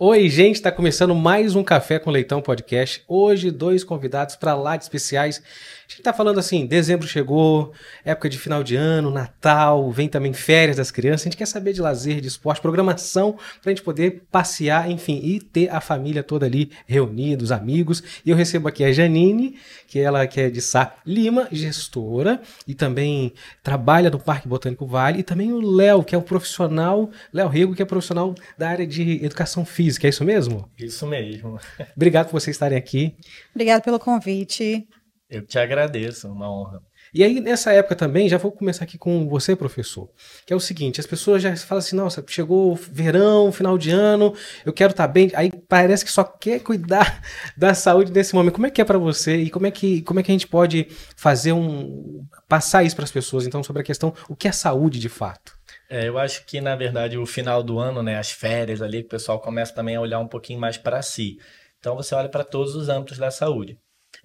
Oi, 0.00 0.28
gente, 0.28 0.54
está 0.54 0.70
começando 0.70 1.12
mais 1.12 1.56
um 1.56 1.64
Café 1.64 1.98
com 1.98 2.08
Leitão 2.08 2.40
podcast. 2.40 3.02
Hoje, 3.08 3.50
dois 3.50 3.82
convidados 3.82 4.36
para 4.36 4.54
lá 4.54 4.76
de 4.76 4.84
especiais. 4.84 5.42
A 5.88 5.90
gente 5.90 6.00
está 6.00 6.12
falando 6.12 6.38
assim: 6.38 6.66
dezembro 6.66 7.08
chegou, 7.08 7.72
época 8.04 8.28
de 8.28 8.38
final 8.38 8.62
de 8.62 8.76
ano, 8.76 9.10
Natal, 9.10 9.90
vem 9.90 10.06
também 10.06 10.34
férias 10.34 10.76
das 10.76 10.90
crianças. 10.90 11.22
A 11.22 11.24
gente 11.24 11.36
quer 11.38 11.46
saber 11.46 11.72
de 11.72 11.80
lazer, 11.80 12.20
de 12.20 12.28
esporte, 12.28 12.60
programação, 12.60 13.32
para 13.62 13.70
a 13.70 13.74
gente 13.74 13.82
poder 13.82 14.24
passear, 14.30 14.90
enfim, 14.90 15.18
e 15.24 15.40
ter 15.40 15.70
a 15.70 15.80
família 15.80 16.22
toda 16.22 16.44
ali 16.44 16.70
reunida, 16.86 17.42
os 17.42 17.50
amigos. 17.50 18.02
E 18.24 18.28
eu 18.28 18.36
recebo 18.36 18.68
aqui 18.68 18.84
a 18.84 18.92
Janine, 18.92 19.56
que 19.86 19.98
ela 19.98 20.26
que 20.26 20.38
é 20.42 20.50
de 20.50 20.60
Sá 20.60 20.94
Lima, 21.06 21.48
gestora, 21.50 22.42
e 22.66 22.74
também 22.74 23.32
trabalha 23.62 24.10
no 24.10 24.18
Parque 24.18 24.46
Botânico 24.46 24.86
Vale, 24.86 25.20
e 25.20 25.22
também 25.22 25.54
o 25.54 25.60
Léo, 25.60 26.04
que 26.04 26.14
é 26.14 26.18
um 26.18 26.22
profissional, 26.22 27.08
Léo 27.32 27.48
Rego, 27.48 27.74
que 27.74 27.80
é 27.80 27.86
profissional 27.86 28.34
da 28.58 28.68
área 28.68 28.86
de 28.86 29.24
educação 29.24 29.64
física. 29.64 30.06
É 30.06 30.10
isso 30.10 30.22
mesmo? 30.22 30.68
Isso 30.78 31.06
mesmo. 31.06 31.58
Obrigado 31.96 32.26
por 32.26 32.38
vocês 32.38 32.54
estarem 32.54 32.76
aqui. 32.76 33.16
Obrigado 33.54 33.82
pelo 33.82 33.98
convite. 33.98 34.86
Eu 35.30 35.44
te 35.44 35.58
agradeço, 35.58 36.26
uma 36.26 36.50
honra. 36.50 36.80
E 37.12 37.22
aí, 37.22 37.38
nessa 37.38 37.72
época 37.72 37.94
também, 37.94 38.28
já 38.28 38.38
vou 38.38 38.50
começar 38.50 38.84
aqui 38.84 38.96
com 38.96 39.28
você, 39.28 39.54
professor, 39.54 40.10
que 40.46 40.52
é 40.52 40.56
o 40.56 40.60
seguinte, 40.60 41.00
as 41.00 41.06
pessoas 41.06 41.42
já 41.42 41.54
falam 41.56 41.80
assim, 41.80 41.96
nossa, 41.96 42.24
chegou 42.26 42.74
verão, 42.74 43.52
final 43.52 43.76
de 43.76 43.90
ano, 43.90 44.34
eu 44.64 44.72
quero 44.72 44.92
estar 44.92 45.06
tá 45.06 45.12
bem, 45.12 45.30
aí 45.34 45.50
parece 45.68 46.04
que 46.04 46.10
só 46.10 46.24
quer 46.24 46.60
cuidar 46.60 47.22
da 47.56 47.74
saúde 47.74 48.10
nesse 48.10 48.34
momento. 48.34 48.54
Como 48.54 48.66
é 48.66 48.70
que 48.70 48.80
é 48.80 48.84
para 48.84 48.96
você 48.96 49.36
e 49.36 49.50
como 49.50 49.66
é 49.66 49.70
que, 49.70 50.00
como 50.02 50.18
é 50.18 50.22
que 50.22 50.30
a 50.30 50.34
gente 50.34 50.46
pode 50.46 50.88
fazer 51.14 51.52
um... 51.52 52.24
passar 52.48 52.82
isso 52.82 52.96
para 52.96 53.04
as 53.04 53.12
pessoas, 53.12 53.46
então, 53.46 53.62
sobre 53.62 53.82
a 53.82 53.84
questão, 53.84 54.14
o 54.30 54.36
que 54.36 54.48
é 54.48 54.52
saúde 54.52 54.98
de 54.98 55.10
fato? 55.10 55.58
É, 55.90 56.08
eu 56.08 56.18
acho 56.18 56.44
que, 56.46 56.58
na 56.60 56.74
verdade, 56.74 57.18
o 57.18 57.26
final 57.26 57.62
do 57.62 57.78
ano, 57.78 58.02
né, 58.02 58.18
as 58.18 58.30
férias 58.30 58.80
ali, 58.80 59.00
o 59.00 59.08
pessoal 59.08 59.38
começa 59.40 59.74
também 59.74 59.96
a 59.96 60.00
olhar 60.00 60.20
um 60.20 60.28
pouquinho 60.28 60.60
mais 60.60 60.78
para 60.78 61.02
si. 61.02 61.38
Então, 61.78 61.96
você 61.96 62.14
olha 62.14 62.28
para 62.28 62.44
todos 62.44 62.74
os 62.74 62.88
âmbitos 62.88 63.18
da 63.18 63.30
saúde. 63.30 63.78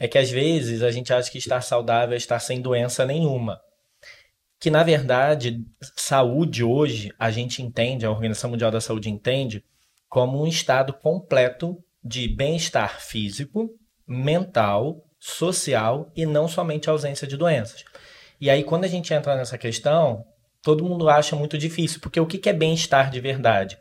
É 0.04 0.08
que, 0.09 0.18
às 0.18 0.30
vezes, 0.30 0.84
a 0.84 0.92
gente 0.92 1.14
acha 1.14 1.32
que 1.32 1.38
estar 1.38 1.62
saudável 1.62 2.14
é 2.14 2.18
estar 2.18 2.38
sem 2.38 2.62
doença 2.62 3.06
nenhuma. 3.06 3.62
Que, 4.59 4.70
na 4.70 4.84
verdade, 4.84 5.64
saúde 5.96 6.62
hoje, 6.62 7.09
a 7.18 7.32
gente 7.32 7.62
entende, 7.62 8.06
a 8.06 8.12
Organização 8.12 8.50
Mundial 8.50 8.70
da 8.70 8.81
Saúde 8.81 9.09
entende, 9.09 9.64
como 10.09 10.44
um 10.44 10.46
estado 10.46 10.92
completo 10.92 11.81
de 12.04 12.28
bem-estar 12.28 13.00
físico, 13.00 13.70
mental, 14.06 15.06
social 15.18 16.12
e 16.14 16.26
não 16.26 16.50
somente 16.50 16.90
ausência 16.90 17.26
de 17.26 17.38
doenças. 17.38 17.86
E 18.42 18.50
aí, 18.50 18.62
quando 18.62 18.84
a 18.84 18.90
gente 18.90 19.14
entra 19.14 19.38
nessa 19.38 19.58
questão, 19.58 20.26
todo 20.62 20.84
mundo 20.84 21.08
acha 21.08 21.34
muito 21.34 21.58
difícil, 21.58 22.02
porque 22.02 22.20
o 22.20 22.28
que 22.28 22.50
é 22.50 22.52
bem-estar 22.52 23.09
de 23.09 23.22
verdade? 23.22 23.78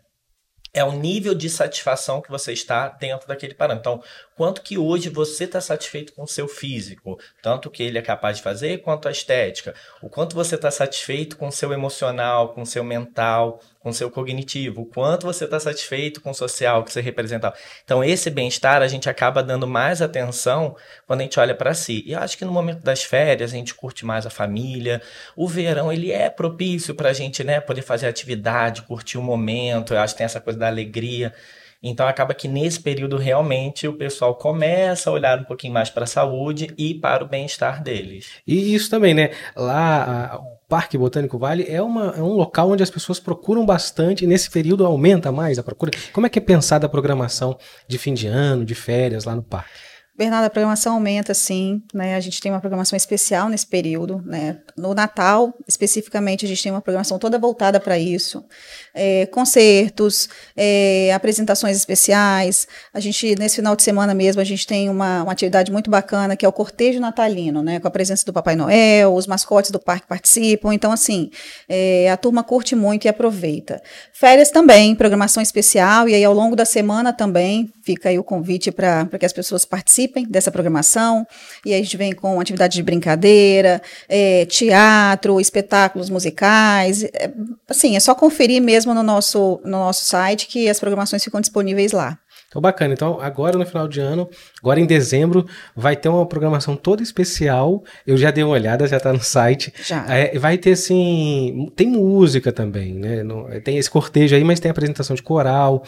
É 0.75 0.83
o 0.83 0.93
nível 0.93 1.35
de 1.35 1.51
satisfação 1.51 2.23
que 2.23 2.31
você 2.31 2.53
está 2.53 2.89
dentro 2.89 3.29
daquele 3.29 3.55
parâmetro. 3.55 3.93
Então, 3.93 4.05
quanto 4.35 4.63
que 4.63 4.79
hoje 4.79 5.11
você 5.11 5.45
está 5.45 5.61
satisfeito 5.61 6.15
com 6.15 6.23
o 6.23 6.29
seu 6.29 6.49
físico, 6.49 7.19
tanto 7.43 7.71
que 7.71 7.83
ele 7.83 7.99
é 7.99 8.03
capaz 8.03 8.39
de 8.39 8.43
fazer 8.43 8.79
quanto 8.79 9.07
a 9.07 9.11
estética, 9.11 9.75
o 10.01 10.09
quanto 10.09 10.35
você 10.35 10.55
está 10.55 10.71
satisfeito 10.71 11.37
com 11.37 11.49
o 11.49 11.53
seu 11.53 11.73
emocional, 11.73 12.55
com 12.55 12.63
o 12.63 12.67
seu 12.67 12.83
mental, 12.83 13.61
com 13.83 13.93
seu 13.93 14.11
cognitivo, 14.11 14.83
o 14.83 14.87
quanto 14.87 15.27
você 15.27 15.45
está 15.45 15.59
satisfeito 15.59 16.21
com 16.21 16.31
o 16.31 16.35
social 16.35 16.85
que 16.85 16.93
você 16.93 17.01
representa. 17.01 17.53
Então, 17.85 18.03
esse 18.05 18.31
bem-estar 18.31 18.81
a 18.81 18.89
gente 18.89 19.09
acaba 19.11 19.43
dando 19.43 19.67
mais 19.67 20.01
atenção 20.01 20.77
quando 21.07 21.21
a 21.21 21.23
gente 21.25 21.41
olha 21.41 21.55
para 21.55 21.75
si. 21.75 22.03
E 22.07 22.13
eu 22.13 22.21
acho 22.21 22.39
que 22.39 22.45
no 22.45 22.53
momento 22.53 22.83
das 22.83 23.03
férias 23.03 23.53
a 23.53 23.57
gente 23.57 23.75
curte 23.75 24.07
mais 24.07 24.25
a 24.25 24.31
família. 24.31 25.03
O 25.35 25.49
verão 25.49 25.93
ele 25.93 26.13
é 26.13 26.31
propício 26.31 26.95
para 26.95 27.11
a 27.11 27.13
gente, 27.13 27.43
né, 27.43 27.61
poder 27.61 27.83
fazer 27.83 28.07
atividade, 28.07 28.83
curtir 28.83 29.19
o 29.19 29.23
momento. 29.23 29.95
Eu 29.95 30.01
acho 30.01 30.15
que 30.15 30.19
tem 30.19 30.25
essa 30.25 30.41
coisa 30.41 30.59
da 30.59 30.69
alegria. 30.69 31.35
Então 31.83 32.07
acaba 32.07 32.33
que 32.33 32.47
nesse 32.47 32.81
período 32.81 33.17
realmente 33.17 33.89
o 33.89 33.95
pessoal 33.95 34.35
começa 34.35 35.11
a 35.11 35.13
olhar 35.13 35.39
um 35.39 35.45
pouquinho 35.45 35.73
mais 35.73 35.91
para 35.91 36.05
a 36.05 36.07
saúde 36.07 36.73
e 36.79 36.95
para 36.95 37.25
o 37.25 37.29
bem-estar 37.29 37.83
deles. 37.83 38.31
E 38.47 38.75
isso 38.75 38.89
também, 38.89 39.15
né? 39.15 39.31
Lá 39.57 40.39
o 40.41 40.59
Parque 40.69 40.97
Botânico 40.97 41.39
Vale 41.39 41.67
é, 41.69 41.83
uma, 41.83 42.15
é 42.17 42.23
um 42.23 42.35
local 42.35 42.71
onde 42.71 42.83
as 42.83 42.91
pessoas 42.91 43.19
procuram 43.19 43.67
bastante 43.67 44.25
e 44.25 44.27
nesse 44.27 44.51
período 44.51 44.87
aumenta 44.87 45.33
mais 45.33 45.59
a 45.59 45.63
procura. 45.63 45.91
Como 46.13 46.27
é 46.27 46.31
que 46.31 46.39
é 46.39 46.43
pensada 46.43 46.87
a 46.87 46.89
programação 46.89 47.59
de 47.89 47.99
fim 47.99 48.15
de 48.15 48.27
ano, 48.27 48.65
de 48.65 48.75
férias 48.75 49.25
lá 49.25 49.35
no 49.35 49.43
parque? 49.43 49.92
Bernardo, 50.15 50.45
a 50.45 50.51
programação 50.51 50.93
aumenta 50.93 51.33
sim, 51.33 51.83
né? 51.95 52.17
A 52.17 52.21
gente 52.21 52.39
tem 52.39 52.53
uma 52.53 52.61
programação 52.61 52.95
especial 52.95 53.49
nesse 53.49 53.67
período, 53.67 54.23
né? 54.27 54.59
No 54.77 54.93
Natal, 54.93 55.55
especificamente, 55.67 56.45
a 56.45 56.49
gente 56.49 56.63
tem 56.63 56.71
uma 56.71 56.83
programação 56.83 57.19
toda 57.19 57.39
voltada 57.39 57.81
para 57.81 57.99
isso. 57.99 58.45
É, 58.93 59.25
concertos, 59.27 60.29
é, 60.55 61.11
apresentações 61.15 61.79
especiais. 61.79 62.69
A 62.93 63.01
gente, 63.01 63.35
nesse 63.37 63.57
final 63.57 63.75
de 63.75 63.83
semana 63.83 64.13
mesmo, 64.13 64.43
a 64.43 64.45
gente 64.45 64.67
tem 64.67 64.91
uma, 64.91 65.23
uma 65.23 65.33
atividade 65.33 65.73
muito 65.73 65.91
bacana, 65.91 66.37
que 66.37 66.45
é 66.45 66.49
o 66.49 66.53
cortejo 66.53 67.01
natalino, 67.01 67.63
né? 67.63 67.81
Com 67.81 67.89
a 67.89 67.91
presença 67.91 68.27
do 68.27 68.35
Papai 68.35 68.55
Noel, 68.55 69.15
os 69.15 69.27
mascotes 69.27 69.71
do 69.71 69.81
parque 69.81 70.07
participam. 70.07 70.75
Então, 70.75 70.93
assim, 70.93 71.31
é, 71.67 72.11
a 72.11 72.19
turma 72.19 72.45
curte 72.45 72.77
muito 72.77 73.07
e 73.07 73.09
aproveita. 73.09 73.83
Férias 74.13 74.51
também, 74.51 74.95
programação 74.95 75.43
especial, 75.43 76.07
e 76.07 76.15
aí 76.15 76.23
ao 76.23 76.35
longo 76.35 76.55
da 76.55 76.67
semana 76.67 77.15
também 77.15 77.73
fica 77.83 78.11
aí 78.11 78.19
o 78.19 78.25
convite 78.25 78.71
para 78.71 79.07
que 79.19 79.25
as 79.25 79.33
pessoas 79.33 79.65
participem 79.65 80.02
participem 80.03 80.27
dessa 80.29 80.51
programação. 80.51 81.27
E 81.65 81.75
a 81.75 81.79
gente 81.79 81.97
vem 81.97 82.13
com 82.13 82.41
atividade 82.41 82.75
de 82.75 82.83
brincadeira, 82.83 83.81
é, 84.09 84.45
teatro, 84.47 85.41
espetáculos 85.41 86.11
musicais. 86.11 87.05
É, 87.05 87.31
assim, 87.69 87.97
é 87.97 88.01
só 88.01 88.15
conferir 88.15 88.63
mesmo 88.63 88.95
no 88.95 89.03
nosso, 89.03 89.61
no 89.65 89.71
nosso 89.71 90.05
site 90.05 90.47
que 90.47 90.69
as 90.69 90.81
programações 90.81 91.23
ficam 91.23 91.41
disponíveis 91.41 91.93
lá. 91.93 92.19
Então, 92.49 92.61
bacana. 92.61 92.93
Então, 92.93 93.19
agora 93.19 93.57
no 93.57 93.65
final 93.65 93.89
de 93.89 93.99
ano, 93.99 94.29
agora 94.63 94.79
em 94.79 94.85
dezembro, 94.85 95.47
vai 95.75 95.97
ter 95.97 96.11
uma 96.11 96.27
programação 96.27 96.77
toda 96.77 97.03
especial. 97.03 97.83
Eu 98.07 98.19
já 98.19 98.31
dei 98.31 98.45
uma 98.45 98.53
olhada, 98.53 98.87
já 98.87 98.99
está 98.99 99.11
no 99.11 99.23
site. 99.23 99.73
Já. 99.83 100.05
É, 100.07 100.39
vai 100.39 100.59
ter, 100.59 100.73
assim, 100.73 101.73
tem 101.75 101.89
música 101.89 102.53
também, 102.53 102.93
né? 102.93 103.25
Tem 103.65 103.79
esse 103.79 103.91
cortejo 103.91 104.37
aí, 104.37 104.45
mas 104.45 104.61
tem 104.61 104.71
apresentação 104.71 105.17
de 105.17 105.23
coral, 105.23 105.83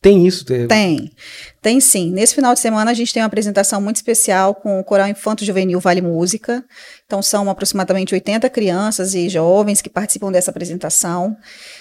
tem 0.00 0.26
isso? 0.26 0.44
Tem, 0.44 1.10
tem 1.60 1.80
sim. 1.80 2.10
Nesse 2.10 2.34
final 2.34 2.54
de 2.54 2.60
semana 2.60 2.90
a 2.90 2.94
gente 2.94 3.12
tem 3.12 3.22
uma 3.22 3.26
apresentação 3.26 3.80
muito 3.80 3.96
especial 3.96 4.54
com 4.54 4.78
o 4.78 4.84
Coral 4.84 5.08
Infanto 5.08 5.44
Juvenil 5.44 5.80
Vale 5.80 6.00
Música. 6.00 6.64
Então 7.04 7.22
são 7.22 7.50
aproximadamente 7.50 8.14
80 8.14 8.48
crianças 8.50 9.14
e 9.14 9.28
jovens 9.28 9.82
que 9.82 9.90
participam 9.90 10.30
dessa 10.30 10.50
apresentação. 10.50 11.36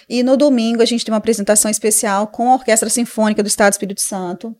E 0.09 0.23
no 0.23 0.35
domingo 0.37 0.81
a 0.81 0.85
gente 0.85 1.05
tem 1.05 1.13
uma 1.13 1.19
apresentação 1.19 1.69
especial 1.69 2.27
com 2.27 2.51
a 2.51 2.55
Orquestra 2.55 2.89
Sinfônica 2.89 3.43
do 3.43 3.47
Estado 3.47 3.71
do 3.71 3.73
Espírito 3.73 4.01
Santo. 4.01 4.55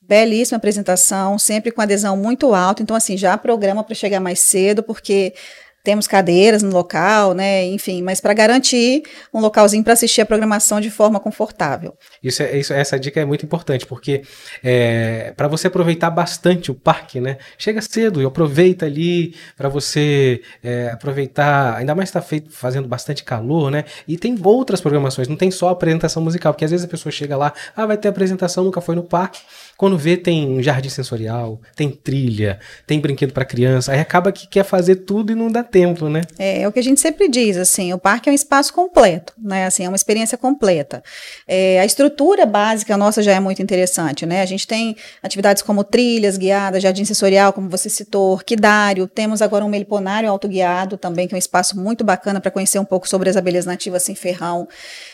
Belíssima 0.00 0.56
apresentação, 0.56 1.38
sempre 1.38 1.70
com 1.70 1.82
adesão 1.82 2.16
muito 2.16 2.54
alta. 2.54 2.82
Então, 2.82 2.96
assim, 2.96 3.14
já 3.14 3.36
programa 3.36 3.84
para 3.84 3.94
chegar 3.94 4.20
mais 4.20 4.40
cedo, 4.40 4.82
porque 4.82 5.34
temos 5.82 6.06
cadeiras 6.06 6.62
no 6.62 6.70
local, 6.70 7.34
né? 7.34 7.64
Enfim, 7.66 8.02
mas 8.02 8.20
para 8.20 8.34
garantir 8.34 9.02
um 9.32 9.40
localzinho 9.40 9.82
para 9.82 9.92
assistir 9.92 10.20
a 10.20 10.26
programação 10.26 10.80
de 10.80 10.90
forma 10.90 11.18
confortável. 11.18 11.96
Isso, 12.22 12.42
é, 12.42 12.58
isso 12.58 12.72
essa 12.72 12.98
dica 12.98 13.20
é 13.20 13.24
muito 13.24 13.44
importante, 13.44 13.86
porque 13.86 14.22
é, 14.62 15.32
para 15.36 15.48
você 15.48 15.68
aproveitar 15.68 16.10
bastante 16.10 16.70
o 16.70 16.74
parque, 16.74 17.20
né? 17.20 17.38
Chega 17.56 17.80
cedo 17.80 18.20
e 18.20 18.24
aproveita 18.26 18.86
ali 18.86 19.34
para 19.56 19.68
você 19.68 20.42
é, 20.62 20.90
aproveitar, 20.92 21.76
ainda 21.76 21.94
mais 21.94 22.08
está 22.08 22.22
fazendo 22.50 22.88
bastante 22.88 23.24
calor, 23.24 23.70
né? 23.70 23.84
E 24.06 24.16
tem 24.16 24.36
outras 24.42 24.80
programações, 24.80 25.28
não 25.28 25.36
tem 25.36 25.50
só 25.50 25.68
apresentação 25.68 26.22
musical, 26.22 26.52
porque 26.52 26.64
às 26.64 26.70
vezes 26.70 26.84
a 26.84 26.88
pessoa 26.88 27.12
chega 27.12 27.36
lá, 27.36 27.52
ah, 27.76 27.86
vai 27.86 27.96
ter 27.96 28.08
apresentação, 28.08 28.64
nunca 28.64 28.80
foi 28.80 28.94
no 28.94 29.02
parque. 29.02 29.40
Quando 29.78 29.96
vê, 29.96 30.16
tem 30.16 30.60
jardim 30.62 30.88
sensorial, 30.88 31.60
tem 31.76 31.88
trilha, 31.88 32.58
tem 32.84 32.98
brinquedo 32.98 33.32
para 33.32 33.44
criança, 33.44 33.92
aí 33.92 34.00
acaba 34.00 34.32
que 34.32 34.48
quer 34.48 34.64
fazer 34.64 34.96
tudo 34.96 35.30
e 35.30 35.34
não 35.36 35.50
dá 35.50 35.62
tempo 35.62 36.08
né? 36.08 36.22
É, 36.38 36.62
é 36.62 36.68
o 36.68 36.72
que 36.72 36.78
a 36.78 36.82
gente 36.82 37.00
sempre 37.00 37.28
diz, 37.28 37.56
assim, 37.56 37.92
o 37.92 37.98
parque 37.98 38.28
é 38.28 38.32
um 38.32 38.34
espaço 38.34 38.72
completo, 38.72 39.32
né? 39.38 39.66
Assim, 39.66 39.84
é 39.84 39.88
uma 39.88 39.96
experiência 39.96 40.36
completa. 40.36 41.02
É, 41.46 41.80
a 41.80 41.84
estrutura 41.84 42.44
básica 42.44 42.96
nossa 42.96 43.22
já 43.22 43.32
é 43.32 43.40
muito 43.40 43.62
interessante, 43.62 44.26
né? 44.26 44.42
A 44.42 44.46
gente 44.46 44.66
tem 44.66 44.96
atividades 45.22 45.62
como 45.62 45.84
trilhas 45.84 46.36
guiadas, 46.36 46.82
jardim 46.82 47.04
sensorial, 47.04 47.52
como 47.52 47.68
você 47.68 47.88
citou, 47.88 48.32
orquidário, 48.32 49.06
temos 49.06 49.40
agora 49.40 49.64
um 49.64 49.68
meliponário 49.68 50.28
autoguiado 50.28 50.96
também, 50.96 51.28
que 51.28 51.34
é 51.34 51.36
um 51.36 51.38
espaço 51.38 51.78
muito 51.78 52.04
bacana 52.04 52.40
para 52.40 52.50
conhecer 52.50 52.78
um 52.78 52.84
pouco 52.84 53.08
sobre 53.08 53.30
as 53.30 53.36
abelhas 53.36 53.64
nativas 53.64 54.02
sem 54.02 54.14
ferrão. 54.14 54.68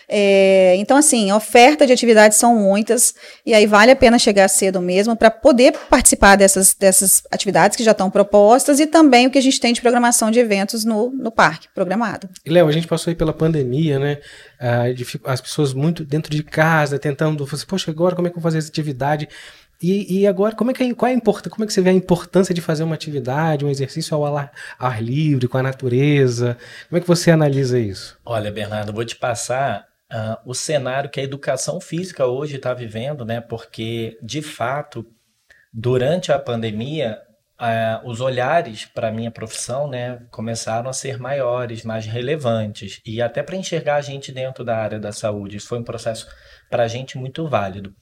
É, 0.09 0.75
então, 0.77 0.97
assim, 0.97 1.33
oferta 1.33 1.87
de 1.87 1.93
atividades 1.93 2.39
são 2.39 2.56
muitas, 2.56 3.15
e 3.45 3.55
aí 3.55 3.67
vale 3.67 3.91
a 3.91 3.97
pena 3.97 4.19
chegar 4.19 4.49
cedo 4.49 4.81
mesmo 4.81 5.17
para 5.17 5.31
poder 5.31 5.73
participar 5.89 6.37
dessas, 6.37 6.75
dessas 6.75 7.23
atividades 7.31 7.77
que 7.77 7.85
já 7.85 7.93
estão 7.93 8.11
propostas 8.11 8.81
e 8.81 8.87
também 8.87 9.27
o 9.27 9.31
que 9.31 9.39
a 9.39 9.43
gente 9.43 9.61
tem 9.61 9.73
de 9.73 9.81
programação 9.81 10.31
de 10.31 10.39
eventos 10.39 10.85
no, 10.85 11.11
no 11.11 11.31
parque 11.31 11.69
programado. 11.75 12.29
E, 12.45 12.51
Léo, 12.51 12.69
a 12.69 12.73
gente 12.73 12.87
passou 12.87 13.11
aí 13.11 13.15
pela 13.15 13.33
pandemia, 13.33 13.99
né? 13.99 14.19
as 15.25 15.41
pessoas 15.41 15.75
muito 15.75 16.05
dentro 16.05 16.31
de 16.31 16.43
casa, 16.43 16.99
tentando, 16.99 17.47
assim, 17.53 17.67
poxa, 17.67 17.91
agora 17.91 18.15
como 18.15 18.29
é 18.29 18.31
que 18.31 18.37
eu 18.37 18.41
vou 18.41 18.49
fazer 18.49 18.59
essa 18.59 18.69
atividade? 18.69 19.29
E, 19.83 20.21
e, 20.21 20.27
agora, 20.27 20.55
como 20.55 20.71
é 20.71 20.75
que, 20.75 20.95
qual 20.95 21.11
é 21.11 21.12
a 21.12 21.17
importância, 21.17 21.50
como 21.50 21.65
é 21.65 21.67
que 21.67 21.73
você 21.73 21.83
vê 21.83 21.91
a 21.91 21.93
importância 21.93 22.55
de 22.55 22.61
fazer 22.61 22.85
uma 22.85 22.95
atividade, 22.95 23.65
um 23.65 23.69
exercício 23.69 24.17
ao 24.17 24.37
ar, 24.37 24.50
ar 24.79 25.03
livre, 25.03 25.49
com 25.49 25.59
a 25.59 25.62
natureza? 25.62 26.57
Como 26.89 26.99
é 26.99 27.00
que 27.00 27.07
você 27.07 27.31
analisa 27.31 27.79
isso? 27.79 28.17
Olha, 28.25 28.50
Bernardo, 28.50 28.93
vou 28.93 29.05
te 29.05 29.17
passar 29.17 29.87
uh, 30.14 30.38
o 30.44 30.55
cenário 30.55 31.11
que 31.11 31.19
a 31.19 31.25
educação 31.25 31.81
física 31.81 32.25
hoje 32.26 32.56
está 32.56 32.72
vivendo, 32.72 33.25
né? 33.25 33.40
Porque, 33.40 34.16
de 34.22 34.40
fato, 34.40 35.05
durante 35.72 36.31
a 36.31 36.38
pandemia, 36.38 37.20
uh, 37.61 38.08
os 38.08 38.20
olhares 38.20 38.84
para 38.84 39.08
a 39.08 39.12
minha 39.12 39.31
profissão, 39.31 39.88
né, 39.88 40.25
começaram 40.31 40.88
a 40.88 40.93
ser 40.93 41.19
maiores, 41.19 41.82
mais 41.82 42.06
relevantes. 42.06 43.00
E 43.05 43.20
até 43.20 43.43
para 43.43 43.56
enxergar 43.56 43.96
a 43.96 44.00
gente 44.00 44.31
dentro 44.31 44.64
da 44.64 44.76
área 44.76 45.00
da 45.00 45.12
saúde. 45.12 45.56
Isso 45.56 45.69
foi 45.69 45.78
um 45.78 45.84
processo 45.84 46.28
para 46.70 46.84
a 46.84 46.88
gente 46.88 47.19
muito 47.19 47.49
válido. 47.49 47.93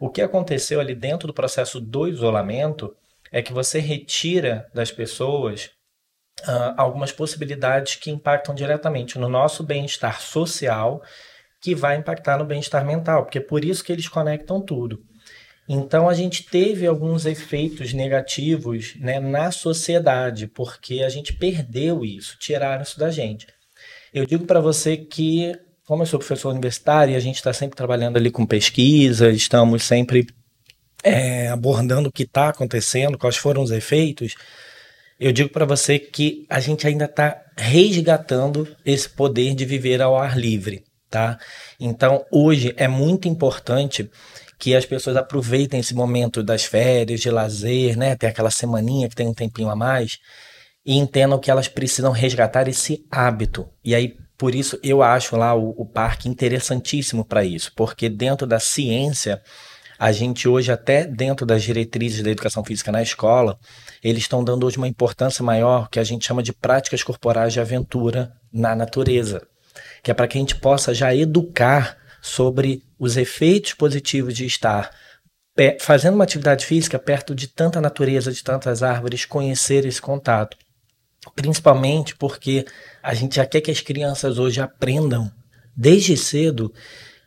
O 0.00 0.10
que 0.10 0.20
aconteceu 0.20 0.80
ali 0.80 0.94
dentro 0.94 1.28
do 1.28 1.34
processo 1.34 1.80
do 1.80 2.08
isolamento 2.08 2.94
é 3.30 3.40
que 3.40 3.52
você 3.52 3.78
retira 3.78 4.68
das 4.74 4.90
pessoas 4.90 5.70
uh, 6.42 6.74
algumas 6.76 7.12
possibilidades 7.12 7.94
que 7.94 8.10
impactam 8.10 8.54
diretamente 8.54 9.18
no 9.18 9.28
nosso 9.28 9.62
bem-estar 9.62 10.20
social, 10.20 11.00
que 11.62 11.74
vai 11.74 11.96
impactar 11.96 12.38
no 12.38 12.44
bem-estar 12.44 12.84
mental, 12.84 13.24
porque 13.24 13.38
é 13.38 13.40
por 13.40 13.64
isso 13.64 13.84
que 13.84 13.92
eles 13.92 14.08
conectam 14.08 14.60
tudo. 14.60 15.00
Então 15.68 16.08
a 16.08 16.14
gente 16.14 16.44
teve 16.44 16.86
alguns 16.86 17.24
efeitos 17.24 17.92
negativos 17.92 18.96
né, 18.96 19.20
na 19.20 19.50
sociedade, 19.52 20.48
porque 20.48 21.02
a 21.02 21.08
gente 21.08 21.32
perdeu 21.32 22.04
isso, 22.04 22.36
tiraram 22.38 22.82
isso 22.82 22.98
da 22.98 23.10
gente. 23.10 23.46
Eu 24.12 24.26
digo 24.26 24.44
para 24.44 24.60
você 24.60 24.96
que, 24.96 25.56
como 25.86 26.02
eu 26.02 26.06
sou 26.06 26.18
professor 26.18 26.50
universitário, 26.50 27.14
e 27.14 27.16
a 27.16 27.20
gente 27.20 27.36
está 27.36 27.52
sempre 27.52 27.76
trabalhando 27.76 28.16
ali 28.16 28.30
com 28.30 28.44
pesquisa, 28.44 29.30
estamos 29.30 29.84
sempre 29.84 30.26
é, 31.02 31.48
abordando 31.48 32.08
o 32.08 32.12
que 32.12 32.24
está 32.24 32.48
acontecendo, 32.48 33.16
quais 33.16 33.36
foram 33.36 33.62
os 33.62 33.70
efeitos 33.70 34.34
eu 35.22 35.30
digo 35.30 35.50
para 35.50 35.64
você 35.64 36.00
que 36.00 36.44
a 36.50 36.58
gente 36.58 36.84
ainda 36.84 37.04
está 37.04 37.40
resgatando 37.56 38.66
esse 38.84 39.08
poder 39.08 39.54
de 39.54 39.64
viver 39.64 40.02
ao 40.02 40.16
ar 40.16 40.36
livre, 40.36 40.82
tá? 41.12 41.38
Então, 41.78 42.24
hoje 42.32 42.72
é 42.78 42.88
muito 42.88 43.28
importante 43.28 44.10
que 44.58 44.74
as 44.74 44.86
pessoas 44.86 45.16
aproveitem 45.16 45.80
esse 45.80 45.94
momento 45.94 46.42
das 46.42 46.64
férias, 46.64 47.20
de 47.20 47.30
lazer, 47.30 47.98
né? 47.98 48.16
Tem 48.16 48.30
aquela 48.30 48.50
semaninha 48.50 49.08
que 49.08 49.14
tem 49.14 49.28
um 49.28 49.34
tempinho 49.34 49.68
a 49.68 49.76
mais 49.76 50.18
e 50.86 50.96
entendam 50.96 51.38
que 51.38 51.50
elas 51.50 51.68
precisam 51.68 52.12
resgatar 52.12 52.66
esse 52.66 53.04
hábito. 53.10 53.68
E 53.84 53.94
aí, 53.94 54.16
por 54.38 54.54
isso, 54.54 54.78
eu 54.82 55.02
acho 55.02 55.36
lá 55.36 55.54
o, 55.54 55.70
o 55.76 55.84
parque 55.84 56.28
interessantíssimo 56.28 57.24
para 57.24 57.44
isso, 57.44 57.72
porque 57.76 58.08
dentro 58.08 58.46
da 58.46 58.58
ciência 58.58 59.42
a 59.98 60.10
gente 60.10 60.48
hoje, 60.48 60.72
até 60.72 61.04
dentro 61.04 61.46
das 61.46 61.62
diretrizes 61.62 62.24
da 62.24 62.30
educação 62.30 62.64
física 62.64 62.90
na 62.90 63.00
escola, 63.00 63.56
eles 64.02 64.22
estão 64.22 64.42
dando 64.42 64.66
hoje 64.66 64.76
uma 64.76 64.88
importância 64.88 65.44
maior 65.44 65.88
que 65.88 66.00
a 66.00 66.02
gente 66.02 66.26
chama 66.26 66.42
de 66.42 66.52
práticas 66.52 67.04
corporais 67.04 67.52
de 67.52 67.60
aventura 67.60 68.32
na 68.52 68.74
natureza, 68.74 69.46
que 70.02 70.10
é 70.10 70.14
para 70.14 70.26
que 70.26 70.36
a 70.36 70.40
gente 70.40 70.56
possa 70.56 70.92
já 70.92 71.14
educar 71.14 71.96
sobre 72.20 72.82
os 72.98 73.16
efeitos 73.16 73.74
positivos 73.74 74.34
de 74.34 74.46
estar 74.46 74.90
fazendo 75.80 76.14
uma 76.14 76.24
atividade 76.24 76.64
física 76.64 76.98
perto 76.98 77.34
de 77.34 77.46
tanta 77.46 77.80
natureza, 77.80 78.32
de 78.32 78.42
tantas 78.42 78.82
árvores, 78.82 79.24
conhecer 79.24 79.84
esse 79.84 80.00
contato. 80.00 80.56
Principalmente 81.34 82.16
porque 82.16 82.64
a 83.02 83.14
gente 83.14 83.36
já 83.36 83.46
quer 83.46 83.60
que 83.60 83.70
as 83.70 83.80
crianças 83.80 84.38
hoje 84.38 84.60
aprendam 84.60 85.30
desde 85.76 86.16
cedo 86.16 86.72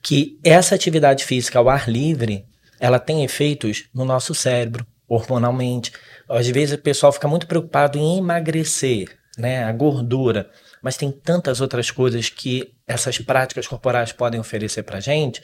que 0.02 0.40
essa 0.44 0.76
atividade 0.76 1.24
física 1.24 1.60
ao 1.60 1.70
ar 1.70 1.90
livre 1.90 2.46
ela 2.80 3.00
tem 3.00 3.24
efeitos 3.24 3.86
no 3.94 4.04
nosso 4.04 4.36
cérebro, 4.36 4.86
hormonalmente. 5.08 5.92
Às 6.28 6.48
vezes 6.48 6.76
o 6.76 6.82
pessoal 6.82 7.12
fica 7.12 7.28
muito 7.28 7.48
preocupado 7.48 7.98
em 7.98 8.18
emagrecer, 8.18 9.18
né, 9.38 9.64
a 9.64 9.72
gordura, 9.72 10.50
mas 10.86 10.98
tem 10.98 11.12
tantas 11.12 11.62
outras 11.62 11.90
coisas 11.90 12.30
que 12.30 12.72
essas 12.86 13.18
práticas 13.18 13.66
corporais 13.66 14.12
podem 14.12 14.40
oferecer 14.40 14.84
para 14.84 15.00
gente. 15.00 15.42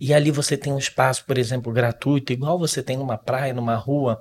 E 0.00 0.12
ali 0.12 0.32
você 0.32 0.56
tem 0.56 0.72
um 0.72 0.78
espaço, 0.78 1.24
por 1.24 1.38
exemplo, 1.38 1.72
gratuito, 1.72 2.32
igual 2.32 2.58
você 2.58 2.82
tem 2.82 2.96
numa 2.96 3.16
praia, 3.16 3.54
numa 3.54 3.76
rua. 3.76 4.20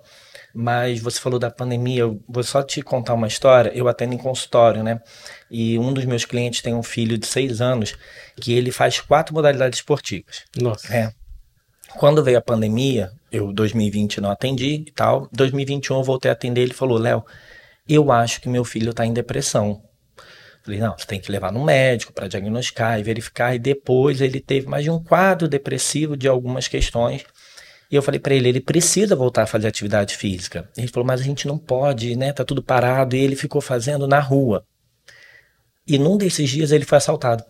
Mas 0.53 0.99
você 0.99 1.19
falou 1.19 1.39
da 1.39 1.49
pandemia, 1.49 2.01
eu 2.01 2.23
vou 2.29 2.43
só 2.43 2.61
te 2.61 2.83
contar 2.83 3.15
uma 3.15 3.27
história. 3.27 3.71
Eu 3.73 3.87
atendo 3.87 4.13
em 4.13 4.19
consultório, 4.19 4.83
né? 4.83 5.01
E 5.49 5.79
um 5.79 5.91
dos 5.91 6.05
meus 6.05 6.25
clientes 6.25 6.61
tem 6.61 6.75
um 6.75 6.83
filho 6.83 7.17
de 7.17 7.25
seis 7.25 7.59
anos 7.59 7.95
que 8.39 8.53
ele 8.53 8.71
faz 8.71 8.99
quatro 8.99 9.33
modalidades 9.33 9.79
esportivas. 9.79 10.43
Nossa. 10.61 10.95
É. 10.95 11.11
Quando 11.97 12.23
veio 12.23 12.37
a 12.37 12.41
pandemia, 12.41 13.09
eu 13.31 13.51
2020 13.51 14.21
não 14.21 14.29
atendi 14.29 14.85
e 14.87 14.91
tal. 14.91 15.27
2021 15.31 15.97
eu 15.97 16.03
voltei 16.03 16.29
a 16.29 16.33
atender, 16.35 16.61
ele 16.61 16.73
falou: 16.75 16.99
"Léo, 16.99 17.25
eu 17.89 18.11
acho 18.11 18.39
que 18.39 18.47
meu 18.47 18.63
filho 18.63 18.91
está 18.91 19.07
em 19.07 19.11
depressão". 19.11 19.81
Falei: 20.63 20.79
"Não, 20.79 20.97
você 20.97 21.05
tem 21.05 21.19
que 21.19 21.31
levar 21.31 21.51
no 21.51 21.63
médico 21.63 22.13
para 22.13 22.27
diagnosticar 22.27 22.99
e 22.99 23.03
verificar". 23.03 23.55
E 23.55 23.59
depois 23.59 24.21
ele 24.21 24.39
teve 24.39 24.67
mais 24.67 24.83
de 24.83 24.89
um 24.89 25.03
quadro 25.03 25.47
depressivo 25.47 26.15
de 26.15 26.27
algumas 26.27 26.67
questões. 26.67 27.23
E 27.91 27.95
eu 27.95 28.01
falei 28.01 28.21
para 28.21 28.33
ele, 28.33 28.47
ele 28.47 28.61
precisa 28.61 29.17
voltar 29.17 29.43
a 29.43 29.47
fazer 29.47 29.67
atividade 29.67 30.15
física. 30.15 30.69
Ele 30.77 30.87
falou, 30.87 31.05
mas 31.05 31.19
a 31.19 31.23
gente 31.25 31.45
não 31.45 31.57
pode, 31.57 32.15
né? 32.15 32.31
Tá 32.31 32.45
tudo 32.45 32.63
parado. 32.63 33.17
E 33.17 33.19
ele 33.19 33.35
ficou 33.35 33.59
fazendo 33.59 34.07
na 34.07 34.19
rua. 34.19 34.65
E 35.85 35.97
num 35.97 36.17
desses 36.17 36.49
dias 36.49 36.71
ele 36.71 36.85
foi 36.85 36.97
assaltado. 36.97 37.43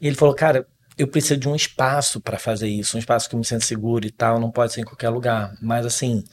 E 0.00 0.08
ele 0.08 0.16
falou, 0.16 0.34
cara, 0.34 0.66
eu 0.96 1.06
preciso 1.06 1.38
de 1.38 1.48
um 1.48 1.54
espaço 1.54 2.20
para 2.20 2.36
fazer 2.36 2.68
isso, 2.68 2.96
um 2.96 2.98
espaço 2.98 3.30
que 3.30 3.36
me 3.36 3.44
sinta 3.44 3.64
seguro 3.64 4.04
e 4.04 4.10
tal, 4.10 4.40
não 4.40 4.50
pode 4.50 4.72
ser 4.72 4.80
em 4.80 4.84
qualquer 4.84 5.10
lugar. 5.10 5.54
Mas 5.62 5.86
assim, 5.86 6.24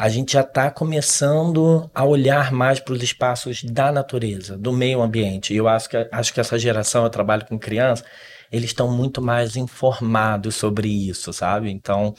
a 0.00 0.08
gente 0.08 0.32
já 0.32 0.40
está 0.40 0.70
começando 0.70 1.90
a 1.94 2.06
olhar 2.06 2.50
mais 2.52 2.80
para 2.80 2.94
os 2.94 3.02
espaços 3.02 3.62
da 3.62 3.92
natureza, 3.92 4.56
do 4.56 4.72
meio 4.72 5.02
ambiente. 5.02 5.52
E 5.52 5.58
eu 5.58 5.68
acho 5.68 5.90
que, 5.90 6.08
acho 6.10 6.32
que 6.32 6.40
essa 6.40 6.58
geração, 6.58 7.04
eu 7.04 7.10
trabalho 7.10 7.44
com 7.44 7.58
crianças, 7.58 8.06
eles 8.50 8.70
estão 8.70 8.90
muito 8.90 9.20
mais 9.20 9.56
informados 9.56 10.56
sobre 10.56 10.88
isso, 10.88 11.34
sabe? 11.34 11.70
Então, 11.70 12.14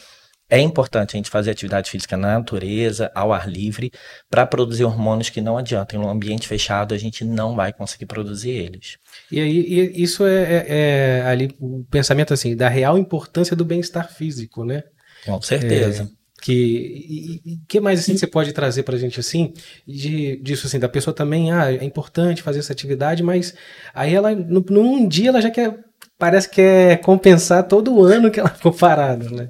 é 0.48 0.60
importante 0.60 1.16
a 1.16 1.18
gente 1.18 1.31
fazer 1.31 1.50
atividade 1.50 1.89
física 1.89 2.16
na 2.16 2.38
natureza, 2.38 3.12
ao 3.16 3.33
ar 3.33 3.50
livre, 3.50 3.92
para 4.30 4.45
produzir 4.45 4.84
hormônios 4.84 5.31
que 5.31 5.42
não 5.42 5.57
adiantam. 5.57 6.04
Em 6.04 6.06
um 6.06 6.10
ambiente 6.10 6.48
fechado, 6.48 6.94
a 6.94 7.00
gente 7.00 7.25
não 7.25 7.56
vai 7.56 7.74
conseguir 7.74 8.06
produzir 8.06 8.51
eles. 8.51 8.98
E 9.31 9.39
aí, 9.39 9.57
e 9.57 10.04
isso 10.04 10.24
é, 10.24 10.44
é, 10.44 10.66
é, 10.68 11.22
ali 11.25 11.50
o 11.60 11.84
pensamento 11.89 12.31
assim, 12.31 12.56
da 12.56 12.69
real 12.69 12.95
importância 12.95 13.56
do 13.56 13.66
bem-estar 13.66 14.13
físico, 14.13 14.63
né? 14.63 14.84
Com 15.25 15.42
certeza. 15.42 16.04
É, 16.04 16.21
que 16.42 17.42
e, 17.46 17.58
que 17.68 17.80
mais 17.80 18.00
assim 18.00 18.18
você 18.18 18.25
pode 18.25 18.51
trazer 18.51 18.84
para 18.84 18.96
a 18.96 19.00
gente 19.00 19.20
assim 19.20 19.54
de, 19.88 20.38
disso 20.38 20.65
assim 20.65 20.80
da 20.80 20.89
pessoa 20.89 21.13
também 21.13 21.51
ah 21.51 21.72
é 21.72 21.84
importante 21.84 22.42
fazer 22.42 22.60
essa 22.60 22.74
atividade 22.74 23.22
mas 23.22 23.54
aí 23.94 24.13
ela 24.13 24.34
no, 24.34 24.65
num 24.70 25.08
dia 25.08 25.30
ela 25.30 25.39
já 25.39 25.51
quer 25.51 25.77
parece 26.22 26.48
que 26.48 26.62
é 26.62 26.98
compensar 26.98 27.63
todo 27.63 27.96
o 27.96 28.04
ano 28.04 28.30
que 28.30 28.39
ela 28.39 28.50
ficou 28.50 28.72
parada, 28.72 29.27
né? 29.32 29.50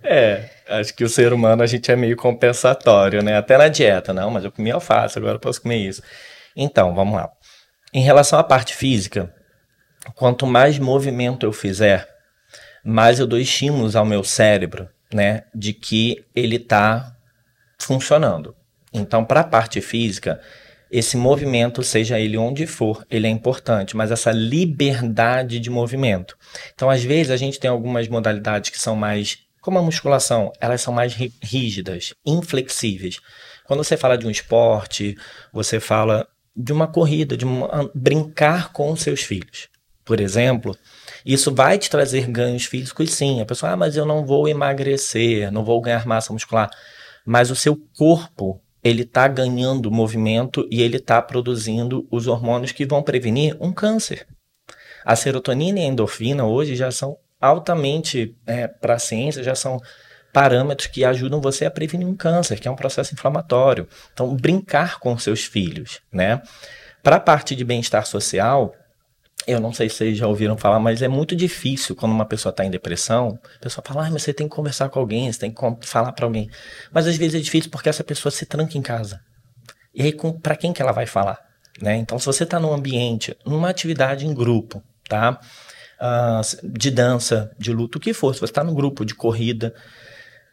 É, 0.00 0.48
acho 0.68 0.94
que 0.94 1.02
o 1.02 1.08
ser 1.08 1.32
humano 1.32 1.60
a 1.60 1.66
gente 1.66 1.90
é 1.90 1.96
meio 1.96 2.16
compensatório, 2.16 3.20
né? 3.20 3.36
Até 3.36 3.58
na 3.58 3.66
dieta, 3.66 4.14
não, 4.14 4.30
mas 4.30 4.44
eu 4.44 4.52
comi 4.52 4.70
alface, 4.70 5.18
agora 5.18 5.34
eu 5.34 5.40
posso 5.40 5.60
comer 5.60 5.78
isso. 5.78 6.00
Então, 6.54 6.94
vamos 6.94 7.16
lá. 7.16 7.28
Em 7.92 8.00
relação 8.00 8.38
à 8.38 8.44
parte 8.44 8.76
física, 8.76 9.34
quanto 10.14 10.46
mais 10.46 10.78
movimento 10.78 11.44
eu 11.44 11.52
fizer, 11.52 12.08
mais 12.84 13.18
eu 13.18 13.26
dou 13.26 13.38
estímulos 13.38 13.96
ao 13.96 14.04
meu 14.04 14.22
cérebro, 14.22 14.88
né, 15.14 15.44
de 15.54 15.72
que 15.72 16.24
ele 16.34 16.56
está 16.56 17.16
funcionando. 17.78 18.54
Então, 18.92 19.24
para 19.24 19.40
a 19.40 19.44
parte 19.44 19.80
física, 19.80 20.40
esse 20.90 21.16
movimento, 21.16 21.82
seja 21.82 22.18
ele 22.18 22.36
onde 22.36 22.66
for, 22.66 23.06
ele 23.08 23.26
é 23.26 23.30
importante, 23.30 23.96
mas 23.96 24.10
essa 24.10 24.32
liberdade 24.32 25.60
de 25.60 25.70
movimento. 25.70 26.36
Então, 26.74 26.90
às 26.90 27.02
vezes, 27.02 27.30
a 27.30 27.36
gente 27.36 27.60
tem 27.60 27.70
algumas 27.70 28.08
modalidades 28.08 28.70
que 28.70 28.78
são 28.78 28.96
mais, 28.96 29.38
como 29.60 29.78
a 29.78 29.82
musculação, 29.82 30.52
elas 30.60 30.80
são 30.80 30.92
mais 30.92 31.14
rígidas, 31.40 32.12
inflexíveis. 32.26 33.20
Quando 33.64 33.84
você 33.84 33.96
fala 33.96 34.18
de 34.18 34.26
um 34.26 34.30
esporte, 34.30 35.16
você 35.52 35.78
fala 35.78 36.26
de 36.56 36.72
uma 36.72 36.88
corrida, 36.88 37.36
de 37.36 37.44
uma, 37.44 37.90
brincar 37.94 38.72
com 38.72 38.94
seus 38.96 39.22
filhos. 39.22 39.68
Por 40.04 40.20
exemplo, 40.20 40.76
isso 41.24 41.54
vai 41.54 41.78
te 41.78 41.88
trazer 41.88 42.26
ganhos 42.26 42.66
físicos, 42.66 43.12
sim. 43.12 43.40
A 43.40 43.46
pessoa, 43.46 43.72
ah, 43.72 43.76
mas 43.76 43.96
eu 43.96 44.04
não 44.04 44.26
vou 44.26 44.46
emagrecer, 44.46 45.50
não 45.50 45.64
vou 45.64 45.80
ganhar 45.80 46.06
massa 46.06 46.32
muscular. 46.32 46.68
Mas 47.24 47.50
o 47.50 47.56
seu 47.56 47.76
corpo 47.96 48.60
ele 48.82 49.02
está 49.02 49.26
ganhando 49.26 49.90
movimento 49.90 50.68
e 50.70 50.82
ele 50.82 50.98
está 50.98 51.22
produzindo 51.22 52.06
os 52.10 52.26
hormônios 52.26 52.70
que 52.70 52.84
vão 52.84 53.02
prevenir 53.02 53.56
um 53.58 53.72
câncer. 53.72 54.26
A 55.02 55.16
serotonina 55.16 55.78
e 55.78 55.82
a 55.82 55.86
endorfina 55.86 56.44
hoje 56.44 56.76
já 56.76 56.90
são 56.90 57.16
altamente, 57.40 58.36
é, 58.46 58.66
para 58.66 58.94
a 58.94 58.98
ciência, 58.98 59.42
já 59.42 59.54
são 59.54 59.80
parâmetros 60.34 60.88
que 60.88 61.04
ajudam 61.04 61.40
você 61.40 61.64
a 61.64 61.70
prevenir 61.70 62.06
um 62.06 62.16
câncer, 62.16 62.58
que 62.58 62.68
é 62.68 62.70
um 62.70 62.76
processo 62.76 63.14
inflamatório. 63.14 63.88
Então, 64.12 64.34
brincar 64.34 64.98
com 64.98 65.16
seus 65.16 65.44
filhos, 65.44 66.00
né? 66.12 66.42
Para 67.02 67.16
a 67.16 67.20
parte 67.20 67.54
de 67.54 67.64
bem-estar 67.64 68.04
social, 68.06 68.74
eu 69.46 69.60
não 69.60 69.72
sei 69.72 69.88
se 69.88 69.96
vocês 69.96 70.16
já 70.16 70.26
ouviram 70.26 70.56
falar, 70.56 70.78
mas 70.80 71.02
é 71.02 71.08
muito 71.08 71.36
difícil 71.36 71.94
quando 71.94 72.12
uma 72.12 72.24
pessoa 72.24 72.50
está 72.50 72.64
em 72.64 72.70
depressão. 72.70 73.38
A 73.56 73.58
pessoa 73.60 73.84
fala, 73.86 74.06
ah, 74.06 74.10
mas 74.10 74.22
você 74.22 74.32
tem 74.32 74.48
que 74.48 74.54
conversar 74.54 74.88
com 74.88 74.98
alguém, 74.98 75.30
você 75.30 75.38
tem 75.38 75.52
que 75.52 75.86
falar 75.86 76.12
para 76.12 76.24
alguém. 76.24 76.48
Mas 76.92 77.06
às 77.06 77.16
vezes 77.16 77.40
é 77.40 77.42
difícil 77.42 77.70
porque 77.70 77.88
essa 77.88 78.02
pessoa 78.02 78.32
se 78.32 78.46
tranca 78.46 78.78
em 78.78 78.82
casa. 78.82 79.20
E 79.94 80.02
aí, 80.02 80.16
para 80.42 80.56
quem 80.56 80.72
que 80.72 80.80
ela 80.80 80.92
vai 80.92 81.06
falar? 81.06 81.38
Né? 81.80 81.96
Então, 81.96 82.18
se 82.18 82.26
você 82.26 82.44
está 82.44 82.58
num 82.58 82.72
ambiente, 82.72 83.36
numa 83.44 83.68
atividade 83.68 84.26
em 84.26 84.32
grupo, 84.32 84.82
tá? 85.08 85.38
uh, 86.00 86.68
de 86.68 86.90
dança, 86.90 87.50
de 87.58 87.72
luta, 87.72 87.98
o 87.98 88.00
que 88.00 88.12
for. 88.12 88.34
Se 88.34 88.40
você 88.40 88.50
está 88.50 88.64
no 88.64 88.74
grupo 88.74 89.04
de 89.04 89.14
corrida, 89.14 89.74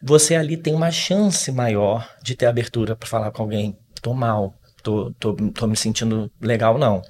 você 0.02 0.36
ali 0.36 0.58
tem 0.58 0.74
uma 0.74 0.92
chance 0.92 1.52
maior 1.52 2.08
de 2.24 2.36
ter 2.36 2.46
abertura 2.46 2.96
para 2.96 3.08
falar 3.08 3.32
com 3.32 3.44
alguém. 3.44 3.78
Tô 4.02 4.14
mal, 4.14 4.56
tô, 4.82 5.12
tô, 5.20 5.34
tô 5.34 5.68
me 5.68 5.76
sentindo 5.76 6.32
legal, 6.42 6.78
não. 6.78 7.02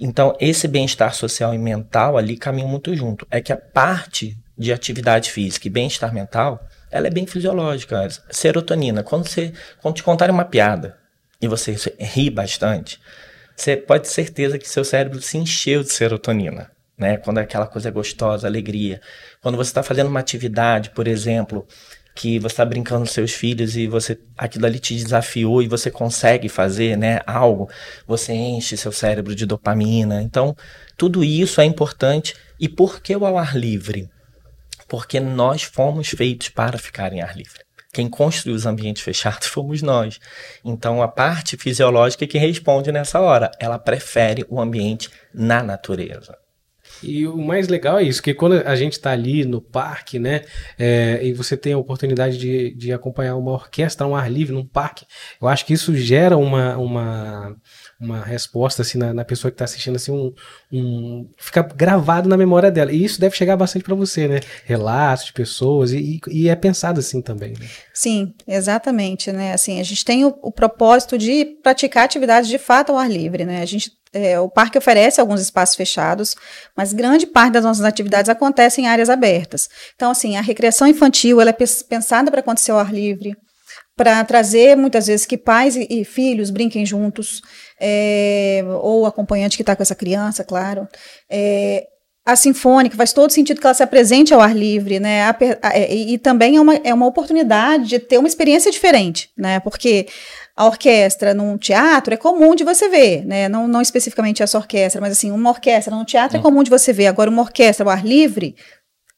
Então, 0.00 0.36
esse 0.38 0.68
bem-estar 0.68 1.14
social 1.14 1.54
e 1.54 1.58
mental 1.58 2.16
ali 2.16 2.36
caminham 2.36 2.68
muito 2.68 2.94
junto. 2.94 3.26
É 3.30 3.40
que 3.40 3.52
a 3.52 3.56
parte 3.56 4.38
de 4.56 4.72
atividade 4.72 5.30
física 5.30 5.66
e 5.66 5.70
bem-estar 5.70 6.12
mental, 6.12 6.66
ela 6.90 7.06
é 7.06 7.10
bem 7.10 7.26
fisiológica. 7.26 8.08
Serotonina, 8.30 9.02
quando, 9.02 9.28
você, 9.28 9.52
quando 9.80 9.96
te 9.96 10.02
contarem 10.02 10.34
uma 10.34 10.44
piada 10.44 10.98
e 11.40 11.46
você 11.46 11.76
ri 11.98 12.28
bastante, 12.28 13.00
você 13.54 13.76
pode 13.76 14.04
ter 14.04 14.10
certeza 14.10 14.58
que 14.58 14.68
seu 14.68 14.84
cérebro 14.84 15.20
se 15.20 15.38
encheu 15.38 15.82
de 15.82 15.92
serotonina. 15.92 16.70
Né? 16.96 17.16
Quando 17.16 17.38
é 17.38 17.42
aquela 17.42 17.66
coisa 17.66 17.90
gostosa, 17.90 18.48
alegria. 18.48 19.00
Quando 19.40 19.56
você 19.56 19.70
está 19.70 19.84
fazendo 19.84 20.08
uma 20.08 20.18
atividade, 20.18 20.90
por 20.90 21.06
exemplo, 21.06 21.64
que 22.18 22.36
você 22.40 22.54
está 22.54 22.64
brincando 22.64 23.02
com 23.02 23.12
seus 23.12 23.32
filhos 23.32 23.76
e 23.76 23.86
você 23.86 24.18
aquilo 24.36 24.66
ali 24.66 24.80
te 24.80 24.92
desafiou 24.92 25.62
e 25.62 25.68
você 25.68 25.88
consegue 25.88 26.48
fazer, 26.48 26.98
né, 26.98 27.20
algo, 27.24 27.70
você 28.08 28.32
enche 28.32 28.76
seu 28.76 28.90
cérebro 28.90 29.36
de 29.36 29.46
dopamina. 29.46 30.20
Então, 30.20 30.56
tudo 30.96 31.22
isso 31.22 31.60
é 31.60 31.64
importante. 31.64 32.34
E 32.58 32.68
por 32.68 33.00
que 33.00 33.14
o 33.14 33.24
ar 33.24 33.56
livre? 33.56 34.10
Porque 34.88 35.20
nós 35.20 35.62
fomos 35.62 36.08
feitos 36.08 36.48
para 36.48 36.76
ficar 36.76 37.12
em 37.12 37.20
ar 37.20 37.36
livre. 37.36 37.60
Quem 37.92 38.08
construiu 38.08 38.56
os 38.56 38.66
ambientes 38.66 39.02
fechados 39.04 39.46
fomos 39.46 39.80
nós. 39.80 40.18
Então, 40.64 41.00
a 41.00 41.06
parte 41.06 41.56
fisiológica 41.56 42.24
é 42.24 42.26
que 42.26 42.36
responde 42.36 42.90
nessa 42.90 43.20
hora. 43.20 43.52
Ela 43.60 43.78
prefere 43.78 44.44
o 44.48 44.60
ambiente 44.60 45.08
na 45.32 45.62
natureza. 45.62 46.36
E 47.02 47.26
o 47.26 47.36
mais 47.36 47.68
legal 47.68 47.98
é 47.98 48.02
isso, 48.02 48.22
que 48.22 48.34
quando 48.34 48.54
a 48.54 48.74
gente 48.74 48.94
está 48.94 49.10
ali 49.10 49.44
no 49.44 49.60
parque, 49.60 50.18
né, 50.18 50.42
é, 50.78 51.20
e 51.22 51.32
você 51.32 51.56
tem 51.56 51.72
a 51.72 51.78
oportunidade 51.78 52.36
de, 52.38 52.74
de 52.74 52.92
acompanhar 52.92 53.36
uma 53.36 53.52
orquestra, 53.52 54.06
um 54.06 54.16
ar 54.16 54.30
livre, 54.30 54.54
num 54.54 54.66
parque, 54.66 55.04
eu 55.40 55.48
acho 55.48 55.64
que 55.64 55.72
isso 55.72 55.94
gera 55.94 56.36
uma, 56.36 56.76
uma, 56.76 57.56
uma 58.00 58.20
resposta, 58.22 58.82
assim, 58.82 58.98
na, 58.98 59.12
na 59.12 59.24
pessoa 59.24 59.50
que 59.50 59.54
está 59.54 59.64
assistindo, 59.64 59.96
assim, 59.96 60.12
um, 60.12 60.32
um, 60.72 61.30
fica 61.36 61.62
gravado 61.62 62.28
na 62.28 62.36
memória 62.36 62.70
dela. 62.70 62.92
E 62.92 63.04
isso 63.04 63.20
deve 63.20 63.36
chegar 63.36 63.56
bastante 63.56 63.84
para 63.84 63.94
você, 63.94 64.26
né, 64.26 64.40
relatos 64.64 65.26
de 65.26 65.32
pessoas, 65.32 65.92
e, 65.92 66.20
e 66.28 66.48
é 66.48 66.56
pensado 66.56 67.00
assim 67.00 67.22
também. 67.22 67.50
Né? 67.50 67.66
Sim, 67.94 68.34
exatamente, 68.46 69.32
né, 69.32 69.52
assim, 69.52 69.80
a 69.80 69.84
gente 69.84 70.04
tem 70.04 70.24
o, 70.24 70.36
o 70.42 70.52
propósito 70.52 71.16
de 71.16 71.44
praticar 71.62 72.04
atividades 72.04 72.48
de 72.48 72.58
fato 72.58 72.92
ao 72.92 72.98
ar 72.98 73.10
livre, 73.10 73.44
né, 73.44 73.62
a 73.62 73.66
gente 73.66 73.90
é, 74.12 74.38
o 74.40 74.48
parque 74.48 74.78
oferece 74.78 75.20
alguns 75.20 75.40
espaços 75.40 75.76
fechados, 75.76 76.34
mas 76.76 76.92
grande 76.92 77.26
parte 77.26 77.52
das 77.52 77.64
nossas 77.64 77.84
atividades 77.84 78.28
acontece 78.28 78.80
em 78.80 78.86
áreas 78.86 79.10
abertas. 79.10 79.68
Então, 79.94 80.10
assim, 80.10 80.36
a 80.36 80.40
recreação 80.40 80.86
infantil 80.86 81.40
ela 81.40 81.50
é 81.50 81.56
pensada 81.88 82.30
para 82.30 82.40
acontecer 82.40 82.70
ao 82.70 82.78
ar 82.78 82.92
livre, 82.92 83.36
para 83.96 84.24
trazer 84.24 84.76
muitas 84.76 85.08
vezes 85.08 85.26
que 85.26 85.36
pais 85.36 85.76
e, 85.76 85.86
e 85.90 86.04
filhos 86.04 86.50
brinquem 86.50 86.86
juntos, 86.86 87.42
é, 87.80 88.62
ou 88.80 89.02
o 89.02 89.06
acompanhante 89.06 89.56
que 89.56 89.62
está 89.62 89.74
com 89.74 89.82
essa 89.82 89.94
criança, 89.94 90.44
claro. 90.44 90.88
É, 91.28 91.86
a 92.28 92.36
sinfônica 92.36 92.94
faz 92.94 93.14
todo 93.14 93.32
sentido 93.32 93.58
que 93.58 93.66
ela 93.66 93.72
se 93.72 93.82
apresente 93.82 94.34
ao 94.34 94.40
ar 94.42 94.54
livre, 94.54 95.00
né? 95.00 95.22
A, 95.22 95.36
a, 95.62 95.78
e, 95.78 96.12
e, 96.12 96.18
também 96.18 96.56
é 96.56 96.60
uma, 96.60 96.74
é 96.74 96.92
uma 96.92 97.06
oportunidade 97.06 97.88
de 97.88 97.98
ter 97.98 98.18
uma 98.18 98.28
experiência 98.28 98.70
diferente, 98.70 99.30
né? 99.34 99.58
Porque 99.60 100.06
a 100.58 100.66
orquestra 100.66 101.32
num 101.32 101.56
teatro 101.56 102.12
é 102.12 102.16
comum 102.16 102.52
de 102.52 102.64
você 102.64 102.88
ver, 102.88 103.24
né? 103.24 103.48
Não, 103.48 103.68
não 103.68 103.80
especificamente 103.80 104.42
essa 104.42 104.58
orquestra, 104.58 105.00
mas 105.00 105.12
assim, 105.12 105.30
uma 105.30 105.50
orquestra 105.50 105.94
num 105.94 106.04
teatro 106.04 106.36
é 106.36 106.42
comum 106.42 106.64
de 106.64 106.68
você 106.68 106.92
ver. 106.92 107.06
Agora, 107.06 107.30
uma 107.30 107.42
orquestra 107.42 107.86
ao 107.86 107.90
ar 107.90 108.04
livre 108.04 108.56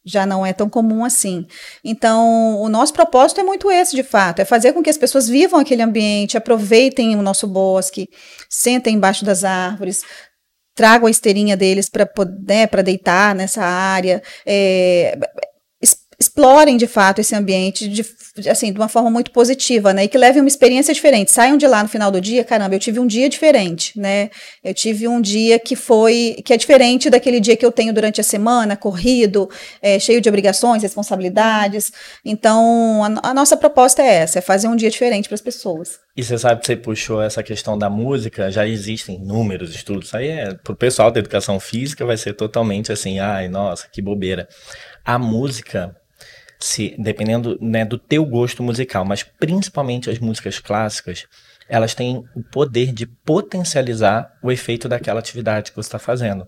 já 0.05 0.27
não 0.27 0.45
é 0.45 0.53
tão 0.53 0.69
comum 0.69 1.03
assim. 1.03 1.47
Então, 1.83 2.61
o 2.61 2.69
nosso 2.69 2.93
propósito 2.93 3.41
é 3.41 3.43
muito 3.43 3.71
esse, 3.71 3.97
de 3.97 4.03
fato, 4.03 4.41
é 4.41 4.45
fazer 4.45 4.75
com 4.75 4.83
que 4.83 4.91
as 4.91 4.99
pessoas 4.99 5.29
vivam 5.29 5.59
aquele 5.59 5.81
ambiente, 5.81 6.37
aproveitem 6.37 7.17
o 7.17 7.23
nosso 7.23 7.47
bosque, 7.47 8.07
sentem 8.47 8.97
embaixo 8.97 9.25
das 9.25 9.43
árvores, 9.43 10.03
tragam 10.75 11.07
a 11.07 11.11
esteirinha 11.11 11.57
deles 11.57 11.89
para 11.89 12.07
né, 12.47 12.67
deitar 12.85 13.35
nessa 13.35 13.63
área. 13.65 14.23
É, 14.45 15.19
explorem 16.21 16.77
de 16.77 16.87
fato 16.87 17.21
esse 17.21 17.35
ambiente 17.35 17.89
de, 17.89 18.05
assim, 18.49 18.71
de 18.73 18.79
uma 18.79 18.89
forma 18.89 19.11
muito 19.11 19.31
positiva, 19.31 19.95
né? 19.95 20.05
E 20.05 20.09
que 20.09 20.19
levem 20.19 20.43
uma 20.43 20.49
experiência 20.49 20.93
diferente. 20.93 21.31
Saiam 21.31 21.57
de 21.57 21.67
lá 21.67 21.83
no 21.83 21.89
final 21.89 22.11
do 22.11 22.21
dia, 22.21 22.45
caramba, 22.45 22.75
eu 22.75 22.79
tive 22.79 23.01
um 23.01 23.07
dia 23.07 23.27
diferente, 23.27 23.99
né? 23.99 24.29
Eu 24.63 24.75
tive 24.75 25.09
um 25.09 25.19
dia 25.19 25.59
que 25.59 25.75
foi, 25.75 26.37
que 26.45 26.53
é 26.53 26.59
diferente 26.59 27.09
daquele 27.09 27.41
dia 27.41 27.57
que 27.57 27.65
eu 27.65 27.73
tenho 27.73 27.95
durante 27.95 28.21
a 28.21 28.25
semana, 28.25 28.77
corrido, 28.77 29.49
é, 29.81 29.99
cheio 29.99 30.21
de 30.21 30.29
obrigações, 30.29 30.83
responsabilidades. 30.83 31.91
Então, 32.23 33.03
a, 33.03 33.31
a 33.31 33.35
nossa 33.35 33.57
proposta 33.57 34.03
é 34.03 34.17
essa, 34.17 34.41
é 34.41 34.43
fazer 34.43 34.69
um 34.69 34.77
dia 34.77 34.91
diferente 34.91 35.27
para 35.27 35.37
as 35.37 35.41
pessoas. 35.41 35.99
E 36.15 36.23
você 36.23 36.37
sabe 36.37 36.61
que 36.61 36.67
você 36.67 36.77
puxou 36.77 37.23
essa 37.23 37.43
questão 37.43 37.79
da 37.79 37.89
música, 37.89 38.51
já 38.51 38.67
existem 38.67 39.17
inúmeros 39.17 39.75
estudos. 39.75 40.13
Aí 40.13 40.29
é 40.29 40.55
pro 40.55 40.77
pessoal 40.77 41.11
da 41.11 41.19
educação 41.19 41.59
física 41.59 42.05
vai 42.05 42.19
ser 42.19 42.35
totalmente 42.35 42.93
assim, 42.93 43.21
ai, 43.21 43.49
nossa, 43.49 43.89
que 43.91 44.03
bobeira. 44.03 44.47
A 45.03 45.19
música 45.19 45.97
se 46.61 46.95
dependendo 46.99 47.59
né, 47.61 47.85
do 47.85 47.99
teu 47.99 48.25
gosto 48.25 48.63
musical, 48.63 49.05
mas 49.05 49.23
principalmente 49.23 50.11
as 50.11 50.19
músicas 50.19 50.59
clássicas, 50.59 51.27
elas 51.69 51.95
têm 51.95 52.25
o 52.35 52.43
poder 52.43 52.93
de 52.93 53.07
potencializar 53.07 54.31
o 54.43 54.53
efeito 54.53 54.89
daquela 54.89 55.21
atividade 55.21 55.71
que 55.71 55.77
você 55.77 55.89
está 55.89 55.99
fazendo. 55.99 56.47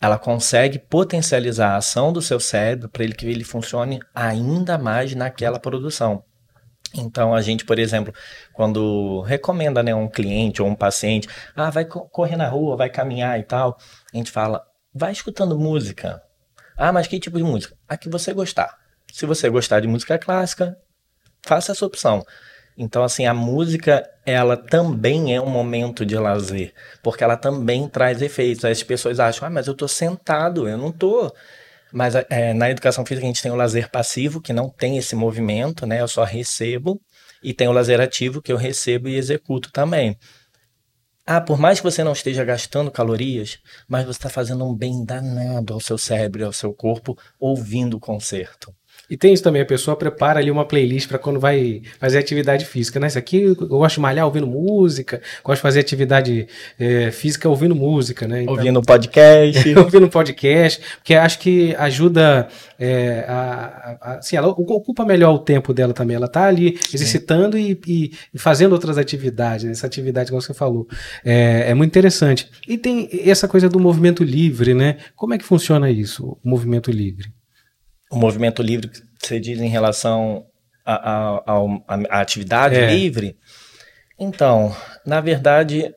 Ela 0.00 0.18
consegue 0.18 0.78
potencializar 0.78 1.72
a 1.72 1.76
ação 1.76 2.12
do 2.12 2.22
seu 2.22 2.38
cérebro 2.38 2.88
para 2.88 3.04
ele 3.04 3.14
que 3.14 3.26
ele 3.26 3.44
funcione 3.44 4.00
ainda 4.14 4.78
mais 4.78 5.14
naquela 5.14 5.58
produção. 5.58 6.22
Então 6.94 7.34
a 7.34 7.40
gente, 7.40 7.64
por 7.64 7.78
exemplo, 7.78 8.12
quando 8.52 9.20
recomenda 9.22 9.82
né, 9.82 9.94
um 9.94 10.08
cliente 10.08 10.62
ou 10.62 10.68
um 10.68 10.74
paciente, 10.74 11.28
ah, 11.54 11.70
vai 11.70 11.84
correr 11.84 12.36
na 12.36 12.48
rua, 12.48 12.76
vai 12.76 12.88
caminhar 12.88 13.38
e 13.38 13.42
tal, 13.42 13.76
a 14.12 14.16
gente 14.16 14.30
fala, 14.30 14.62
vai 14.94 15.12
escutando 15.12 15.58
música. 15.58 16.22
Ah, 16.76 16.92
mas 16.92 17.06
que 17.06 17.20
tipo 17.20 17.36
de 17.36 17.44
música? 17.44 17.76
A 17.88 17.96
que 17.96 18.08
você 18.08 18.32
gostar. 18.32 18.79
Se 19.12 19.26
você 19.26 19.48
gostar 19.48 19.80
de 19.80 19.88
música 19.88 20.18
clássica, 20.18 20.76
faça 21.42 21.72
essa 21.72 21.86
opção. 21.86 22.24
Então, 22.76 23.02
assim, 23.02 23.26
a 23.26 23.34
música, 23.34 24.08
ela 24.24 24.56
também 24.56 25.34
é 25.34 25.40
um 25.40 25.50
momento 25.50 26.06
de 26.06 26.16
lazer, 26.16 26.72
porque 27.02 27.22
ela 27.22 27.36
também 27.36 27.88
traz 27.88 28.22
efeitos. 28.22 28.64
As 28.64 28.82
pessoas 28.82 29.20
acham, 29.20 29.46
ah, 29.46 29.50
mas 29.50 29.66
eu 29.66 29.74
tô 29.74 29.86
sentado, 29.86 30.68
eu 30.68 30.78
não 30.78 30.90
tô. 30.90 31.30
Mas 31.92 32.14
é, 32.14 32.54
na 32.54 32.70
educação 32.70 33.04
física 33.04 33.26
a 33.26 33.28
gente 33.28 33.42
tem 33.42 33.50
o 33.52 33.56
lazer 33.56 33.90
passivo, 33.90 34.40
que 34.40 34.52
não 34.52 34.70
tem 34.70 34.96
esse 34.96 35.14
movimento, 35.14 35.86
né? 35.86 36.00
Eu 36.00 36.08
só 36.08 36.24
recebo. 36.24 37.00
E 37.42 37.52
tem 37.52 37.68
o 37.68 37.72
lazer 37.72 38.00
ativo, 38.00 38.40
que 38.40 38.52
eu 38.52 38.56
recebo 38.56 39.08
e 39.08 39.16
executo 39.16 39.70
também. 39.72 40.16
Ah, 41.26 41.40
por 41.40 41.58
mais 41.58 41.78
que 41.80 41.84
você 41.84 42.02
não 42.02 42.12
esteja 42.12 42.44
gastando 42.44 42.90
calorias, 42.90 43.58
mas 43.88 44.04
você 44.04 44.18
está 44.18 44.28
fazendo 44.28 44.64
um 44.64 44.74
bem 44.74 45.04
danado 45.04 45.72
ao 45.72 45.80
seu 45.80 45.96
cérebro 45.98 46.44
ao 46.44 46.52
seu 46.52 46.72
corpo 46.72 47.16
ouvindo 47.38 47.96
o 47.96 48.00
concerto. 48.00 48.74
E 49.10 49.16
tem 49.16 49.32
isso 49.32 49.42
também, 49.42 49.60
a 49.60 49.66
pessoa 49.66 49.96
prepara 49.96 50.38
ali 50.38 50.52
uma 50.52 50.64
playlist 50.64 51.08
para 51.08 51.18
quando 51.18 51.40
vai 51.40 51.82
fazer 51.98 52.18
atividade 52.18 52.64
física, 52.64 53.00
né? 53.00 53.08
Isso 53.08 53.18
aqui 53.18 53.42
eu 53.42 53.56
gosto 53.56 53.96
de 53.96 54.00
malhar 54.00 54.24
ouvindo 54.24 54.46
música, 54.46 55.20
gosto 55.42 55.56
de 55.56 55.62
fazer 55.62 55.80
atividade 55.80 56.46
é, 56.78 57.10
física 57.10 57.48
ouvindo 57.48 57.74
música, 57.74 58.28
né? 58.28 58.42
Então, 58.42 58.54
ouvindo 58.54 58.80
podcast. 58.80 59.74
ouvindo 59.74 60.08
podcast, 60.08 60.80
porque 60.98 61.14
acho 61.14 61.40
que 61.40 61.74
ajuda, 61.74 62.46
é, 62.78 63.24
a, 63.26 63.98
a, 64.00 64.12
assim, 64.18 64.36
ela 64.36 64.46
ocupa 64.46 65.04
melhor 65.04 65.34
o 65.34 65.40
tempo 65.40 65.74
dela 65.74 65.92
também, 65.92 66.14
ela 66.14 66.28
tá 66.28 66.44
ali 66.44 66.78
exercitando 66.94 67.58
e, 67.58 67.80
e, 67.88 68.12
e, 68.32 68.38
fazendo 68.38 68.72
outras 68.74 68.96
atividades, 68.96 69.68
essa 69.68 69.88
atividade 69.88 70.30
que 70.30 70.36
você 70.36 70.54
falou. 70.54 70.86
É, 71.24 71.70
é 71.70 71.74
muito 71.74 71.90
interessante. 71.90 72.48
E 72.68 72.78
tem 72.78 73.08
essa 73.24 73.48
coisa 73.48 73.68
do 73.68 73.80
movimento 73.80 74.22
livre, 74.22 74.72
né? 74.72 74.98
Como 75.16 75.34
é 75.34 75.38
que 75.38 75.44
funciona 75.44 75.90
isso, 75.90 76.38
o 76.44 76.48
movimento 76.48 76.92
livre? 76.92 77.39
O 78.10 78.16
movimento 78.16 78.62
livre 78.62 78.88
que 78.88 79.00
você 79.20 79.38
diz 79.38 79.60
em 79.60 79.68
relação 79.68 80.46
à 80.84 82.20
atividade 82.20 82.74
é. 82.74 82.92
livre. 82.92 83.38
Então, 84.18 84.74
na 85.06 85.20
verdade, 85.20 85.94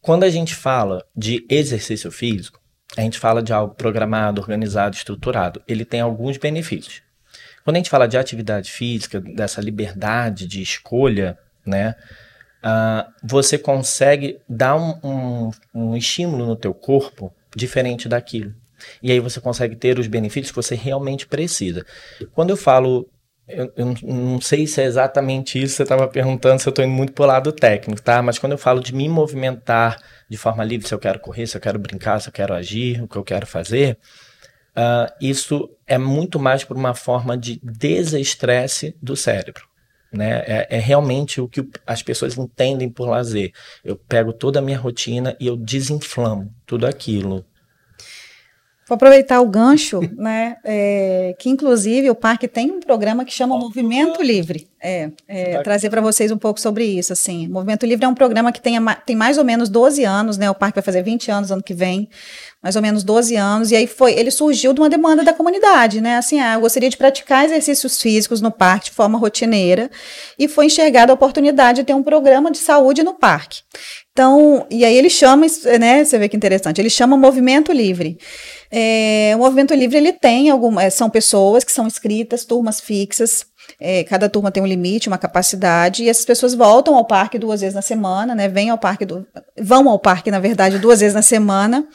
quando 0.00 0.22
a 0.24 0.30
gente 0.30 0.54
fala 0.54 1.04
de 1.14 1.44
exercício 1.50 2.10
físico, 2.12 2.60
a 2.96 3.00
gente 3.00 3.18
fala 3.18 3.42
de 3.42 3.52
algo 3.52 3.74
programado, 3.74 4.40
organizado, 4.40 4.96
estruturado. 4.96 5.60
Ele 5.66 5.84
tem 5.84 6.00
alguns 6.00 6.36
benefícios. 6.36 7.02
Quando 7.64 7.76
a 7.76 7.78
gente 7.80 7.90
fala 7.90 8.06
de 8.06 8.16
atividade 8.16 8.70
física, 8.70 9.20
dessa 9.20 9.60
liberdade 9.60 10.46
de 10.46 10.62
escolha, 10.62 11.36
né, 11.66 11.96
uh, 12.62 13.12
você 13.24 13.58
consegue 13.58 14.38
dar 14.48 14.76
um, 14.76 15.00
um, 15.02 15.50
um 15.74 15.96
estímulo 15.96 16.46
no 16.46 16.54
teu 16.54 16.72
corpo 16.72 17.34
diferente 17.54 18.08
daquilo. 18.08 18.54
E 19.02 19.12
aí 19.12 19.20
você 19.20 19.40
consegue 19.40 19.76
ter 19.76 19.98
os 19.98 20.06
benefícios 20.06 20.50
que 20.50 20.56
você 20.56 20.74
realmente 20.74 21.26
precisa. 21.26 21.84
Quando 22.32 22.50
eu 22.50 22.56
falo 22.56 23.08
Eu, 23.48 23.72
eu, 23.76 23.94
não 24.02 24.40
sei 24.40 24.66
se 24.66 24.80
é 24.80 24.84
exatamente 24.84 25.56
isso 25.56 25.74
que 25.74 25.76
você 25.76 25.82
estava 25.84 26.08
perguntando, 26.08 26.60
se 26.60 26.68
eu 26.68 26.70
estou 26.70 26.84
indo 26.84 26.92
muito 26.92 27.12
para 27.12 27.22
o 27.22 27.26
lado 27.28 27.52
técnico, 27.52 28.02
tá? 28.02 28.20
Mas 28.20 28.40
quando 28.40 28.52
eu 28.52 28.58
falo 28.58 28.80
de 28.80 28.92
me 28.92 29.08
movimentar 29.08 29.98
de 30.28 30.36
forma 30.36 30.64
livre, 30.64 30.88
se 30.88 30.92
eu 30.92 30.98
quero 30.98 31.20
correr, 31.20 31.46
se 31.46 31.56
eu 31.56 31.60
quero 31.60 31.78
brincar, 31.78 32.20
se 32.20 32.28
eu 32.28 32.32
quero 32.32 32.52
agir, 32.52 33.00
o 33.00 33.06
que 33.06 33.16
eu 33.16 33.22
quero 33.22 33.46
fazer, 33.46 33.98
uh, 34.76 35.06
isso 35.20 35.70
é 35.86 35.96
muito 35.96 36.40
mais 36.40 36.64
por 36.64 36.76
uma 36.76 36.92
forma 36.92 37.38
de 37.38 37.60
desestresse 37.62 38.96
do 39.00 39.14
cérebro. 39.14 39.62
Né? 40.12 40.42
É, 40.46 40.66
é, 40.70 40.78
realmente 40.80 41.40
o 41.40 41.48
que 41.48 41.68
as 41.86 42.02
pessoas 42.02 42.36
entendem 42.36 42.88
por 42.88 43.08
lazer. 43.08 43.52
Eu 43.84 43.96
pego 43.96 44.32
toda 44.32 44.58
a 44.58 44.62
minha 44.62 44.78
rotina 44.78 45.36
e 45.38 45.46
eu 45.46 45.56
desinflamo 45.56 46.52
tudo 46.66 46.84
aquilo. 46.84 47.44
Vou 48.88 48.94
aproveitar 48.94 49.40
o 49.40 49.48
gancho, 49.48 50.00
né? 50.16 50.56
É, 50.64 51.34
que 51.38 51.48
inclusive 51.48 52.08
o 52.08 52.14
parque 52.14 52.46
tem 52.46 52.70
um 52.70 52.80
programa 52.80 53.24
que 53.24 53.32
chama 53.32 53.58
Movimento 53.58 54.22
Livre. 54.22 54.68
É, 54.80 55.10
é 55.26 55.62
trazer 55.62 55.90
para 55.90 56.00
vocês 56.00 56.30
um 56.30 56.38
pouco 56.38 56.60
sobre 56.60 56.84
isso. 56.84 57.12
Assim, 57.12 57.48
Movimento 57.48 57.84
Livre 57.84 58.04
é 58.04 58.08
um 58.08 58.14
programa 58.14 58.52
que 58.52 58.60
tem, 58.60 58.76
tem 59.04 59.16
mais 59.16 59.38
ou 59.38 59.44
menos 59.44 59.68
12 59.68 60.04
anos, 60.04 60.38
né? 60.38 60.48
O 60.48 60.54
parque 60.54 60.76
vai 60.76 60.84
fazer 60.84 61.02
20 61.02 61.30
anos 61.30 61.50
ano 61.50 61.62
que 61.62 61.74
vem, 61.74 62.08
mais 62.62 62.74
ou 62.76 62.82
menos 62.82 63.04
12 63.04 63.36
anos. 63.36 63.70
E 63.70 63.76
aí 63.76 63.86
foi, 63.86 64.12
ele 64.12 64.30
surgiu 64.30 64.72
de 64.72 64.80
uma 64.80 64.90
demanda 64.90 65.22
da 65.22 65.32
comunidade, 65.32 66.00
né? 66.00 66.16
Assim, 66.16 66.40
ah, 66.40 66.54
eu 66.54 66.60
gostaria 66.60 66.90
de 66.90 66.96
praticar 66.96 67.44
exercícios 67.44 68.00
físicos 68.00 68.40
no 68.40 68.50
parque 68.50 68.86
de 68.86 68.92
forma 68.92 69.18
rotineira 69.18 69.90
e 70.38 70.48
foi 70.48 70.66
enxergada 70.66 71.12
a 71.12 71.14
oportunidade 71.14 71.80
de 71.80 71.84
ter 71.84 71.94
um 71.94 72.02
programa 72.02 72.50
de 72.50 72.58
saúde 72.58 73.02
no 73.02 73.14
parque. 73.14 73.60
Então, 74.12 74.66
e 74.70 74.84
aí 74.84 74.96
ele 74.96 75.10
chama, 75.10 75.46
né? 75.78 76.04
Você 76.04 76.18
vê 76.18 76.28
que 76.28 76.36
interessante. 76.36 76.80
Ele 76.80 76.88
chama 76.88 77.16
Movimento 77.16 77.70
Livre. 77.70 78.18
É, 78.70 79.32
o 79.36 79.38
Movimento 79.38 79.74
Livre 79.74 79.96
ele 79.98 80.12
tem 80.12 80.50
algumas, 80.50 80.84
é, 80.84 80.90
são 80.90 81.10
pessoas 81.10 81.62
que 81.62 81.70
são 81.70 81.86
inscritas, 81.86 82.44
turmas 82.44 82.80
fixas. 82.80 83.44
É, 83.80 84.04
cada 84.04 84.28
turma 84.28 84.50
tem 84.50 84.62
um 84.62 84.66
limite, 84.66 85.08
uma 85.08 85.18
capacidade, 85.18 86.04
e 86.04 86.08
essas 86.08 86.24
pessoas 86.24 86.54
voltam 86.54 86.94
ao 86.94 87.04
parque 87.04 87.38
duas 87.38 87.60
vezes 87.60 87.74
na 87.74 87.82
semana, 87.82 88.34
né? 88.34 88.48
Vêm 88.48 88.70
ao 88.70 88.78
parque, 88.78 89.04
do, 89.04 89.26
vão 89.60 89.88
ao 89.88 89.98
parque, 89.98 90.30
na 90.30 90.38
verdade, 90.38 90.78
duas 90.78 91.00
vezes 91.00 91.14
na 91.14 91.22
semana. 91.22 91.86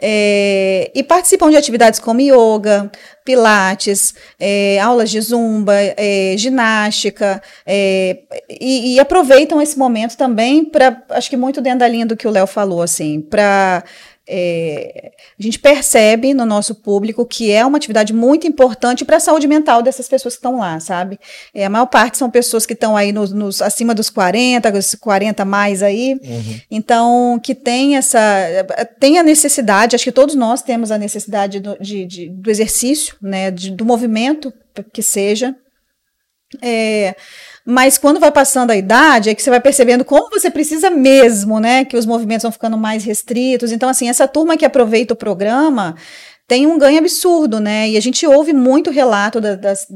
É, 0.00 0.90
e 0.94 1.02
participam 1.02 1.50
de 1.50 1.56
atividades 1.56 2.00
como 2.00 2.20
yoga, 2.20 2.90
pilates, 3.24 4.14
é, 4.38 4.78
aulas 4.80 5.10
de 5.10 5.20
zumba, 5.20 5.74
é, 5.74 6.34
ginástica, 6.36 7.42
é, 7.66 8.18
e, 8.48 8.94
e, 8.94 9.00
aproveitam 9.00 9.60
esse 9.60 9.78
momento 9.78 10.16
também 10.16 10.64
para, 10.64 11.02
acho 11.10 11.28
que 11.28 11.36
muito 11.36 11.60
dentro 11.60 11.80
da 11.80 11.88
linha 11.88 12.06
do 12.06 12.16
que 12.16 12.26
o 12.26 12.30
Léo 12.30 12.46
falou, 12.46 12.82
assim, 12.82 13.20
para 13.20 13.84
é, 14.32 15.10
a 15.38 15.42
gente 15.42 15.58
percebe 15.58 16.32
no 16.32 16.46
nosso 16.46 16.76
público 16.76 17.26
que 17.26 17.50
é 17.50 17.66
uma 17.66 17.76
atividade 17.76 18.12
muito 18.12 18.46
importante 18.46 19.04
para 19.04 19.16
a 19.16 19.20
saúde 19.20 19.48
mental 19.48 19.82
dessas 19.82 20.08
pessoas 20.08 20.34
que 20.34 20.38
estão 20.38 20.58
lá, 20.58 20.78
sabe? 20.78 21.18
É, 21.52 21.64
a 21.64 21.68
maior 21.68 21.86
parte 21.86 22.16
são 22.16 22.30
pessoas 22.30 22.64
que 22.64 22.72
estão 22.72 22.96
aí 22.96 23.12
nos, 23.12 23.32
nos, 23.32 23.60
acima 23.60 23.92
dos 23.92 24.08
40, 24.08 24.70
40 25.00 25.44
mais 25.44 25.82
aí, 25.82 26.14
uhum. 26.22 26.60
então 26.70 27.40
que 27.42 27.54
tem 27.54 27.96
essa, 27.96 28.20
tem 29.00 29.18
a 29.18 29.22
necessidade, 29.22 29.96
acho 29.96 30.04
que 30.04 30.12
todos 30.12 30.36
nós 30.36 30.62
temos 30.62 30.92
a 30.92 30.98
necessidade 30.98 31.58
do, 31.58 31.76
de, 31.80 32.06
de, 32.06 32.28
do 32.28 32.50
exercício, 32.50 33.16
né, 33.20 33.50
de, 33.50 33.72
do 33.72 33.84
movimento 33.84 34.52
que 34.92 35.02
seja, 35.02 35.56
é, 36.62 37.14
mas 37.70 37.96
quando 37.96 38.18
vai 38.18 38.32
passando 38.32 38.70
a 38.72 38.76
idade, 38.76 39.30
é 39.30 39.34
que 39.34 39.42
você 39.42 39.50
vai 39.50 39.60
percebendo 39.60 40.04
como 40.04 40.28
você 40.28 40.50
precisa 40.50 40.90
mesmo, 40.90 41.60
né? 41.60 41.84
Que 41.84 41.96
os 41.96 42.04
movimentos 42.04 42.42
vão 42.42 42.50
ficando 42.50 42.76
mais 42.76 43.04
restritos. 43.04 43.70
Então, 43.70 43.88
assim, 43.88 44.08
essa 44.08 44.26
turma 44.26 44.56
que 44.56 44.64
aproveita 44.64 45.14
o 45.14 45.16
programa 45.16 45.94
tem 46.48 46.66
um 46.66 46.76
ganho 46.76 46.98
absurdo, 46.98 47.60
né? 47.60 47.88
E 47.88 47.96
a 47.96 48.00
gente 48.00 48.26
ouve 48.26 48.52
muito 48.52 48.90
relato 48.90 49.40
das, 49.40 49.86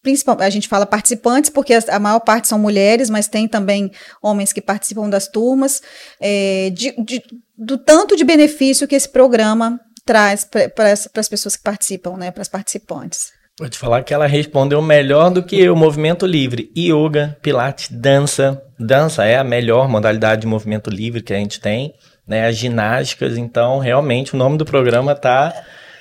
principalmente 0.00 0.46
a 0.46 0.50
gente 0.50 0.68
fala 0.68 0.86
participantes, 0.86 1.50
porque 1.50 1.74
a, 1.74 1.82
a, 1.88 1.98
maior 1.98 2.20
parte 2.20 2.46
são 2.46 2.58
mulheres, 2.58 3.10
mas 3.10 3.26
tem 3.26 3.48
também 3.48 3.90
homens 4.22 4.52
que 4.52 4.60
participam 4.60 5.10
das 5.10 5.26
turmas, 5.26 5.82
é, 6.20 6.70
de, 6.70 6.94
de, 7.02 7.20
do 7.58 7.76
tanto 7.76 8.14
de 8.14 8.22
benefício 8.22 8.86
que 8.86 8.94
esse 8.94 9.08
programa 9.08 9.80
traz 10.04 10.44
para 10.44 10.92
as 10.92 11.28
pessoas 11.28 11.56
que 11.56 11.62
participam, 11.64 12.16
né, 12.16 12.30
para 12.30 12.42
as 12.42 12.48
participantes. 12.48 13.32
Vou 13.56 13.68
te 13.68 13.78
falar 13.78 14.02
que 14.02 14.12
ela 14.12 14.26
respondeu 14.26 14.82
melhor 14.82 15.30
do 15.30 15.40
que 15.40 15.68
o 15.68 15.76
movimento 15.76 16.26
livre. 16.26 16.72
Yoga, 16.76 17.36
pilates, 17.40 17.88
dança. 17.88 18.60
Dança 18.76 19.24
é 19.24 19.36
a 19.36 19.44
melhor 19.44 19.88
modalidade 19.88 20.40
de 20.40 20.46
movimento 20.48 20.90
livre 20.90 21.22
que 21.22 21.32
a 21.32 21.36
gente 21.36 21.60
tem, 21.60 21.94
né? 22.26 22.48
As 22.48 22.56
ginásticas, 22.56 23.38
então, 23.38 23.78
realmente 23.78 24.34
o 24.34 24.36
nome 24.36 24.58
do 24.58 24.64
programa 24.64 25.12
está 25.12 25.54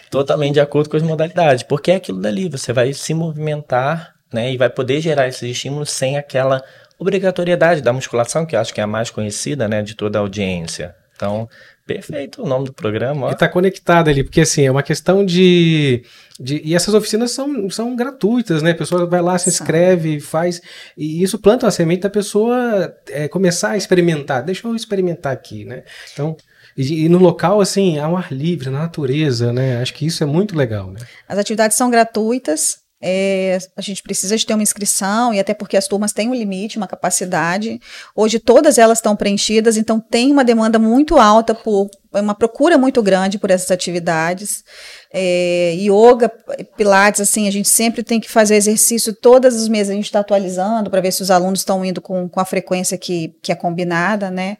totalmente 0.10 0.54
de 0.54 0.62
acordo 0.62 0.90
com 0.90 0.98
as 0.98 1.04
modalidades, 1.04 1.62
porque 1.62 1.92
é 1.92 1.96
aquilo 1.96 2.20
dali, 2.20 2.50
você 2.50 2.74
vai 2.74 2.92
se 2.92 3.14
movimentar, 3.14 4.14
né, 4.32 4.52
e 4.52 4.58
vai 4.58 4.70
poder 4.70 5.02
gerar 5.02 5.28
esses 5.28 5.44
estímulos 5.44 5.92
sem 5.92 6.18
aquela 6.18 6.64
obrigatoriedade 7.00 7.82
da 7.82 7.94
musculação, 7.94 8.46
que 8.46 8.56
eu 8.56 8.60
acho 8.60 8.74
que 8.74 8.80
é 8.80 8.84
a 8.84 8.88
mais 8.88 9.10
conhecida, 9.10 9.68
né, 9.68 9.82
de 9.82 9.96
toda 9.96 10.18
a 10.20 10.22
audiência. 10.22 10.96
Então, 11.24 11.48
Perfeito 11.86 12.42
o 12.42 12.48
nome 12.48 12.66
do 12.66 12.74
programa. 12.74 13.28
Ó. 13.28 13.32
E 13.32 13.36
tá 13.36 13.50
conectado 13.50 14.10
ali, 14.10 14.24
porque 14.24 14.42
assim, 14.42 14.66
é 14.66 14.72
uma 14.72 14.82
questão 14.82 15.26
de, 15.26 16.02
de. 16.40 16.62
E 16.64 16.74
essas 16.74 16.94
oficinas 16.94 17.32
são, 17.32 17.70
são 17.70 17.94
gratuitas, 17.94 18.62
né? 18.62 18.72
A 18.72 18.76
pessoa 18.76 19.06
vai 19.06 19.22
lá, 19.22 19.38
se 19.38 19.50
inscreve, 19.50 20.22
faz. 20.22 20.62
E 20.98 21.22
isso 21.22 21.38
planta 21.38 21.68
a 21.68 21.72
semente 21.72 22.04
da 22.04 22.10
pessoa 22.10 22.96
é, 23.10 23.28
começar 23.28 23.72
a 23.72 23.78
experimentar. 23.78 24.44
Deixa 24.44 24.66
eu 24.66 24.74
experimentar 24.76 25.34
aqui, 25.34 25.66
né? 25.66 25.84
Então. 26.14 26.38
E, 26.76 27.06
e, 27.06 27.10
no 27.10 27.20
local, 27.20 27.62
assim, 27.62 28.00
ao 28.00 28.18
ar 28.18 28.32
livre, 28.32 28.70
na 28.70 28.80
natureza, 28.80 29.52
né? 29.52 29.82
Acho 29.82 29.94
que 29.94 30.06
isso 30.06 30.24
é 30.24 30.26
muito 30.26 30.56
legal, 30.56 30.90
né? 30.90 31.02
As 31.28 31.38
atividades 31.38 31.76
são 31.78 31.92
gratuitas, 31.92 32.78
é, 33.06 33.58
a 33.76 33.82
gente 33.82 34.02
precisa 34.02 34.38
de 34.38 34.46
ter 34.46 34.54
uma 34.54 34.64
inscrição, 34.64 35.34
e 35.34 35.40
até 35.40 35.54
porque 35.54 35.76
as 35.76 35.88
turmas 35.88 36.14
têm 36.14 36.30
um 36.30 36.34
limite, 36.34 36.78
uma 36.78 36.88
capacidade. 36.88 37.82
Hoje 38.16 38.40
todas 38.40 38.78
elas 38.78 39.00
estão 39.00 39.14
preenchidas, 39.14 39.76
então 39.76 40.00
tem 40.00 40.32
uma 40.32 40.46
demanda 40.46 40.80
muito 40.80 41.20
alta 41.20 41.54
por 41.54 41.90
uma 42.22 42.36
procura 42.36 42.78
muito 42.78 43.02
grande 43.02 43.38
por 43.38 43.50
essas 43.50 43.72
atividades. 43.72 44.64
É, 45.12 45.76
yoga, 45.78 46.30
pilates, 46.76 47.22
assim, 47.22 47.48
a 47.48 47.52
gente 47.52 47.70
sempre 47.70 48.04
tem 48.04 48.20
que 48.20 48.30
fazer 48.30 48.56
exercício 48.56 49.14
todas 49.14 49.56
as 49.56 49.68
meses, 49.68 49.92
a 49.92 49.96
gente 49.96 50.06
está 50.06 50.20
atualizando 50.20 50.90
para 50.90 51.02
ver 51.02 51.12
se 51.12 51.22
os 51.22 51.30
alunos 51.30 51.60
estão 51.60 51.86
indo 51.86 52.02
com, 52.02 52.28
com 52.28 52.40
a 52.40 52.46
frequência 52.46 52.98
que, 52.98 53.36
que 53.42 53.52
é 53.52 53.56
combinada, 53.56 54.32
né? 54.32 54.58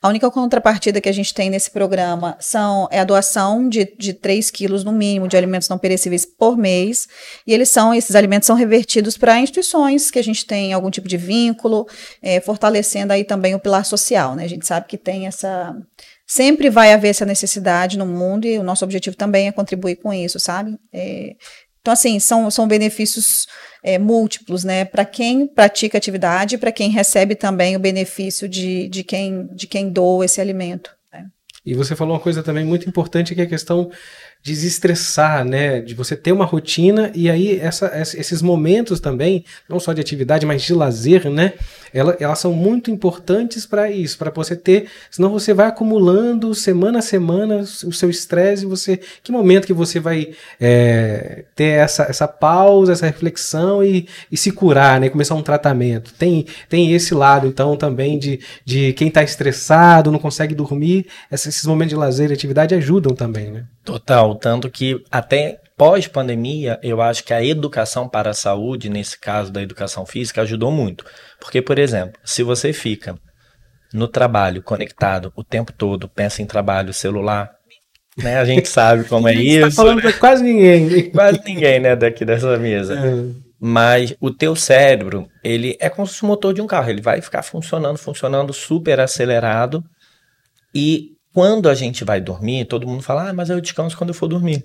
A 0.00 0.08
única 0.08 0.30
contrapartida 0.30 1.00
que 1.00 1.08
a 1.08 1.12
gente 1.12 1.34
tem 1.34 1.50
nesse 1.50 1.70
programa 1.70 2.36
são, 2.38 2.86
é 2.92 3.00
a 3.00 3.04
doação 3.04 3.68
de, 3.68 3.92
de 3.98 4.12
3 4.12 4.50
quilos 4.50 4.84
no 4.84 4.92
mínimo 4.92 5.26
de 5.26 5.36
alimentos 5.36 5.68
não 5.68 5.78
perecíveis 5.78 6.24
por 6.24 6.56
mês, 6.56 7.08
e 7.44 7.52
eles 7.52 7.68
são, 7.68 7.92
esses 7.92 8.14
alimentos 8.14 8.46
são 8.46 8.54
revertidos 8.54 9.16
para 9.16 9.40
instituições 9.40 10.10
que 10.10 10.18
a 10.18 10.24
gente 10.24 10.46
tem 10.46 10.72
algum 10.72 10.90
tipo 10.90 11.08
de 11.08 11.16
vínculo, 11.16 11.86
é, 12.22 12.40
fortalecendo 12.40 13.12
aí 13.12 13.24
também 13.24 13.54
o 13.54 13.58
pilar 13.58 13.84
social, 13.84 14.36
né? 14.36 14.44
A 14.44 14.48
gente 14.48 14.66
sabe 14.66 14.86
que 14.86 14.96
tem 14.96 15.26
essa 15.26 15.76
Sempre 16.26 16.68
vai 16.68 16.92
haver 16.92 17.08
essa 17.08 17.24
necessidade 17.24 17.96
no 17.96 18.04
mundo 18.04 18.46
e 18.46 18.58
o 18.58 18.62
nosso 18.62 18.84
objetivo 18.84 19.16
também 19.16 19.46
é 19.46 19.52
contribuir 19.52 19.96
com 19.96 20.12
isso, 20.12 20.40
sabe? 20.40 20.76
É, 20.92 21.36
então, 21.80 21.92
assim, 21.92 22.18
são, 22.18 22.50
são 22.50 22.66
benefícios 22.66 23.46
é, 23.80 23.96
múltiplos, 23.96 24.64
né? 24.64 24.84
Para 24.84 25.04
quem 25.04 25.46
pratica 25.46 25.96
atividade 25.96 26.58
para 26.58 26.72
quem 26.72 26.90
recebe 26.90 27.36
também 27.36 27.76
o 27.76 27.78
benefício 27.78 28.48
de, 28.48 28.88
de, 28.88 29.04
quem, 29.04 29.46
de 29.54 29.68
quem 29.68 29.88
doa 29.88 30.24
esse 30.24 30.40
alimento. 30.40 30.90
Né? 31.12 31.26
E 31.64 31.74
você 31.74 31.94
falou 31.94 32.14
uma 32.14 32.20
coisa 32.20 32.42
também 32.42 32.64
muito 32.64 32.88
importante 32.88 33.36
que 33.36 33.40
é 33.40 33.44
a 33.44 33.48
questão 33.48 33.88
desestressar, 34.46 35.44
né? 35.44 35.80
De 35.80 35.92
você 35.92 36.14
ter 36.14 36.30
uma 36.30 36.44
rotina 36.44 37.10
e 37.16 37.28
aí 37.28 37.58
essa, 37.58 37.90
esses 37.96 38.40
momentos 38.40 39.00
também, 39.00 39.44
não 39.68 39.80
só 39.80 39.92
de 39.92 40.00
atividade, 40.00 40.46
mas 40.46 40.62
de 40.62 40.72
lazer, 40.72 41.28
né? 41.28 41.54
Ela, 41.92 42.16
elas 42.20 42.38
são 42.38 42.52
muito 42.52 42.88
importantes 42.88 43.66
para 43.66 43.90
isso, 43.90 44.16
para 44.16 44.30
você 44.30 44.54
ter, 44.54 44.86
senão 45.10 45.30
você 45.30 45.52
vai 45.52 45.66
acumulando 45.66 46.54
semana 46.54 47.00
a 47.00 47.02
semana 47.02 47.58
o 47.58 47.92
seu 47.92 48.08
estresse, 48.08 48.66
você, 48.66 49.00
que 49.20 49.32
momento 49.32 49.66
que 49.66 49.72
você 49.72 49.98
vai 49.98 50.32
é, 50.60 51.44
ter 51.56 51.80
essa, 51.80 52.04
essa 52.04 52.28
pausa, 52.28 52.92
essa 52.92 53.06
reflexão 53.06 53.82
e, 53.82 54.06
e 54.30 54.36
se 54.36 54.52
curar, 54.52 55.00
né? 55.00 55.08
Começar 55.08 55.34
um 55.34 55.42
tratamento. 55.42 56.14
Tem, 56.14 56.46
tem 56.68 56.92
esse 56.92 57.14
lado, 57.14 57.48
então, 57.48 57.76
também 57.76 58.16
de, 58.16 58.38
de 58.64 58.92
quem 58.92 59.08
está 59.08 59.24
estressado, 59.24 60.12
não 60.12 60.20
consegue 60.20 60.54
dormir, 60.54 61.06
esses 61.32 61.66
momentos 61.66 61.90
de 61.90 61.96
lazer 61.96 62.30
e 62.30 62.34
atividade 62.34 62.76
ajudam 62.76 63.12
também, 63.12 63.50
né? 63.50 63.64
Total, 63.86 64.34
tanto 64.34 64.68
que 64.68 65.00
até 65.12 65.60
pós-pandemia, 65.76 66.80
eu 66.82 67.00
acho 67.00 67.22
que 67.22 67.32
a 67.32 67.42
educação 67.42 68.08
para 68.08 68.30
a 68.30 68.34
saúde, 68.34 68.90
nesse 68.90 69.16
caso 69.16 69.52
da 69.52 69.62
educação 69.62 70.04
física, 70.04 70.42
ajudou 70.42 70.72
muito. 70.72 71.04
Porque, 71.38 71.62
por 71.62 71.78
exemplo, 71.78 72.20
se 72.24 72.42
você 72.42 72.72
fica 72.72 73.16
no 73.94 74.08
trabalho 74.08 74.60
conectado 74.60 75.32
o 75.36 75.44
tempo 75.44 75.72
todo, 75.72 76.08
pensa 76.08 76.42
em 76.42 76.46
trabalho, 76.46 76.92
celular, 76.92 77.52
né? 78.18 78.38
A 78.38 78.44
gente 78.44 78.68
sabe 78.68 79.04
como 79.08 79.28
é 79.28 79.34
tá 79.34 79.40
isso. 79.40 79.68
Tá 79.68 79.70
falando 79.70 80.02
né? 80.02 80.12
quase 80.14 80.42
ninguém. 80.42 81.10
Quase 81.10 81.40
ninguém, 81.44 81.78
né, 81.78 81.94
daqui 81.94 82.24
dessa 82.24 82.58
mesa. 82.58 82.94
É. 82.98 83.46
Mas 83.60 84.16
o 84.20 84.32
teu 84.32 84.56
cérebro, 84.56 85.28
ele 85.44 85.76
é 85.78 85.88
como 85.88 86.08
se 86.08 86.24
o 86.24 86.26
motor 86.26 86.52
de 86.52 86.60
um 86.60 86.66
carro, 86.66 86.90
ele 86.90 87.00
vai 87.00 87.20
ficar 87.22 87.44
funcionando, 87.44 87.98
funcionando 87.98 88.52
super 88.52 88.98
acelerado 88.98 89.80
e 90.74 91.15
quando 91.36 91.68
a 91.68 91.74
gente 91.74 92.02
vai 92.02 92.18
dormir, 92.18 92.64
todo 92.64 92.86
mundo 92.86 93.02
fala, 93.02 93.28
ah, 93.28 93.32
mas 93.34 93.50
eu 93.50 93.60
descanso 93.60 93.94
quando 93.94 94.08
eu 94.08 94.14
for 94.14 94.26
dormir. 94.26 94.64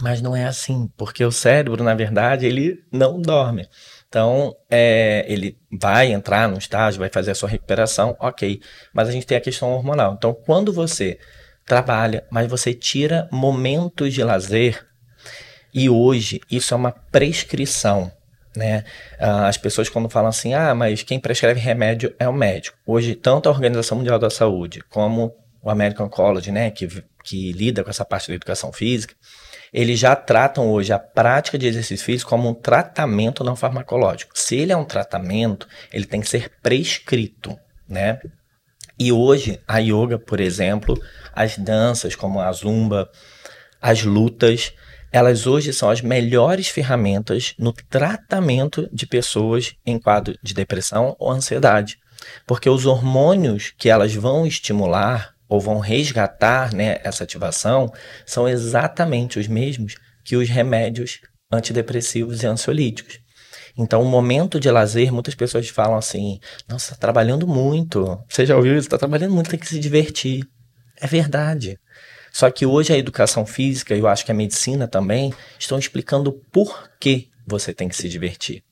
Mas 0.00 0.22
não 0.22 0.34
é 0.34 0.46
assim, 0.46 0.90
porque 0.96 1.22
o 1.22 1.30
cérebro, 1.30 1.84
na 1.84 1.94
verdade, 1.94 2.46
ele 2.46 2.78
não 2.90 3.20
dorme. 3.20 3.68
Então, 4.08 4.56
é, 4.70 5.26
ele 5.28 5.58
vai 5.70 6.10
entrar 6.10 6.48
no 6.48 6.56
estágio, 6.56 7.00
vai 7.00 7.10
fazer 7.10 7.32
a 7.32 7.34
sua 7.34 7.50
recuperação, 7.50 8.16
ok. 8.18 8.62
Mas 8.94 9.10
a 9.10 9.12
gente 9.12 9.26
tem 9.26 9.36
a 9.36 9.42
questão 9.42 9.72
hormonal. 9.72 10.14
Então, 10.14 10.32
quando 10.32 10.72
você 10.72 11.18
trabalha, 11.66 12.26
mas 12.30 12.48
você 12.48 12.72
tira 12.72 13.28
momentos 13.30 14.14
de 14.14 14.24
lazer, 14.24 14.86
e 15.74 15.90
hoje 15.90 16.40
isso 16.50 16.72
é 16.72 16.78
uma 16.78 16.92
prescrição. 16.92 18.10
Né? 18.56 18.84
Ah, 19.20 19.48
as 19.48 19.58
pessoas 19.58 19.90
quando 19.90 20.08
falam 20.08 20.30
assim, 20.30 20.54
ah, 20.54 20.74
mas 20.74 21.02
quem 21.02 21.20
prescreve 21.20 21.60
remédio 21.60 22.14
é 22.18 22.26
o 22.26 22.32
médico. 22.32 22.78
Hoje, 22.86 23.14
tanto 23.14 23.50
a 23.50 23.52
Organização 23.52 23.98
Mundial 23.98 24.18
da 24.18 24.30
Saúde 24.30 24.80
como 24.88 25.43
o 25.64 25.70
American 25.70 26.08
College, 26.08 26.52
né, 26.52 26.70
que, 26.70 26.86
que 27.24 27.52
lida 27.52 27.82
com 27.82 27.88
essa 27.88 28.04
parte 28.04 28.28
da 28.28 28.34
educação 28.34 28.72
física, 28.72 29.14
eles 29.72 29.98
já 29.98 30.14
tratam 30.14 30.70
hoje 30.70 30.92
a 30.92 30.98
prática 30.98 31.58
de 31.58 31.66
exercício 31.66 32.04
físico 32.04 32.30
como 32.30 32.48
um 32.48 32.54
tratamento 32.54 33.42
não 33.42 33.56
farmacológico. 33.56 34.38
Se 34.38 34.56
ele 34.56 34.72
é 34.72 34.76
um 34.76 34.84
tratamento, 34.84 35.66
ele 35.92 36.04
tem 36.04 36.20
que 36.20 36.28
ser 36.28 36.52
prescrito, 36.62 37.58
né? 37.88 38.20
E 38.96 39.10
hoje, 39.10 39.58
a 39.66 39.78
yoga, 39.78 40.18
por 40.18 40.38
exemplo, 40.38 40.96
as 41.32 41.58
danças 41.58 42.14
como 42.14 42.40
a 42.40 42.52
zumba, 42.52 43.10
as 43.80 44.04
lutas, 44.04 44.72
elas 45.10 45.46
hoje 45.46 45.72
são 45.72 45.90
as 45.90 46.00
melhores 46.00 46.68
ferramentas 46.68 47.54
no 47.58 47.72
tratamento 47.72 48.88
de 48.92 49.06
pessoas 49.06 49.74
em 49.84 49.98
quadro 49.98 50.38
de 50.42 50.54
depressão 50.54 51.16
ou 51.18 51.32
ansiedade. 51.32 51.98
Porque 52.46 52.68
os 52.70 52.86
hormônios 52.86 53.72
que 53.76 53.88
elas 53.88 54.14
vão 54.14 54.46
estimular 54.46 55.33
ou 55.54 55.60
vão 55.60 55.78
resgatar 55.78 56.74
né, 56.74 56.98
essa 57.04 57.22
ativação 57.24 57.92
são 58.26 58.48
exatamente 58.48 59.38
os 59.38 59.46
mesmos 59.46 59.94
que 60.24 60.36
os 60.36 60.48
remédios 60.48 61.20
antidepressivos 61.50 62.42
e 62.42 62.46
ansiolíticos. 62.46 63.20
Então, 63.76 64.02
o 64.02 64.04
momento 64.04 64.58
de 64.58 64.70
lazer, 64.70 65.12
muitas 65.12 65.34
pessoas 65.34 65.68
falam 65.68 65.96
assim: 65.96 66.38
nossa, 66.68 66.92
está 66.92 66.96
trabalhando 66.96 67.46
muito. 67.46 68.20
Você 68.28 68.46
já 68.46 68.56
ouviu 68.56 68.76
isso? 68.76 68.86
Está 68.86 68.98
trabalhando 68.98 69.34
muito, 69.34 69.50
tem 69.50 69.58
que 69.58 69.68
se 69.68 69.78
divertir. 69.78 70.44
É 71.00 71.06
verdade. 71.06 71.78
Só 72.32 72.50
que 72.50 72.66
hoje 72.66 72.92
a 72.92 72.98
educação 72.98 73.46
física, 73.46 73.94
e 73.94 74.00
eu 74.00 74.08
acho 74.08 74.24
que 74.24 74.32
a 74.32 74.34
medicina 74.34 74.88
também, 74.88 75.32
estão 75.58 75.78
explicando 75.78 76.32
por 76.52 76.88
que 77.00 77.28
você 77.46 77.72
tem 77.72 77.88
que 77.88 77.96
se 77.96 78.08
divertir. 78.08 78.62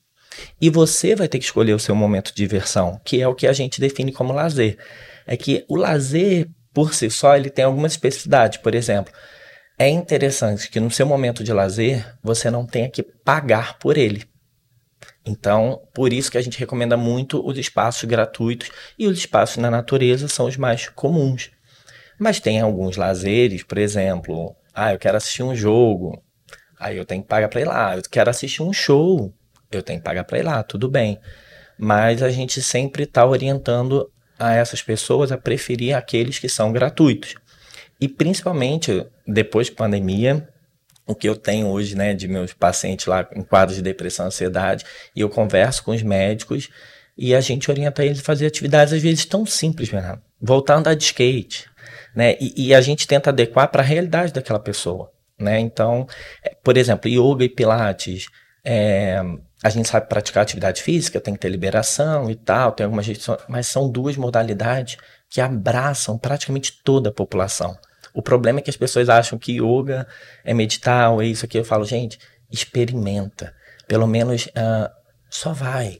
E 0.59 0.69
você 0.69 1.15
vai 1.15 1.27
ter 1.27 1.37
que 1.37 1.45
escolher 1.45 1.73
o 1.73 1.79
seu 1.79 1.95
momento 1.95 2.29
de 2.29 2.43
diversão, 2.43 2.99
que 3.05 3.21
é 3.21 3.27
o 3.27 3.35
que 3.35 3.47
a 3.47 3.53
gente 3.53 3.79
define 3.79 4.11
como 4.11 4.33
lazer. 4.33 4.77
É 5.25 5.37
que 5.37 5.63
o 5.69 5.75
lazer 5.75 6.49
por 6.73 6.93
si 6.93 7.09
só, 7.09 7.35
ele 7.35 7.49
tem 7.49 7.65
algumas 7.65 7.93
especificidades. 7.93 8.57
Por 8.57 8.73
exemplo, 8.73 9.13
é 9.77 9.87
interessante 9.87 10.69
que 10.69 10.79
no 10.79 10.91
seu 10.91 11.05
momento 11.05 11.43
de 11.43 11.53
lazer 11.53 12.17
você 12.21 12.49
não 12.49 12.65
tenha 12.65 12.89
que 12.89 13.03
pagar 13.03 13.77
por 13.79 13.97
ele. 13.97 14.23
Então, 15.25 15.81
por 15.93 16.11
isso 16.11 16.31
que 16.31 16.37
a 16.37 16.41
gente 16.41 16.59
recomenda 16.59 16.97
muito 16.97 17.45
os 17.45 17.57
espaços 17.57 18.03
gratuitos 18.03 18.69
e 18.99 19.07
os 19.07 19.17
espaços 19.17 19.57
na 19.57 19.71
natureza 19.71 20.27
são 20.27 20.47
os 20.47 20.57
mais 20.57 20.89
comuns. 20.89 21.51
Mas 22.19 22.39
tem 22.39 22.59
alguns 22.59 22.97
lazeres, 22.97 23.63
por 23.63 23.77
exemplo, 23.77 24.55
ah, 24.73 24.93
eu 24.93 24.99
quero 24.99 25.17
assistir 25.17 25.43
um 25.43 25.55
jogo, 25.55 26.21
aí 26.79 26.97
eu 26.97 27.05
tenho 27.05 27.21
que 27.21 27.27
pagar 27.27 27.47
para 27.47 27.61
ir 27.61 27.65
lá. 27.65 27.95
Eu 27.95 28.03
quero 28.09 28.29
assistir 28.29 28.61
um 28.61 28.73
show, 28.73 29.33
eu 29.71 29.81
tenho 29.81 29.99
que 29.99 30.05
pagar 30.05 30.23
para 30.23 30.39
ir 30.39 30.43
lá, 30.43 30.61
tudo 30.63 30.89
bem. 30.89 31.19
Mas 31.77 32.21
a 32.21 32.29
gente 32.29 32.61
sempre 32.61 33.03
está 33.03 33.25
orientando 33.25 34.09
a 34.45 34.53
essas 34.53 34.81
pessoas 34.81 35.31
a 35.31 35.37
preferir 35.37 35.95
aqueles 35.95 36.39
que 36.39 36.49
são 36.49 36.71
gratuitos. 36.71 37.35
E 37.99 38.07
principalmente 38.07 39.05
depois 39.27 39.69
da 39.69 39.75
pandemia, 39.75 40.47
o 41.05 41.15
que 41.15 41.27
eu 41.27 41.35
tenho 41.35 41.67
hoje, 41.67 41.95
né, 41.95 42.13
de 42.13 42.27
meus 42.27 42.53
pacientes 42.53 43.05
lá 43.05 43.27
em 43.35 43.41
quadros 43.43 43.77
de 43.77 43.81
depressão, 43.81 44.25
ansiedade, 44.25 44.85
e 45.15 45.21
eu 45.21 45.29
converso 45.29 45.83
com 45.83 45.91
os 45.91 46.01
médicos 46.01 46.69
e 47.17 47.35
a 47.35 47.41
gente 47.41 47.69
orienta 47.69 48.03
eles 48.03 48.19
a 48.19 48.23
fazer 48.23 48.47
atividades 48.47 48.93
às 48.93 49.01
vezes 49.01 49.25
tão 49.25 49.45
simples, 49.45 49.89
Fernando. 49.89 50.21
Voltar 50.41 50.75
a 50.75 50.77
andar 50.77 50.93
de 50.95 51.03
skate, 51.03 51.69
né? 52.15 52.35
E, 52.39 52.67
e 52.67 52.73
a 52.73 52.81
gente 52.81 53.07
tenta 53.07 53.29
adequar 53.29 53.69
para 53.69 53.81
a 53.81 53.85
realidade 53.85 54.33
daquela 54.33 54.59
pessoa, 54.59 55.11
né? 55.39 55.59
Então, 55.59 56.07
é, 56.43 56.55
por 56.63 56.75
exemplo, 56.75 57.09
yoga 57.09 57.45
e 57.45 57.49
pilates, 57.49 58.27
é, 58.63 59.21
a 59.63 59.69
gente 59.69 59.87
sabe 59.87 60.09
praticar 60.09 60.43
atividade 60.43 60.83
física, 60.83 61.21
tem 61.21 61.33
que 61.33 61.39
ter 61.39 61.47
liberação 61.47 62.29
e 62.29 62.35
tal, 62.35 62.73
tem 62.73 62.83
algumas 62.83 63.07
restrições, 63.07 63.39
mas 63.47 63.65
são 63.65 63.89
duas 63.89 64.17
modalidades 64.17 64.97
que 65.29 65.39
abraçam 65.39 66.17
praticamente 66.17 66.81
toda 66.83 67.09
a 67.09 67.13
população. 67.13 67.77
O 68.13 68.21
problema 68.21 68.59
é 68.59 68.61
que 68.61 68.69
as 68.69 68.75
pessoas 68.75 69.07
acham 69.07 69.39
que 69.39 69.53
yoga 69.53 70.05
é 70.43 70.53
meditar 70.53 71.11
ou 71.11 71.21
é 71.21 71.25
isso 71.25 71.45
aqui. 71.45 71.57
Eu 71.57 71.65
falo, 71.65 71.85
gente, 71.85 72.19
experimenta. 72.51 73.55
Pelo 73.87 74.05
menos 74.05 74.45
uh, 74.47 74.89
só 75.29 75.53
vai. 75.53 75.99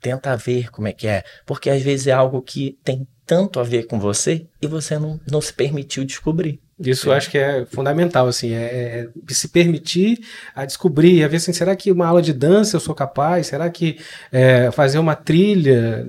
Tenta 0.00 0.36
ver 0.36 0.70
como 0.70 0.88
é 0.88 0.92
que 0.92 1.06
é. 1.06 1.22
Porque 1.46 1.70
às 1.70 1.82
vezes 1.82 2.06
é 2.06 2.12
algo 2.12 2.42
que 2.42 2.78
tem 2.82 3.06
tanto 3.24 3.60
a 3.60 3.62
ver 3.62 3.86
com 3.86 4.00
você 4.00 4.48
e 4.60 4.66
você 4.66 4.98
não, 4.98 5.20
não 5.30 5.40
se 5.40 5.52
permitiu 5.52 6.04
descobrir. 6.04 6.60
Isso 6.78 7.12
é. 7.12 7.16
acho 7.16 7.30
que 7.30 7.38
é 7.38 7.64
fundamental, 7.66 8.26
assim, 8.26 8.52
é, 8.52 8.64
é, 8.64 9.08
se 9.28 9.48
permitir 9.48 10.18
a 10.54 10.64
descobrir, 10.64 11.22
a 11.22 11.28
ver 11.28 11.36
assim, 11.36 11.52
será 11.52 11.76
que 11.76 11.92
uma 11.92 12.06
aula 12.06 12.20
de 12.20 12.32
dança 12.32 12.76
eu 12.76 12.80
sou 12.80 12.94
capaz? 12.94 13.46
Será 13.46 13.70
que 13.70 13.98
é, 14.32 14.70
fazer 14.72 14.98
uma 14.98 15.14
trilha 15.14 16.04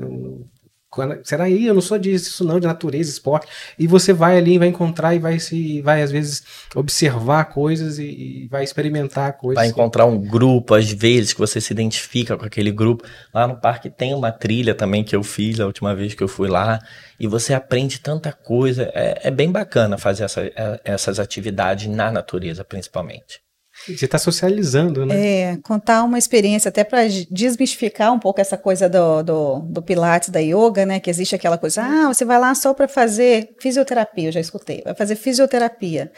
Será 1.23 1.45
aí? 1.45 1.65
Eu 1.65 1.73
não 1.73 1.81
sou 1.81 1.97
disso, 1.97 2.43
não, 2.43 2.59
de 2.59 2.67
natureza, 2.67 3.09
esporte. 3.09 3.47
E 3.77 3.87
você 3.87 4.13
vai 4.13 4.37
ali, 4.37 4.57
vai 4.57 4.67
encontrar 4.67 5.15
e 5.15 5.19
vai 5.19 5.39
se, 5.39 5.81
vai 5.81 6.01
às 6.01 6.11
vezes 6.11 6.43
observar 6.75 7.45
coisas 7.45 7.99
e, 7.99 8.03
e, 8.03 8.47
vai 8.49 8.63
experimentar 8.63 9.33
coisas. 9.33 9.55
Vai 9.61 9.67
encontrar 9.67 10.05
um 10.05 10.17
grupo, 10.17 10.73
às 10.73 10.91
vezes, 10.91 11.33
que 11.33 11.39
você 11.39 11.59
se 11.59 11.73
identifica 11.73 12.37
com 12.37 12.45
aquele 12.45 12.71
grupo. 12.71 13.03
Lá 13.33 13.47
no 13.47 13.59
parque 13.59 13.89
tem 13.89 14.13
uma 14.13 14.31
trilha 14.31 14.73
também 14.73 15.03
que 15.03 15.15
eu 15.15 15.23
fiz 15.23 15.59
a 15.59 15.65
última 15.65 15.95
vez 15.95 16.13
que 16.13 16.23
eu 16.23 16.27
fui 16.27 16.47
lá. 16.47 16.79
E 17.19 17.27
você 17.27 17.53
aprende 17.53 17.99
tanta 17.99 18.31
coisa. 18.31 18.91
É, 18.93 19.27
é 19.27 19.31
bem 19.31 19.51
bacana 19.51 19.97
fazer 19.97 20.23
essa, 20.23 20.41
é, 20.41 20.81
essas 20.83 21.19
atividades 21.19 21.87
na 21.87 22.11
natureza, 22.11 22.63
principalmente. 22.63 23.45
Você 23.87 24.05
está 24.05 24.17
socializando, 24.17 25.05
né? 25.05 25.15
É, 25.15 25.57
contar 25.63 26.03
uma 26.03 26.17
experiência 26.17 26.69
até 26.69 26.83
para 26.83 27.07
desmistificar 27.29 28.13
um 28.13 28.19
pouco 28.19 28.41
essa 28.41 28.57
coisa 28.57 28.89
do, 28.89 29.23
do, 29.23 29.59
do, 29.59 29.81
Pilates, 29.81 30.29
da 30.29 30.39
yoga, 30.39 30.85
né? 30.85 30.99
Que 30.99 31.09
existe 31.09 31.35
aquela 31.35 31.57
coisa, 31.57 31.83
ah, 31.83 32.07
você 32.07 32.25
vai 32.25 32.39
lá 32.39 32.55
só 32.55 32.73
para 32.73 32.87
fazer 32.87 33.55
fisioterapia, 33.59 34.29
eu 34.29 34.31
já 34.31 34.39
escutei, 34.39 34.81
vai 34.83 34.95
fazer 34.95 35.15
fisioterapia. 35.15 36.11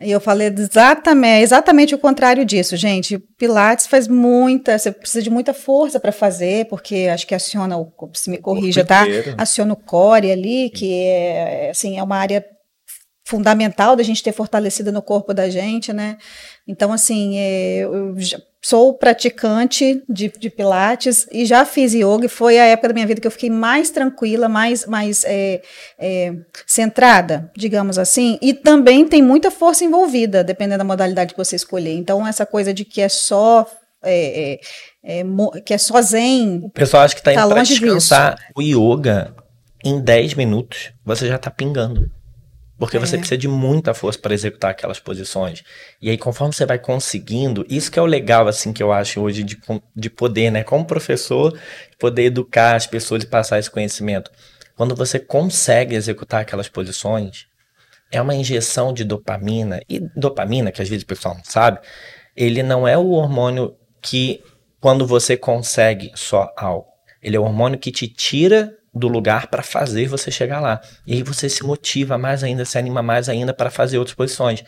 E 0.00 0.10
eu 0.10 0.20
falei 0.20 0.48
exatamente, 0.48 1.42
exatamente 1.42 1.94
o 1.94 1.98
contrário 1.98 2.42
disso, 2.42 2.74
gente. 2.74 3.18
Pilates 3.36 3.86
faz 3.86 4.08
muita, 4.08 4.78
você 4.78 4.90
precisa 4.90 5.22
de 5.22 5.28
muita 5.28 5.52
força 5.52 6.00
para 6.00 6.10
fazer, 6.10 6.64
porque 6.66 7.08
acho 7.12 7.26
que 7.26 7.34
aciona 7.34 7.76
o, 7.76 7.92
se 8.14 8.30
me 8.30 8.38
corrija, 8.38 8.82
tá? 8.82 9.04
Aciona 9.36 9.74
o 9.74 9.76
core 9.76 10.32
ali, 10.32 10.70
que 10.70 11.04
é, 11.04 11.68
assim, 11.70 11.98
é 11.98 12.02
uma 12.02 12.16
área 12.16 12.42
fundamental 13.30 13.94
da 13.94 14.02
gente 14.02 14.24
ter 14.24 14.32
fortalecido 14.32 14.90
no 14.90 15.00
corpo 15.00 15.32
da 15.32 15.48
gente, 15.48 15.92
né? 15.92 16.18
Então, 16.66 16.92
assim, 16.92 17.38
é, 17.38 17.78
eu 17.84 18.16
sou 18.60 18.92
praticante 18.92 20.02
de, 20.08 20.32
de, 20.36 20.50
Pilates 20.50 21.28
e 21.30 21.46
já 21.46 21.64
fiz 21.64 21.94
yoga, 21.94 22.26
e 22.26 22.28
foi 22.28 22.58
a 22.58 22.64
época 22.66 22.88
da 22.88 22.94
minha 22.94 23.06
vida 23.06 23.20
que 23.20 23.26
eu 23.26 23.30
fiquei 23.30 23.48
mais 23.48 23.90
tranquila, 23.90 24.48
mais, 24.48 24.84
mais 24.84 25.24
é, 25.24 25.62
é, 25.96 26.34
centrada, 26.66 27.50
digamos 27.56 27.98
assim, 27.98 28.36
e 28.42 28.52
também 28.52 29.06
tem 29.06 29.22
muita 29.22 29.48
força 29.48 29.84
envolvida, 29.84 30.42
dependendo 30.42 30.78
da 30.78 30.84
modalidade 30.84 31.32
que 31.32 31.38
você 31.38 31.54
escolher. 31.54 31.94
Então, 31.94 32.26
essa 32.26 32.44
coisa 32.44 32.74
de 32.74 32.84
que 32.84 33.00
é 33.00 33.08
só 33.08 33.64
é, 34.02 34.58
é, 35.04 35.20
é 35.20 35.24
que 35.64 35.72
é 35.72 35.78
só 35.78 36.02
zen. 36.02 36.62
O 36.64 36.70
pessoal 36.70 37.04
acha 37.04 37.14
que 37.14 37.20
está 37.20 37.32
indo 37.32 37.42
tá 37.42 37.48
para 37.48 37.62
descansar. 37.62 38.34
Disso. 38.34 38.48
O 38.56 38.62
yoga, 38.62 39.34
em 39.84 40.00
10 40.00 40.34
minutos, 40.34 40.90
você 41.04 41.28
já 41.28 41.36
está 41.36 41.48
pingando. 41.48 42.10
Porque 42.80 42.96
é. 42.96 43.00
você 43.00 43.18
precisa 43.18 43.36
de 43.36 43.46
muita 43.46 43.92
força 43.92 44.18
para 44.18 44.32
executar 44.32 44.70
aquelas 44.70 44.98
posições. 44.98 45.62
E 46.00 46.08
aí, 46.08 46.16
conforme 46.16 46.54
você 46.54 46.64
vai 46.64 46.78
conseguindo, 46.78 47.64
isso 47.68 47.92
que 47.92 47.98
é 47.98 48.02
o 48.02 48.06
legal, 48.06 48.48
assim, 48.48 48.72
que 48.72 48.82
eu 48.82 48.90
acho 48.90 49.20
hoje 49.20 49.44
de, 49.44 49.60
de 49.94 50.08
poder, 50.08 50.50
né? 50.50 50.64
Como 50.64 50.86
professor, 50.86 51.56
poder 51.98 52.24
educar 52.24 52.76
as 52.76 52.86
pessoas 52.86 53.22
e 53.22 53.26
passar 53.26 53.58
esse 53.58 53.70
conhecimento. 53.70 54.30
Quando 54.74 54.96
você 54.96 55.18
consegue 55.18 55.94
executar 55.94 56.40
aquelas 56.40 56.70
posições, 56.70 57.46
é 58.10 58.20
uma 58.20 58.34
injeção 58.34 58.94
de 58.94 59.04
dopamina. 59.04 59.82
E 59.86 60.00
dopamina, 60.16 60.72
que 60.72 60.80
às 60.80 60.88
vezes 60.88 61.04
o 61.04 61.06
pessoal 61.06 61.34
não 61.34 61.44
sabe, 61.44 61.80
ele 62.34 62.62
não 62.62 62.88
é 62.88 62.96
o 62.96 63.10
hormônio 63.10 63.76
que, 64.00 64.42
quando 64.80 65.06
você 65.06 65.36
consegue 65.36 66.12
só 66.14 66.50
algo, 66.56 66.86
ele 67.22 67.36
é 67.36 67.38
o 67.38 67.44
hormônio 67.44 67.78
que 67.78 67.92
te 67.92 68.08
tira 68.08 68.74
do 68.94 69.08
lugar 69.08 69.46
para 69.46 69.62
fazer 69.62 70.06
você 70.08 70.30
chegar 70.30 70.60
lá. 70.60 70.80
E 71.06 71.14
aí 71.14 71.22
você 71.22 71.48
se 71.48 71.62
motiva 71.64 72.18
mais 72.18 72.42
ainda, 72.42 72.64
se 72.64 72.78
anima 72.78 73.02
mais 73.02 73.28
ainda 73.28 73.54
para 73.54 73.70
fazer 73.70 73.98
outras 73.98 74.14
posições. 74.14 74.64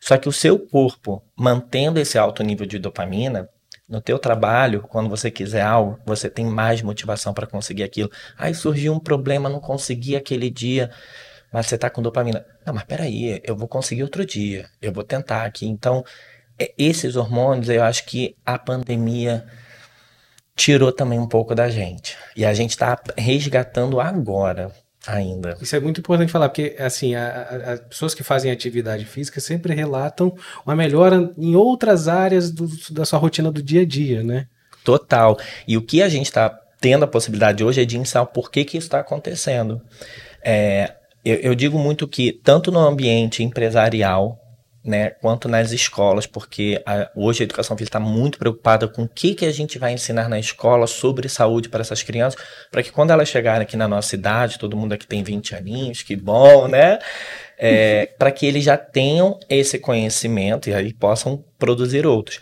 Só 0.00 0.16
que 0.16 0.28
o 0.28 0.32
seu 0.32 0.58
corpo, 0.58 1.22
mantendo 1.36 1.98
esse 1.98 2.18
alto 2.18 2.42
nível 2.42 2.66
de 2.66 2.78
dopamina, 2.78 3.48
no 3.88 4.00
teu 4.00 4.18
trabalho, 4.18 4.82
quando 4.82 5.08
você 5.08 5.30
quiser 5.30 5.62
algo, 5.62 5.98
você 6.04 6.28
tem 6.28 6.44
mais 6.44 6.82
motivação 6.82 7.32
para 7.32 7.46
conseguir 7.46 7.84
aquilo. 7.84 8.10
Aí 8.36 8.54
surgiu 8.54 8.92
um 8.92 8.98
problema, 8.98 9.48
não 9.48 9.60
consegui 9.60 10.16
aquele 10.16 10.50
dia, 10.50 10.90
mas 11.52 11.66
você 11.66 11.76
está 11.76 11.88
com 11.88 12.02
dopamina. 12.02 12.44
Não, 12.66 12.74
mas 12.74 12.84
peraí, 12.84 13.40
eu 13.44 13.56
vou 13.56 13.68
conseguir 13.68 14.02
outro 14.02 14.26
dia, 14.26 14.68
eu 14.82 14.92
vou 14.92 15.04
tentar 15.04 15.44
aqui. 15.44 15.66
Então, 15.66 16.04
é, 16.58 16.72
esses 16.76 17.14
hormônios, 17.16 17.68
eu 17.68 17.82
acho 17.82 18.04
que 18.06 18.36
a 18.44 18.58
pandemia 18.58 19.46
tirou 20.56 20.90
também 20.90 21.18
um 21.18 21.28
pouco 21.28 21.54
da 21.54 21.68
gente. 21.68 22.16
E 22.34 22.44
a 22.44 22.54
gente 22.54 22.70
está 22.70 22.98
resgatando 23.16 24.00
agora 24.00 24.72
ainda. 25.06 25.56
Isso 25.60 25.76
é 25.76 25.80
muito 25.80 26.00
importante 26.00 26.32
falar, 26.32 26.48
porque 26.48 26.74
assim, 26.78 27.14
as 27.14 27.80
pessoas 27.80 28.14
que 28.14 28.24
fazem 28.24 28.50
atividade 28.50 29.04
física 29.04 29.40
sempre 29.40 29.74
relatam 29.74 30.34
uma 30.64 30.74
melhora 30.74 31.30
em 31.38 31.54
outras 31.54 32.08
áreas 32.08 32.50
do, 32.50 32.68
da 32.90 33.04
sua 33.04 33.18
rotina 33.18 33.52
do 33.52 33.62
dia 33.62 33.82
a 33.82 33.86
dia, 33.86 34.24
né? 34.24 34.46
Total. 34.82 35.38
E 35.68 35.76
o 35.76 35.82
que 35.82 36.02
a 36.02 36.08
gente 36.08 36.26
está 36.26 36.48
tendo 36.80 37.04
a 37.04 37.08
possibilidade 37.08 37.62
hoje 37.62 37.82
é 37.82 37.84
de 37.84 37.98
ensinar 37.98 38.22
o 38.22 38.26
porquê 38.26 38.64
que 38.64 38.78
isso 38.78 38.86
está 38.86 39.00
acontecendo. 39.00 39.80
É, 40.42 40.94
eu, 41.24 41.36
eu 41.36 41.54
digo 41.54 41.78
muito 41.78 42.08
que, 42.08 42.32
tanto 42.32 42.72
no 42.72 42.78
ambiente 42.78 43.42
empresarial, 43.42 44.38
né, 44.86 45.10
quanto 45.10 45.48
nas 45.48 45.72
escolas, 45.72 46.26
porque 46.26 46.80
a, 46.86 47.10
hoje 47.14 47.42
a 47.42 47.44
educação 47.44 47.76
física 47.76 47.98
está 47.98 48.00
muito 48.00 48.38
preocupada 48.38 48.86
com 48.86 49.02
o 49.02 49.08
que, 49.08 49.34
que 49.34 49.44
a 49.44 49.52
gente 49.52 49.78
vai 49.78 49.92
ensinar 49.92 50.28
na 50.28 50.38
escola 50.38 50.86
sobre 50.86 51.28
saúde 51.28 51.68
para 51.68 51.80
essas 51.80 52.02
crianças, 52.02 52.40
para 52.70 52.82
que 52.82 52.92
quando 52.92 53.10
elas 53.10 53.28
chegarem 53.28 53.62
aqui 53.62 53.76
na 53.76 53.88
nossa 53.88 54.14
idade, 54.14 54.58
todo 54.58 54.76
mundo 54.76 54.92
aqui 54.92 55.06
tem 55.06 55.22
20 55.22 55.54
aninhos, 55.56 56.02
que 56.02 56.14
bom, 56.14 56.68
né? 56.68 56.98
É, 57.58 58.06
para 58.18 58.30
que 58.30 58.46
eles 58.46 58.64
já 58.64 58.76
tenham 58.76 59.38
esse 59.48 59.78
conhecimento 59.78 60.70
e 60.70 60.74
aí 60.74 60.92
possam 60.92 61.44
produzir 61.58 62.06
outros. 62.06 62.40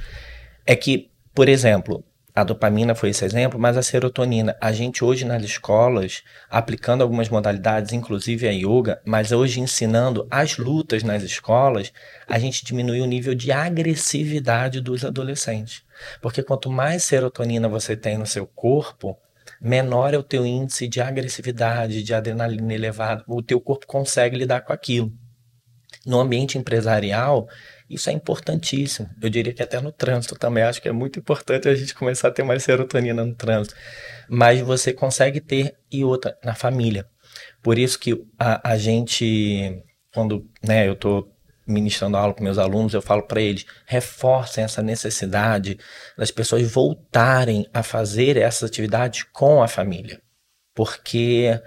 É 0.66 0.76
que, 0.76 1.10
por 1.34 1.48
exemplo, 1.48 2.04
a 2.36 2.42
dopamina 2.42 2.96
foi 2.96 3.10
esse 3.10 3.24
exemplo, 3.24 3.60
mas 3.60 3.76
a 3.76 3.82
serotonina. 3.82 4.56
A 4.60 4.72
gente 4.72 5.04
hoje 5.04 5.24
nas 5.24 5.44
escolas, 5.44 6.24
aplicando 6.50 7.02
algumas 7.02 7.28
modalidades, 7.28 7.92
inclusive 7.92 8.48
a 8.48 8.50
yoga, 8.50 9.00
mas 9.04 9.30
hoje 9.30 9.60
ensinando 9.60 10.26
as 10.28 10.58
lutas 10.58 11.04
nas 11.04 11.22
escolas, 11.22 11.92
a 12.26 12.36
gente 12.36 12.64
diminui 12.64 13.00
o 13.00 13.06
nível 13.06 13.36
de 13.36 13.52
agressividade 13.52 14.80
dos 14.80 15.04
adolescentes. 15.04 15.84
Porque 16.20 16.42
quanto 16.42 16.68
mais 16.68 17.04
serotonina 17.04 17.68
você 17.68 17.96
tem 17.96 18.18
no 18.18 18.26
seu 18.26 18.48
corpo, 18.48 19.16
menor 19.60 20.12
é 20.12 20.18
o 20.18 20.22
teu 20.22 20.44
índice 20.44 20.88
de 20.88 21.00
agressividade, 21.00 22.02
de 22.02 22.12
adrenalina 22.12 22.74
elevado. 22.74 23.22
O 23.28 23.42
teu 23.42 23.60
corpo 23.60 23.86
consegue 23.86 24.36
lidar 24.36 24.62
com 24.62 24.72
aquilo. 24.72 25.12
No 26.04 26.18
ambiente 26.18 26.58
empresarial, 26.58 27.48
isso 27.88 28.08
é 28.08 28.12
importantíssimo. 28.12 29.08
Eu 29.20 29.28
diria 29.28 29.52
que 29.52 29.62
até 29.62 29.80
no 29.80 29.92
trânsito 29.92 30.36
também 30.36 30.62
acho 30.62 30.80
que 30.80 30.88
é 30.88 30.92
muito 30.92 31.18
importante 31.18 31.68
a 31.68 31.74
gente 31.74 31.94
começar 31.94 32.28
a 32.28 32.30
ter 32.30 32.42
mais 32.42 32.62
serotonina 32.62 33.24
no 33.24 33.34
trânsito. 33.34 33.76
Mas 34.28 34.60
você 34.60 34.92
consegue 34.92 35.40
ter 35.40 35.76
e 35.90 36.04
outra 36.04 36.36
na 36.42 36.54
família. 36.54 37.06
Por 37.62 37.78
isso 37.78 37.98
que 37.98 38.24
a, 38.38 38.72
a 38.72 38.78
gente, 38.78 39.82
quando 40.12 40.48
né, 40.62 40.88
eu 40.88 40.94
estou 40.94 41.30
ministrando 41.66 42.16
aula 42.16 42.34
com 42.34 42.44
meus 42.44 42.58
alunos, 42.58 42.94
eu 42.94 43.02
falo 43.02 43.22
para 43.22 43.40
eles, 43.40 43.64
reforcem 43.86 44.64
essa 44.64 44.82
necessidade 44.82 45.78
das 46.16 46.30
pessoas 46.30 46.70
voltarem 46.70 47.66
a 47.72 47.82
fazer 47.82 48.36
essas 48.36 48.68
atividades 48.68 49.24
com 49.32 49.62
a 49.62 49.68
família. 49.68 50.20
Porque 50.74 51.58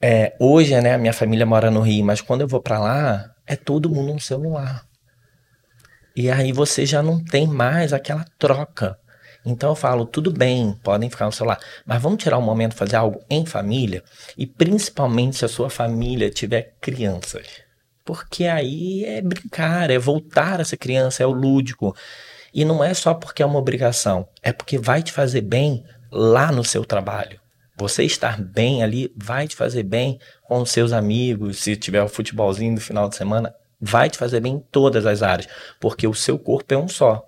é, 0.00 0.34
hoje, 0.40 0.78
né, 0.80 0.94
a 0.94 0.98
minha 0.98 1.12
família 1.12 1.44
mora 1.44 1.70
no 1.70 1.80
Rio, 1.80 2.04
mas 2.04 2.20
quando 2.20 2.40
eu 2.40 2.48
vou 2.48 2.62
para 2.62 2.78
lá, 2.78 3.30
é 3.46 3.54
todo 3.54 3.90
mundo 3.90 4.14
no 4.14 4.20
celular. 4.20 4.82
E 6.16 6.30
aí 6.30 6.52
você 6.52 6.86
já 6.86 7.02
não 7.02 7.22
tem 7.22 7.46
mais 7.46 7.92
aquela 7.92 8.24
troca. 8.38 8.98
Então 9.44 9.70
eu 9.70 9.74
falo, 9.74 10.04
tudo 10.04 10.30
bem, 10.30 10.78
podem 10.82 11.08
ficar 11.08 11.26
no 11.26 11.32
celular, 11.32 11.58
mas 11.86 12.02
vamos 12.02 12.22
tirar 12.22 12.38
um 12.38 12.42
momento 12.42 12.74
fazer 12.74 12.96
algo 12.96 13.24
em 13.28 13.46
família 13.46 14.02
e 14.36 14.46
principalmente 14.46 15.36
se 15.36 15.44
a 15.44 15.48
sua 15.48 15.70
família 15.70 16.30
tiver 16.30 16.74
crianças. 16.80 17.46
Porque 18.04 18.44
aí 18.44 19.04
é 19.04 19.22
brincar, 19.22 19.90
é 19.90 19.98
voltar 19.98 20.60
a 20.60 20.64
ser 20.64 20.76
criança, 20.76 21.22
é 21.22 21.26
o 21.26 21.32
lúdico. 21.32 21.94
E 22.52 22.64
não 22.64 22.82
é 22.82 22.92
só 22.92 23.14
porque 23.14 23.42
é 23.42 23.46
uma 23.46 23.58
obrigação, 23.58 24.28
é 24.42 24.52
porque 24.52 24.76
vai 24.76 25.02
te 25.02 25.12
fazer 25.12 25.42
bem 25.42 25.84
lá 26.10 26.50
no 26.52 26.64
seu 26.64 26.84
trabalho. 26.84 27.39
Você 27.80 28.04
estar 28.04 28.38
bem 28.38 28.82
ali 28.82 29.10
vai 29.16 29.48
te 29.48 29.56
fazer 29.56 29.84
bem 29.84 30.20
com 30.42 30.60
os 30.60 30.70
seus 30.70 30.92
amigos, 30.92 31.60
se 31.60 31.74
tiver 31.76 32.02
o 32.02 32.08
futebolzinho 32.08 32.74
no 32.74 32.80
final 32.80 33.08
de 33.08 33.16
semana, 33.16 33.54
vai 33.80 34.10
te 34.10 34.18
fazer 34.18 34.38
bem 34.38 34.56
em 34.56 34.60
todas 34.70 35.06
as 35.06 35.22
áreas, 35.22 35.48
porque 35.80 36.06
o 36.06 36.12
seu 36.12 36.38
corpo 36.38 36.74
é 36.74 36.76
um 36.76 36.86
só, 36.86 37.26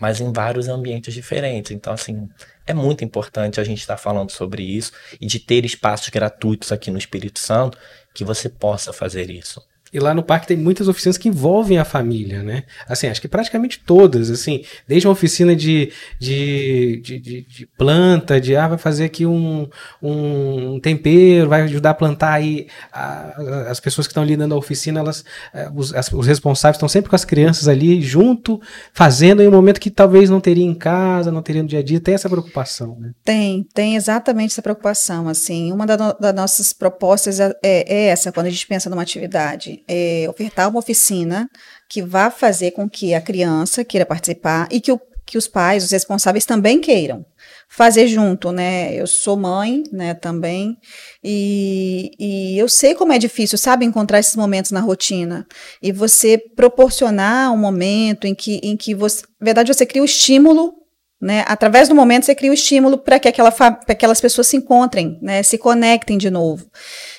mas 0.00 0.20
em 0.20 0.32
vários 0.32 0.66
ambientes 0.66 1.14
diferentes. 1.14 1.70
Então, 1.70 1.92
assim, 1.92 2.28
é 2.66 2.74
muito 2.74 3.04
importante 3.04 3.60
a 3.60 3.64
gente 3.64 3.78
estar 3.78 3.96
falando 3.96 4.32
sobre 4.32 4.64
isso 4.64 4.90
e 5.20 5.26
de 5.26 5.38
ter 5.38 5.64
espaços 5.64 6.08
gratuitos 6.08 6.72
aqui 6.72 6.90
no 6.90 6.98
Espírito 6.98 7.38
Santo 7.38 7.78
que 8.12 8.24
você 8.24 8.48
possa 8.48 8.92
fazer 8.92 9.30
isso. 9.30 9.62
E 9.92 10.00
lá 10.00 10.14
no 10.14 10.22
parque 10.22 10.46
tem 10.46 10.56
muitas 10.56 10.88
oficinas 10.88 11.18
que 11.18 11.28
envolvem 11.28 11.78
a 11.78 11.84
família, 11.84 12.42
né? 12.42 12.64
Assim, 12.88 13.08
acho 13.08 13.20
que 13.20 13.28
praticamente 13.28 13.78
todas, 13.84 14.30
assim, 14.30 14.64
desde 14.88 15.06
uma 15.06 15.12
oficina 15.12 15.54
de, 15.54 15.92
de, 16.18 17.00
de, 17.02 17.18
de, 17.18 17.42
de 17.42 17.66
planta, 17.76 18.40
de 18.40 18.56
ah, 18.56 18.68
vai 18.68 18.78
fazer 18.78 19.04
aqui 19.04 19.26
um, 19.26 19.68
um 20.02 20.80
tempero, 20.80 21.48
vai 21.48 21.62
ajudar 21.62 21.90
a 21.90 21.94
plantar 21.94 22.32
aí 22.32 22.68
a, 22.90 23.68
as 23.68 23.80
pessoas 23.80 24.06
que 24.06 24.12
estão 24.12 24.22
ali 24.22 24.36
dentro 24.36 24.50
da 24.50 24.56
oficina, 24.56 25.00
elas, 25.00 25.24
eh, 25.52 25.70
os, 25.74 25.94
as, 25.94 26.10
os 26.10 26.26
responsáveis 26.26 26.76
estão 26.76 26.88
sempre 26.88 27.10
com 27.10 27.16
as 27.16 27.24
crianças 27.24 27.68
ali 27.68 28.00
junto, 28.00 28.60
fazendo 28.94 29.42
em 29.42 29.48
um 29.48 29.52
momento 29.52 29.80
que 29.80 29.90
talvez 29.90 30.30
não 30.30 30.40
teria 30.40 30.64
em 30.64 30.74
casa, 30.74 31.30
não 31.30 31.42
teria 31.42 31.62
no 31.62 31.68
dia 31.68 31.80
a 31.80 31.82
dia, 31.82 32.00
tem 32.00 32.14
essa 32.14 32.30
preocupação, 32.30 32.96
né? 32.98 33.12
Tem, 33.24 33.66
tem 33.74 33.96
exatamente 33.96 34.52
essa 34.52 34.62
preocupação, 34.62 35.28
assim, 35.28 35.70
uma 35.70 35.86
das 35.86 35.98
no, 35.98 36.32
nossas 36.32 36.72
propostas 36.72 37.38
é, 37.40 37.54
é 37.62 38.06
essa, 38.06 38.32
quando 38.32 38.46
a 38.46 38.50
gente 38.50 38.66
pensa 38.66 38.88
numa 38.88 39.02
atividade, 39.02 39.81
é, 39.88 40.26
ofertar 40.28 40.68
uma 40.68 40.78
oficina 40.78 41.48
que 41.88 42.02
vá 42.02 42.30
fazer 42.30 42.72
com 42.72 42.88
que 42.88 43.14
a 43.14 43.20
criança 43.20 43.84
queira 43.84 44.06
participar 44.06 44.68
e 44.70 44.80
que, 44.80 44.90
o, 44.90 45.00
que 45.26 45.36
os 45.36 45.46
pais, 45.46 45.84
os 45.84 45.90
responsáveis 45.90 46.44
também 46.44 46.80
queiram 46.80 47.24
fazer 47.68 48.06
junto, 48.06 48.52
né? 48.52 48.94
Eu 48.94 49.06
sou 49.06 49.34
mãe, 49.34 49.82
né, 49.90 50.12
também, 50.12 50.76
e, 51.24 52.10
e 52.18 52.58
eu 52.58 52.68
sei 52.68 52.94
como 52.94 53.14
é 53.14 53.18
difícil, 53.18 53.56
sabe, 53.56 53.86
encontrar 53.86 54.20
esses 54.20 54.36
momentos 54.36 54.70
na 54.72 54.80
rotina 54.80 55.46
e 55.82 55.90
você 55.90 56.36
proporcionar 56.36 57.50
um 57.50 57.56
momento 57.56 58.26
em 58.26 58.34
que, 58.34 58.60
em 58.62 58.76
que 58.76 58.94
você, 58.94 59.22
na 59.40 59.44
verdade, 59.46 59.72
você 59.72 59.86
cria 59.86 60.02
o 60.02 60.04
estímulo 60.04 60.82
né? 61.22 61.44
Através 61.46 61.88
do 61.88 61.94
momento, 61.94 62.26
você 62.26 62.34
cria 62.34 62.50
o 62.50 62.54
estímulo 62.54 62.98
para 62.98 63.20
que 63.20 63.28
aquela 63.28 63.54
aquelas 63.86 64.20
pessoas 64.20 64.48
se 64.48 64.56
encontrem, 64.56 65.20
né? 65.22 65.40
se 65.44 65.56
conectem 65.56 66.18
de 66.18 66.28
novo. 66.28 66.66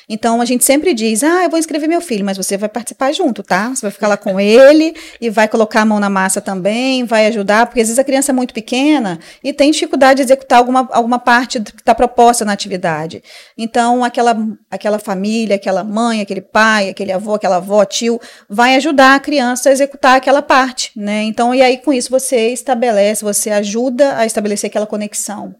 Então 0.07 0.41
a 0.41 0.45
gente 0.45 0.63
sempre 0.63 0.93
diz: 0.93 1.23
ah, 1.23 1.43
eu 1.43 1.49
vou 1.49 1.59
inscrever 1.59 1.87
meu 1.87 2.01
filho, 2.01 2.25
mas 2.25 2.37
você 2.37 2.57
vai 2.57 2.69
participar 2.69 3.11
junto, 3.11 3.43
tá? 3.43 3.69
Você 3.69 3.81
vai 3.81 3.91
ficar 3.91 4.07
lá 4.07 4.17
com 4.17 4.39
ele 4.39 4.95
e 5.19 5.29
vai 5.29 5.47
colocar 5.47 5.81
a 5.81 5.85
mão 5.85 5.99
na 5.99 6.09
massa 6.09 6.41
também, 6.41 7.05
vai 7.05 7.27
ajudar, 7.27 7.65
porque 7.65 7.81
às 7.81 7.87
vezes 7.87 7.99
a 7.99 8.03
criança 8.03 8.31
é 8.31 8.33
muito 8.33 8.53
pequena 8.53 9.19
e 9.43 9.53
tem 9.53 9.71
dificuldade 9.71 10.17
de 10.17 10.23
executar 10.23 10.59
alguma, 10.59 10.87
alguma 10.91 11.19
parte 11.19 11.59
que 11.59 11.81
está 11.81 11.95
proposta 11.95 12.43
na 12.43 12.53
atividade. 12.53 13.23
Então 13.57 14.03
aquela, 14.03 14.35
aquela 14.69 14.99
família, 14.99 15.55
aquela 15.55 15.83
mãe, 15.83 16.21
aquele 16.21 16.41
pai, 16.41 16.89
aquele 16.89 17.11
avô, 17.11 17.35
aquela 17.35 17.57
avó, 17.57 17.83
tio, 17.85 18.19
vai 18.49 18.75
ajudar 18.75 19.15
a 19.15 19.19
criança 19.19 19.69
a 19.69 19.71
executar 19.71 20.17
aquela 20.17 20.41
parte, 20.41 20.91
né? 20.95 21.23
Então, 21.23 21.53
e 21.53 21.61
aí 21.61 21.77
com 21.77 21.93
isso 21.93 22.09
você 22.09 22.49
estabelece, 22.49 23.23
você 23.23 23.49
ajuda 23.49 24.17
a 24.17 24.25
estabelecer 24.25 24.69
aquela 24.69 24.85
conexão. 24.85 25.55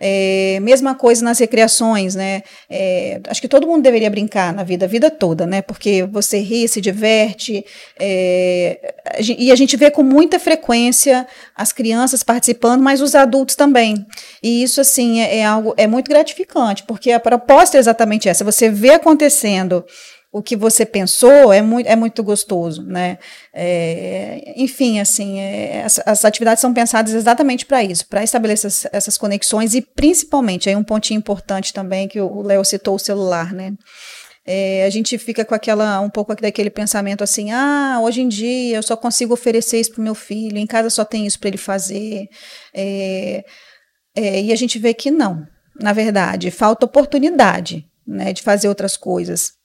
É, 0.00 0.58
mesma 0.62 0.94
coisa 0.94 1.24
nas 1.24 1.38
recreações, 1.38 2.14
né? 2.14 2.42
É, 2.70 3.20
acho 3.28 3.40
que 3.40 3.48
todo 3.48 3.66
mundo 3.66 3.82
deveria 3.82 4.08
brincar 4.08 4.52
na 4.52 4.62
vida, 4.62 4.84
a 4.84 4.88
vida 4.88 5.10
toda, 5.10 5.46
né? 5.46 5.60
Porque 5.60 6.04
você 6.04 6.38
ri, 6.38 6.68
se 6.68 6.80
diverte, 6.80 7.64
é, 7.98 8.94
e 9.20 9.50
a 9.50 9.56
gente 9.56 9.76
vê 9.76 9.90
com 9.90 10.02
muita 10.02 10.38
frequência 10.38 11.26
as 11.54 11.72
crianças 11.72 12.22
participando, 12.22 12.80
mas 12.80 13.00
os 13.00 13.14
adultos 13.14 13.56
também. 13.56 14.06
E 14.42 14.62
isso, 14.62 14.80
assim, 14.80 15.20
é, 15.20 15.38
é 15.38 15.44
algo 15.44 15.74
é 15.76 15.86
muito 15.86 16.08
gratificante, 16.08 16.84
porque 16.84 17.10
a 17.10 17.20
proposta 17.20 17.76
é 17.76 17.80
exatamente 17.80 18.28
essa: 18.28 18.44
você 18.44 18.70
vê 18.70 18.90
acontecendo 18.90 19.84
o 20.30 20.42
que 20.42 20.56
você 20.56 20.84
pensou 20.84 21.52
é 21.52 21.62
muito, 21.62 21.86
é 21.86 21.96
muito 21.96 22.22
gostoso, 22.22 22.82
né? 22.82 23.18
É, 23.52 24.52
enfim, 24.56 25.00
assim, 25.00 25.38
é, 25.40 25.82
as, 25.84 26.00
as, 26.04 26.24
atividades 26.24 26.60
são 26.60 26.74
pensadas 26.74 27.14
exatamente 27.14 27.64
para 27.64 27.82
isso, 27.82 28.06
para 28.06 28.22
estabelecer 28.22 28.68
essas, 28.68 28.86
essas, 28.92 29.18
conexões 29.18 29.74
e 29.74 29.80
principalmente, 29.80 30.68
aí 30.68 30.76
um 30.76 30.84
pontinho 30.84 31.18
importante 31.18 31.72
também 31.72 32.06
que 32.06 32.20
o 32.20 32.42
Léo 32.42 32.64
citou 32.64 32.96
o 32.96 32.98
celular, 32.98 33.54
né? 33.54 33.72
É, 34.44 34.84
a 34.84 34.90
gente 34.90 35.18
fica 35.18 35.44
com 35.44 35.54
aquela 35.54 36.00
um 36.00 36.08
pouco 36.08 36.34
daquele 36.34 36.70
pensamento 36.70 37.22
assim, 37.22 37.50
ah, 37.50 37.98
hoje 38.02 38.22
em 38.22 38.28
dia 38.28 38.76
eu 38.76 38.82
só 38.82 38.96
consigo 38.96 39.34
oferecer 39.34 39.78
isso 39.78 39.92
para 39.92 40.02
meu 40.02 40.14
filho, 40.14 40.56
em 40.56 40.66
casa 40.66 40.88
só 40.88 41.04
tem 41.04 41.26
isso 41.26 41.38
para 41.38 41.48
ele 41.48 41.58
fazer, 41.58 42.28
é, 42.74 43.44
é, 44.16 44.42
e 44.42 44.52
a 44.52 44.56
gente 44.56 44.78
vê 44.78 44.94
que 44.94 45.10
não, 45.10 45.46
na 45.80 45.92
verdade, 45.92 46.50
falta 46.50 46.86
oportunidade, 46.86 47.86
né, 48.06 48.32
de 48.32 48.42
fazer 48.42 48.68
outras 48.68 48.96
coisas. 48.96 49.57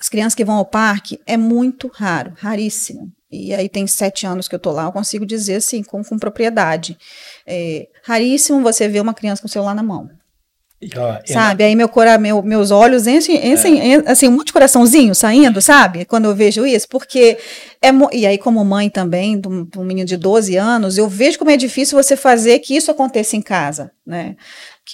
As 0.00 0.08
crianças 0.08 0.34
que 0.34 0.44
vão 0.44 0.56
ao 0.56 0.64
parque 0.64 1.20
é 1.26 1.36
muito 1.36 1.90
raro, 1.92 2.32
raríssimo. 2.36 3.12
E 3.30 3.54
aí 3.54 3.68
tem 3.68 3.86
sete 3.86 4.26
anos 4.26 4.48
que 4.48 4.54
eu 4.54 4.58
tô 4.58 4.72
lá, 4.72 4.84
eu 4.84 4.92
consigo 4.92 5.26
dizer 5.26 5.56
assim, 5.56 5.82
com, 5.82 6.02
com 6.02 6.18
propriedade. 6.18 6.98
É 7.46 7.86
raríssimo 8.02 8.62
você 8.62 8.88
ver 8.88 9.00
uma 9.00 9.14
criança 9.14 9.42
com 9.42 9.46
o 9.46 9.50
celular 9.50 9.74
na 9.74 9.82
mão. 9.82 10.10
Sabe? 11.26 11.62
Aí 11.62 11.76
meu, 11.76 11.88
cora, 11.88 12.16
meu, 12.16 12.42
meus 12.42 12.70
olhos 12.70 13.06
enchem, 13.06 13.52
enchem 13.52 13.96
é. 13.96 14.02
assim, 14.10 14.28
um 14.28 14.32
monte 14.32 14.46
de 14.46 14.52
coraçãozinho 14.54 15.14
saindo, 15.14 15.60
sabe? 15.60 16.06
Quando 16.06 16.24
eu 16.24 16.34
vejo 16.34 16.64
isso, 16.64 16.88
porque 16.88 17.36
é 17.82 17.90
e 18.12 18.26
aí 18.26 18.38
como 18.38 18.64
mãe 18.64 18.88
também 18.88 19.38
de 19.38 19.46
um, 19.46 19.64
de 19.64 19.78
um 19.78 19.84
menino 19.84 20.06
de 20.06 20.16
12 20.16 20.56
anos, 20.56 20.96
eu 20.96 21.06
vejo 21.06 21.38
como 21.38 21.50
é 21.50 21.56
difícil 21.56 22.02
você 22.02 22.16
fazer 22.16 22.60
que 22.60 22.74
isso 22.74 22.90
aconteça 22.90 23.36
em 23.36 23.42
casa, 23.42 23.90
né? 24.06 24.36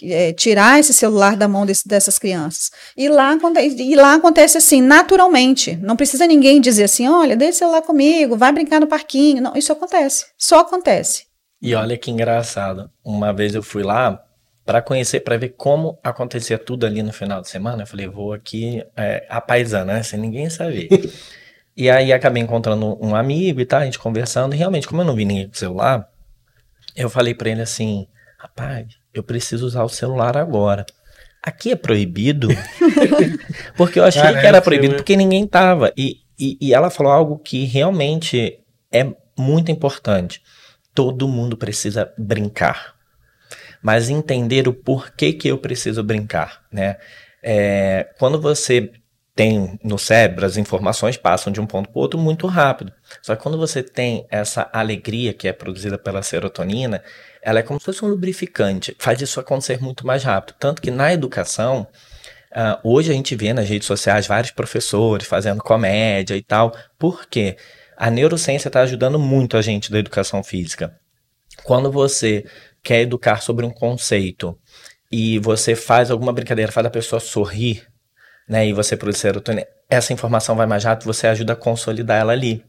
É, 0.02 0.32
tirar 0.32 0.78
esse 0.78 0.92
celular 0.92 1.36
da 1.36 1.46
mão 1.46 1.64
desse, 1.64 1.86
dessas 1.86 2.18
crianças. 2.18 2.70
E 2.96 3.08
lá, 3.08 3.34
e 3.78 3.94
lá 3.94 4.14
acontece 4.14 4.58
assim, 4.58 4.82
naturalmente. 4.82 5.76
Não 5.76 5.96
precisa 5.96 6.26
ninguém 6.26 6.60
dizer 6.60 6.84
assim: 6.84 7.08
olha, 7.08 7.36
deixa 7.36 7.52
o 7.52 7.58
celular 7.58 7.82
comigo, 7.82 8.36
vai 8.36 8.52
brincar 8.52 8.80
no 8.80 8.88
parquinho. 8.88 9.40
Não, 9.40 9.56
isso 9.56 9.72
acontece. 9.72 10.26
Só 10.36 10.58
acontece. 10.58 11.26
E 11.62 11.74
olha 11.74 11.96
que 11.96 12.10
engraçado. 12.10 12.90
Uma 13.04 13.32
vez 13.32 13.54
eu 13.54 13.62
fui 13.62 13.82
lá 13.82 14.25
para 14.66 14.82
conhecer, 14.82 15.20
para 15.20 15.38
ver 15.38 15.50
como 15.50 15.96
acontecia 16.02 16.58
tudo 16.58 16.84
ali 16.84 17.00
no 17.00 17.12
final 17.12 17.40
de 17.40 17.48
semana. 17.48 17.84
Eu 17.84 17.86
falei, 17.86 18.08
vou 18.08 18.32
aqui 18.32 18.84
é, 18.96 19.24
a 19.30 19.40
paisana, 19.40 19.94
né? 19.94 20.02
Sem 20.02 20.18
ninguém 20.18 20.50
saber. 20.50 20.88
e 21.76 21.88
aí 21.88 22.12
acabei 22.12 22.42
encontrando 22.42 22.98
um 23.00 23.14
amigo 23.14 23.60
e 23.60 23.64
tal, 23.64 23.80
a 23.80 23.84
gente 23.84 24.00
conversando. 24.00 24.54
E 24.54 24.58
realmente, 24.58 24.88
como 24.88 25.02
eu 25.02 25.06
não 25.06 25.14
vi 25.14 25.24
ninguém 25.24 25.46
com 25.46 25.54
celular, 25.54 26.08
eu 26.96 27.08
falei 27.08 27.32
para 27.32 27.48
ele 27.48 27.62
assim: 27.62 28.08
rapaz, 28.36 28.88
eu 29.14 29.22
preciso 29.22 29.64
usar 29.64 29.84
o 29.84 29.88
celular 29.88 30.36
agora. 30.36 30.84
Aqui 31.40 31.70
é 31.70 31.76
proibido? 31.76 32.48
porque 33.78 34.00
eu 34.00 34.04
achei 34.04 34.20
Cara, 34.20 34.40
que 34.40 34.46
era 34.48 34.60
proibido, 34.60 34.96
porque 34.96 35.14
ninguém 35.14 35.46
tava. 35.46 35.92
E, 35.96 36.22
e, 36.36 36.58
e 36.60 36.74
ela 36.74 36.90
falou 36.90 37.12
algo 37.12 37.38
que 37.38 37.64
realmente 37.64 38.58
é 38.90 39.06
muito 39.38 39.70
importante. 39.70 40.42
Todo 40.92 41.28
mundo 41.28 41.56
precisa 41.56 42.12
brincar 42.18 42.95
mas 43.86 44.10
entender 44.10 44.66
o 44.66 44.72
porquê 44.72 45.32
que 45.32 45.46
eu 45.46 45.58
preciso 45.58 46.02
brincar, 46.02 46.60
né? 46.72 46.96
É, 47.40 48.08
quando 48.18 48.40
você 48.40 48.90
tem 49.32 49.78
no 49.80 49.96
cérebro, 49.96 50.44
as 50.44 50.56
informações 50.56 51.16
passam 51.16 51.52
de 51.52 51.60
um 51.60 51.66
ponto 51.68 51.88
para 51.88 51.96
o 51.96 52.02
outro 52.02 52.18
muito 52.18 52.48
rápido. 52.48 52.92
Só 53.22 53.36
que 53.36 53.42
quando 53.44 53.56
você 53.56 53.84
tem 53.84 54.26
essa 54.28 54.68
alegria 54.72 55.32
que 55.32 55.46
é 55.46 55.52
produzida 55.52 55.96
pela 55.96 56.20
serotonina, 56.20 57.00
ela 57.40 57.60
é 57.60 57.62
como 57.62 57.78
se 57.78 57.86
fosse 57.86 58.04
um 58.04 58.08
lubrificante, 58.08 58.96
faz 58.98 59.22
isso 59.22 59.38
acontecer 59.38 59.80
muito 59.80 60.04
mais 60.04 60.24
rápido. 60.24 60.56
Tanto 60.58 60.82
que 60.82 60.90
na 60.90 61.12
educação, 61.12 61.86
uh, 62.50 62.80
hoje 62.82 63.12
a 63.12 63.14
gente 63.14 63.36
vê 63.36 63.52
nas 63.52 63.68
redes 63.68 63.86
sociais 63.86 64.26
vários 64.26 64.50
professores 64.50 65.28
fazendo 65.28 65.62
comédia 65.62 66.36
e 66.36 66.42
tal. 66.42 66.76
Por 66.98 67.24
quê? 67.26 67.56
A 67.96 68.10
neurociência 68.10 68.68
está 68.68 68.80
ajudando 68.80 69.16
muito 69.16 69.56
a 69.56 69.62
gente 69.62 69.92
da 69.92 70.00
educação 70.00 70.42
física. 70.42 70.98
Quando 71.62 71.90
você 71.90 72.44
quer 72.86 73.00
educar 73.00 73.42
sobre 73.42 73.66
um 73.66 73.70
conceito 73.70 74.56
e 75.10 75.40
você 75.40 75.74
faz 75.74 76.08
alguma 76.08 76.32
brincadeira, 76.32 76.70
faz 76.70 76.86
a 76.86 76.90
pessoa 76.90 77.18
sorrir, 77.18 77.84
né, 78.48 78.64
e 78.64 78.72
você 78.72 78.96
produz 78.96 79.18
serotonina, 79.18 79.66
essa 79.90 80.12
informação 80.12 80.54
vai 80.54 80.66
mais 80.66 80.84
rápido, 80.84 81.12
você 81.12 81.26
ajuda 81.26 81.54
a 81.54 81.56
consolidar 81.56 82.20
ela 82.20 82.32
ali. 82.32 82.64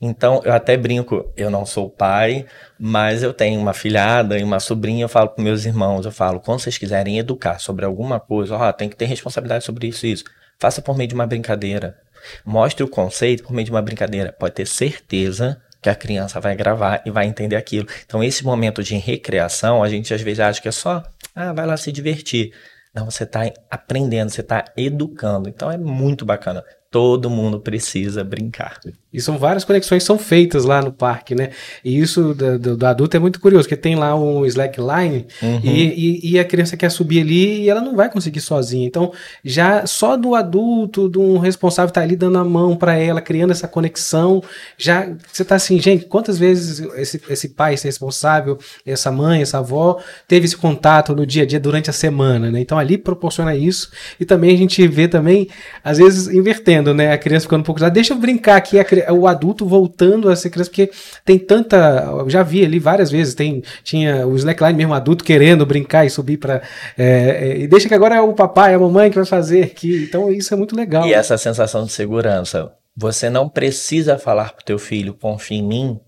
Então, 0.00 0.40
eu 0.46 0.52
até 0.54 0.78
brinco, 0.78 1.30
eu 1.36 1.50
não 1.50 1.66
sou 1.66 1.90
pai, 1.90 2.46
mas 2.78 3.22
eu 3.22 3.34
tenho 3.34 3.60
uma 3.60 3.74
filhada 3.74 4.38
e 4.38 4.42
uma 4.42 4.58
sobrinha, 4.58 5.04
eu 5.04 5.08
falo 5.10 5.28
para 5.28 5.44
meus 5.44 5.66
irmãos, 5.66 6.06
eu 6.06 6.12
falo, 6.12 6.40
quando 6.40 6.60
vocês 6.60 6.78
quiserem 6.78 7.18
educar 7.18 7.58
sobre 7.58 7.84
alguma 7.84 8.18
coisa, 8.18 8.56
ó, 8.56 8.72
tem 8.72 8.88
que 8.88 8.96
ter 8.96 9.04
responsabilidade 9.04 9.62
sobre 9.62 9.88
isso 9.88 10.06
e 10.06 10.12
isso. 10.12 10.24
Faça 10.58 10.80
por 10.80 10.96
meio 10.96 11.08
de 11.08 11.14
uma 11.14 11.26
brincadeira. 11.26 11.98
Mostre 12.46 12.82
o 12.82 12.88
conceito 12.88 13.42
por 13.42 13.52
meio 13.52 13.66
de 13.66 13.70
uma 13.70 13.82
brincadeira. 13.82 14.32
Pode 14.32 14.54
ter 14.54 14.66
certeza 14.66 15.60
que 15.80 15.88
a 15.88 15.94
criança 15.94 16.40
vai 16.40 16.54
gravar 16.54 17.02
e 17.04 17.10
vai 17.10 17.26
entender 17.26 17.56
aquilo. 17.56 17.88
Então, 18.04 18.22
esse 18.22 18.44
momento 18.44 18.82
de 18.82 18.96
recreação, 18.96 19.82
a 19.82 19.88
gente 19.88 20.12
às 20.12 20.20
vezes 20.20 20.40
acha 20.40 20.60
que 20.60 20.68
é 20.68 20.72
só, 20.72 21.02
ah, 21.34 21.52
vai 21.52 21.66
lá 21.66 21.76
se 21.76 21.90
divertir. 21.90 22.52
Não, 22.94 23.10
você 23.10 23.24
está 23.24 23.42
aprendendo, 23.70 24.30
você 24.30 24.40
está 24.40 24.64
educando. 24.76 25.48
Então, 25.48 25.70
é 25.70 25.78
muito 25.78 26.24
bacana. 26.24 26.64
Todo 26.90 27.30
mundo 27.30 27.60
precisa 27.60 28.24
brincar. 28.24 28.80
E 29.12 29.20
são 29.20 29.38
várias 29.38 29.64
conexões 29.64 30.02
que 30.02 30.06
são 30.06 30.18
feitas 30.18 30.64
lá 30.64 30.80
no 30.80 30.92
parque, 30.92 31.34
né? 31.34 31.50
E 31.84 31.98
isso 31.98 32.34
do, 32.34 32.58
do, 32.58 32.76
do 32.76 32.86
adulto 32.86 33.16
é 33.16 33.20
muito 33.20 33.40
curioso, 33.40 33.64
porque 33.64 33.80
tem 33.80 33.96
lá 33.96 34.14
um 34.14 34.44
slackline 34.46 35.26
uhum. 35.42 35.60
e, 35.62 35.70
e, 35.70 36.30
e, 36.32 36.38
a 36.38 36.44
criança 36.44 36.76
quer 36.76 36.90
subir 36.90 37.20
ali 37.20 37.62
e 37.62 37.70
ela 37.70 37.80
não 37.80 37.96
vai 37.96 38.10
conseguir 38.10 38.40
sozinha. 38.40 38.86
Então, 38.86 39.12
já 39.44 39.86
só 39.86 40.16
do 40.16 40.34
adulto, 40.34 41.08
de 41.08 41.18
um 41.18 41.38
responsável 41.38 41.88
estar 41.88 42.00
tá 42.00 42.06
ali 42.06 42.14
dando 42.14 42.38
a 42.38 42.44
mão 42.44 42.76
para 42.76 42.94
ela, 42.94 43.20
criando 43.20 43.50
essa 43.50 43.66
conexão, 43.66 44.42
já 44.78 45.08
você 45.32 45.44
tá 45.44 45.56
assim, 45.56 45.80
gente, 45.80 46.04
quantas 46.06 46.38
vezes 46.38 46.80
esse, 46.96 47.20
esse 47.28 47.48
pai, 47.48 47.74
esse 47.74 47.86
responsável, 47.86 48.58
essa 48.86 49.10
mãe, 49.10 49.42
essa 49.42 49.58
avó, 49.58 50.00
teve 50.28 50.46
esse 50.46 50.56
contato 50.56 51.14
no 51.14 51.26
dia 51.26 51.42
a 51.42 51.46
dia 51.46 51.58
durante 51.58 51.90
a 51.90 51.92
semana, 51.92 52.50
né? 52.50 52.60
Então, 52.60 52.78
ali 52.78 52.96
proporciona 52.96 53.56
isso. 53.56 53.90
E 54.18 54.24
também 54.24 54.54
a 54.54 54.58
gente 54.58 54.86
vê 54.86 55.08
também, 55.08 55.48
às 55.82 55.98
vezes, 55.98 56.28
invertendo 56.28 56.80
né? 56.94 57.12
A 57.12 57.18
criança 57.18 57.44
ficando 57.44 57.60
um 57.60 57.64
pouco. 57.64 57.80
Deixa 57.90 58.12
eu 58.12 58.18
brincar 58.18 58.56
aqui, 58.56 58.78
a, 58.78 58.84
o 59.10 59.26
adulto 59.26 59.66
voltando 59.66 60.28
a 60.28 60.36
ser 60.36 60.50
criança, 60.50 60.70
porque 60.70 60.90
tem 61.24 61.38
tanta. 61.38 62.04
Eu 62.20 62.30
já 62.30 62.42
vi 62.42 62.64
ali 62.64 62.78
várias 62.78 63.10
vezes, 63.10 63.34
tem, 63.34 63.62
tinha 63.82 64.26
o 64.26 64.36
slackline 64.36 64.76
mesmo 64.76 64.94
adulto 64.94 65.24
querendo 65.24 65.64
brincar 65.66 66.04
e 66.04 66.10
subir 66.10 66.36
para. 66.36 66.62
É, 66.96 67.04
é, 67.04 67.58
e 67.60 67.66
deixa 67.66 67.88
que 67.88 67.94
agora 67.94 68.16
é 68.16 68.20
o 68.20 68.32
papai, 68.32 68.74
a 68.74 68.78
mamãe 68.78 69.10
que 69.10 69.16
vai 69.16 69.26
fazer 69.26 69.64
aqui. 69.64 70.04
Então 70.04 70.30
isso 70.32 70.52
é 70.52 70.56
muito 70.56 70.74
legal. 70.76 71.06
E 71.06 71.12
essa 71.12 71.36
sensação 71.38 71.84
de 71.84 71.92
segurança. 71.92 72.72
Você 72.96 73.30
não 73.30 73.48
precisa 73.48 74.18
falar 74.18 74.52
pro 74.52 74.64
teu 74.64 74.78
filho, 74.78 75.14
confia 75.14 75.58
em 75.58 75.62
mim, 75.62 76.00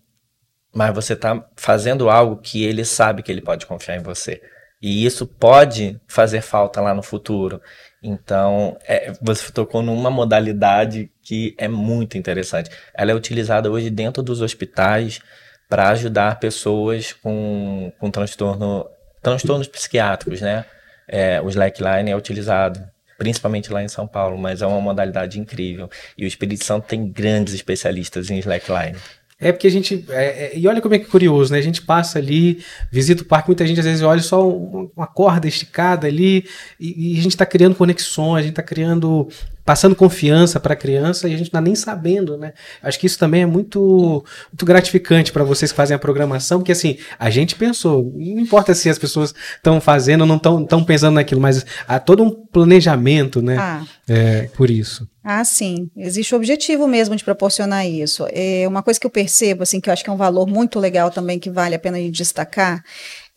mas 0.75 0.95
você 0.95 1.15
tá 1.15 1.47
fazendo 1.57 2.11
algo 2.11 2.37
que 2.37 2.65
ele 2.65 2.85
sabe 2.85 3.23
que 3.23 3.31
ele 3.31 3.41
pode 3.41 3.67
confiar 3.67 3.97
em 3.97 4.03
você. 4.03 4.43
E 4.83 5.07
isso 5.07 5.25
pode 5.25 6.01
fazer 6.09 6.41
falta 6.41 6.81
lá 6.81 6.93
no 6.93 7.03
futuro. 7.03 7.61
Então, 8.03 8.77
é, 8.87 9.13
você 9.21 9.53
tocou 9.53 9.81
numa 9.81 10.11
modalidade 10.11 11.11
que 11.23 11.55
é 11.57 11.69
muito 11.69 12.19
interessante. 12.19 12.69
Ela 12.93 13.13
é 13.13 13.15
utilizada 13.15 13.71
hoje 13.71 13.91
dentro 13.91 14.23
dos 14.23 14.41
hospitais 14.41 15.21
para 15.69 15.89
ajudar 15.91 16.41
pessoas 16.41 17.13
com, 17.13 17.93
com 17.99 18.11
transtorno, 18.11 18.87
transtornos 19.23 19.69
psiquiátricos, 19.69 20.41
né? 20.41 20.65
É, 21.07 21.41
o 21.41 21.49
slackline 21.49 22.11
é 22.11 22.17
utilizado 22.17 22.83
principalmente 23.23 23.73
lá 23.73 23.81
em 23.81 23.89
São 23.89 24.07
Paulo, 24.07 24.37
mas 24.37 24.63
é 24.63 24.67
uma 24.67 24.81
modalidade 24.81 25.39
incrível. 25.39 25.89
E 26.19 26.25
o 26.25 26.27
Espírito 26.27 26.65
Santo 26.65 26.89
tem 26.89 27.09
grandes 27.09 27.55
especialistas 27.55 28.31
em 28.31 28.39
slackline. 28.39 28.99
É 29.43 29.51
porque 29.51 29.67
a 29.67 29.71
gente. 29.71 30.05
É, 30.09 30.25
é, 30.25 30.59
e 30.59 30.69
olha 30.69 30.81
como 30.81 30.95
é 30.95 30.99
que 30.99 31.07
é 31.07 31.09
curioso, 31.09 31.53
né? 31.53 31.59
A 31.59 31.63
gente 31.63 31.83
passa 31.83 32.19
ali, 32.19 32.63
visita 32.93 33.23
o 33.23 33.27
parque, 33.27 33.49
muita 33.49 33.67
gente 33.67 33.81
às 33.81 33.87
vezes 33.87 34.01
olha 34.01 34.23
só 34.23 34.49
uma 34.49 35.07
corda 35.07 35.49
esticada 35.49 36.07
ali, 36.07 36.47
e, 36.79 37.15
e 37.15 37.19
a 37.19 37.23
gente 37.23 37.33
está 37.33 37.45
criando 37.45 37.75
conexões, 37.75 38.39
a 38.39 38.43
gente 38.43 38.53
está 38.53 38.63
criando 38.63 39.29
passando 39.65 39.95
confiança 39.95 40.59
para 40.59 40.73
a 40.73 40.77
criança 40.77 41.29
e 41.29 41.35
a 41.35 41.37
gente 41.37 41.47
não 41.53 41.59
está 41.59 41.61
nem 41.61 41.75
sabendo, 41.75 42.37
né? 42.37 42.53
Acho 42.83 42.99
que 42.99 43.07
isso 43.07 43.19
também 43.19 43.43
é 43.43 43.47
muito, 43.47 44.25
muito 44.51 44.67
gratificante 44.67 45.33
para 45.33 45.45
vocês 45.45 45.71
que 45.71 45.77
fazem 45.77 45.95
a 45.95 45.99
programação, 45.99 46.59
porque 46.59 46.73
assim, 46.73 46.99
a 47.19 47.31
gente 47.31 47.55
pensou, 47.55 48.13
não 48.15 48.41
importa 48.41 48.75
se 48.75 48.89
as 48.89 48.99
pessoas 48.99 49.35
estão 49.57 49.81
fazendo 49.81 50.23
ou 50.23 50.27
não 50.27 50.37
estão 50.37 50.85
pensando 50.85 51.15
naquilo, 51.15 51.41
mas 51.41 51.65
há 51.87 52.01
todo 52.01 52.23
um 52.23 52.31
planejamento, 52.31 53.41
né? 53.41 53.57
Ah. 53.59 53.85
É, 54.09 54.49
por 54.55 54.71
isso. 54.71 55.09
Ah, 55.25 55.45
sim. 55.45 55.89
Existe 55.97 56.35
o 56.35 56.37
objetivo 56.37 56.89
mesmo 56.89 57.15
de 57.15 57.23
proporcionar 57.23 57.87
isso. 57.87 58.27
É 58.31 58.67
uma 58.67 58.83
coisa 58.83 58.99
que 58.99 59.07
eu 59.07 59.11
percebo, 59.11 59.63
assim, 59.63 59.81
que 59.81 59.89
eu 59.89 59.93
acho 59.93 60.03
que 60.03 60.11
é 60.11 60.13
um 60.13 60.17
valor 60.17 60.49
muito 60.49 60.81
legal 60.81 61.11
também, 61.11 61.39
que 61.39 61.49
vale 61.49 61.77
a 61.77 61.79
pena 61.79 61.99
de 61.99 62.11
destacar, 62.11 62.83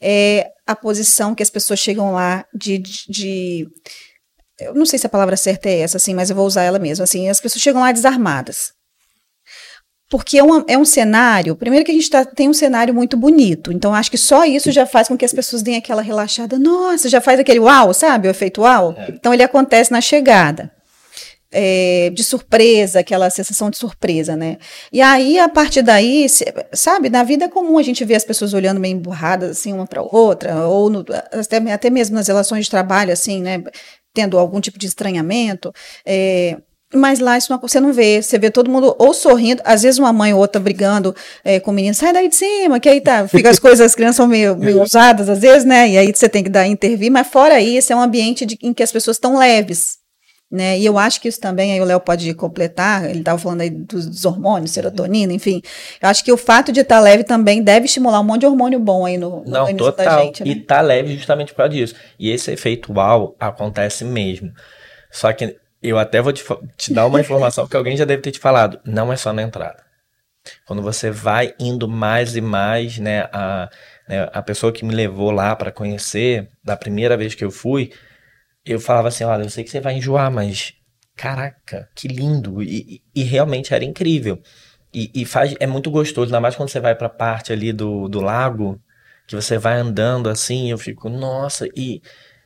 é 0.02 0.48
a 0.66 0.76
posição 0.76 1.36
que 1.36 1.44
as 1.44 1.50
pessoas 1.50 1.80
chegam 1.80 2.12
lá 2.12 2.46
de, 2.54 2.80
de, 2.80 3.06
de 3.08 3.68
eu 4.60 4.74
não 4.74 4.86
sei 4.86 4.98
se 4.98 5.06
a 5.06 5.10
palavra 5.10 5.36
certa 5.36 5.70
é 5.70 5.80
essa, 5.80 5.98
assim, 5.98 6.14
mas 6.14 6.30
eu 6.30 6.36
vou 6.36 6.46
usar 6.46 6.64
ela 6.64 6.80
mesmo. 6.80 7.04
Assim, 7.04 7.30
as 7.30 7.42
pessoas 7.42 7.62
chegam 7.62 7.82
lá 7.82 7.92
desarmadas. 7.92 8.74
Porque 10.10 10.38
é, 10.38 10.44
uma, 10.44 10.64
é 10.68 10.78
um 10.78 10.86
cenário, 10.86 11.56
primeiro 11.56 11.84
que 11.84 11.92
a 11.92 11.94
gente 11.94 12.10
tá, 12.10 12.24
tem 12.24 12.48
um 12.48 12.54
cenário 12.54 12.94
muito 12.94 13.18
bonito, 13.18 13.72
então 13.72 13.94
acho 13.94 14.12
que 14.12 14.20
só 14.20 14.46
isso 14.46 14.72
já 14.72 14.86
faz 14.86 15.08
com 15.08 15.18
que 15.18 15.26
as 15.26 15.34
pessoas 15.34 15.64
deem 15.64 15.78
aquela 15.78 16.02
relaxada, 16.02 16.60
nossa, 16.60 17.10
já 17.10 17.20
faz 17.20 17.40
aquele 17.40 17.60
uau, 17.60 17.92
sabe, 17.92 18.28
o 18.28 18.32
efeito 18.32 18.62
uau? 18.62 18.94
É. 18.96 19.08
Então 19.10 19.34
ele 19.34 19.44
acontece 19.44 19.92
na 19.92 20.02
chegada. 20.02 20.72
É, 21.58 22.10
de 22.14 22.22
surpresa, 22.22 23.00
aquela 23.00 23.30
sensação 23.30 23.70
de 23.70 23.78
surpresa, 23.78 24.36
né? 24.36 24.58
E 24.92 25.02
aí, 25.02 25.40
a 25.40 25.48
partir 25.48 25.82
daí, 25.82 26.28
sabe, 26.74 27.10
na 27.10 27.24
vida 27.24 27.46
é 27.46 27.48
comum 27.48 27.78
a 27.78 27.84
gente 27.84 28.04
ver 28.04 28.16
as 28.16 28.26
pessoas 28.26 28.54
olhando 28.54 28.78
meio 28.78 28.98
emburradas, 28.98 29.52
assim, 29.52 29.72
uma 29.72 29.88
para 29.88 30.02
outra, 30.02 30.68
ou 30.68 30.90
no, 30.90 31.06
até, 31.32 31.58
até 31.72 31.90
mesmo 31.90 32.16
nas 32.16 32.28
relações 32.28 32.66
de 32.66 32.72
trabalho, 32.72 33.14
assim, 33.14 33.42
né? 33.42 33.64
Tendo 34.16 34.40
algum 34.40 34.62
tipo 34.62 34.80
de 34.80 34.88
estranhamento. 34.88 35.72
É, 36.06 36.58
mas 36.94 37.20
lá 37.20 37.38
isso 37.38 37.52
não, 37.52 37.60
você 37.60 37.80
não 37.80 37.92
vê, 37.92 38.22
você 38.22 38.40
vê 38.40 38.50
todo 38.50 38.70
mundo 38.70 38.96
ou 38.98 39.14
sorrindo, 39.14 39.62
às 39.66 39.84
vezes 39.84 40.00
uma 40.00 40.14
mãe 40.14 40.34
ou 40.34 40.40
outra 40.40 40.62
brigando 40.62 41.14
é, 41.44 41.60
com 41.60 41.72
o 41.72 41.74
menino, 41.74 41.94
sai 41.94 42.14
daí 42.14 42.30
de 42.30 42.36
cima, 42.36 42.80
que 42.80 42.88
aí 42.88 43.02
tá, 43.02 43.28
fica 43.30 43.50
as 43.50 43.60
coisas, 43.60 43.82
as 43.82 43.94
crianças 43.94 44.16
são 44.16 44.28
meio, 44.28 44.56
meio 44.56 44.82
usadas 44.82 45.28
às 45.28 45.40
vezes, 45.40 45.66
né, 45.66 45.90
e 45.90 45.98
aí 45.98 46.14
você 46.14 46.30
tem 46.30 46.44
que 46.44 46.50
dar, 46.50 46.66
intervir, 46.68 47.12
mas 47.12 47.28
fora 47.28 47.60
isso, 47.60 47.92
é 47.92 47.96
um 47.96 48.02
ambiente 48.02 48.46
de, 48.46 48.58
em 48.62 48.74
que 48.74 48.84
as 48.84 48.92
pessoas 48.92 49.18
estão 49.18 49.38
leves, 49.38 49.98
né? 50.56 50.80
E 50.80 50.86
eu 50.86 50.98
acho 50.98 51.20
que 51.20 51.28
isso 51.28 51.40
também, 51.40 51.74
aí 51.74 51.82
o 51.82 51.84
Léo 51.84 52.00
pode 52.00 52.34
completar, 52.34 53.10
ele 53.10 53.20
estava 53.20 53.38
falando 53.38 53.62
aí 53.62 53.70
dos, 53.70 54.08
dos, 54.08 54.26
hormônios, 54.26 54.72
serotonina, 54.72 55.34
enfim. 55.34 55.62
Eu 56.02 56.10
acho 56.10 56.24
que 56.24 56.32
o 56.32 56.38
fato 56.38 56.72
de 56.72 56.80
estar 56.80 56.96
tá 56.96 57.02
leve 57.02 57.24
também 57.24 57.62
deve 57.62 57.86
estimular 57.86 58.20
um 58.22 58.24
monte 58.24 58.42
de 58.42 58.48
hormônio 58.48 58.80
bom 58.80 59.06
aí 59.06 59.18
no, 59.18 59.44
no 59.44 59.52
Não, 59.52 59.76
total. 59.76 60.06
da 60.06 60.22
gente. 60.24 60.44
Né? 60.44 60.52
E 60.52 60.56
tá 60.56 60.80
leve 60.80 61.16
justamente 61.16 61.52
por 61.52 61.58
causa 61.58 61.74
disso. 61.74 61.96
E 62.18 62.32
esse 62.32 62.52
efeito 62.52 62.94
uau 62.94 63.36
acontece 63.40 64.06
mesmo. 64.06 64.52
Só 65.12 65.32
que 65.34 65.58
eu 65.84 66.00
até 66.00 66.22
vou 66.22 66.32
te, 66.32 66.44
te 66.78 66.94
dar 66.94 67.06
uma 67.06 67.20
informação 67.20 67.68
que 67.68 67.76
alguém 67.76 67.98
já 67.98 68.06
deve 68.06 68.22
ter 68.22 68.32
te 68.32 68.40
falado. 68.40 68.80
Não 68.86 69.12
é 69.12 69.18
só 69.18 69.34
na 69.34 69.42
entrada. 69.42 69.84
Quando 70.66 70.82
você 70.82 71.12
vai 71.12 71.54
indo 71.60 71.88
mais 71.88 72.36
e 72.36 72.42
mais, 72.42 72.98
né, 72.98 73.28
a, 73.32 73.70
né, 74.08 74.30
a 74.32 74.42
pessoa 74.42 74.72
que 74.72 74.86
me 74.86 74.94
levou 74.94 75.32
lá 75.32 75.56
para 75.56 75.72
conhecer, 75.72 76.48
da 76.64 76.78
primeira 76.78 77.18
vez 77.18 77.36
que 77.36 77.44
eu 77.44 77.52
fui, 77.52 77.92
eu 78.66 78.80
falava 78.80 79.10
assim, 79.10 79.24
olha, 79.24 79.44
eu 79.44 79.50
sei 79.50 79.64
que 79.64 79.70
você 79.70 79.80
vai 79.80 79.96
enjoar, 79.96 80.32
mas 80.32 80.74
caraca, 81.16 81.90
que 81.96 82.08
lindo. 82.08 82.62
E, 82.62 83.02
e, 83.16 83.22
e 83.22 83.24
realmente 83.24 83.74
era 83.74 83.84
incrível. 83.84 84.42
E, 84.94 85.12
e, 85.14 85.26
faz, 85.26 85.54
é 85.60 85.68
muito 85.68 85.92
gostoso, 85.92 86.28
ainda 86.28 86.40
mais 86.40 86.56
quando 86.56 86.70
você 86.70 86.80
vai 86.80 86.96
para 86.96 87.08
a 87.08 87.10
parte 87.10 87.52
ali 87.52 87.74
do, 87.74 88.08
do 88.08 88.22
lago, 88.22 88.82
que 89.28 89.36
você 89.36 89.58
vai 89.58 89.78
andando 89.78 90.30
assim, 90.30 90.72
eu 90.72 90.78
fico, 90.78 91.10
nossa, 91.10 91.68
e 91.76 92.02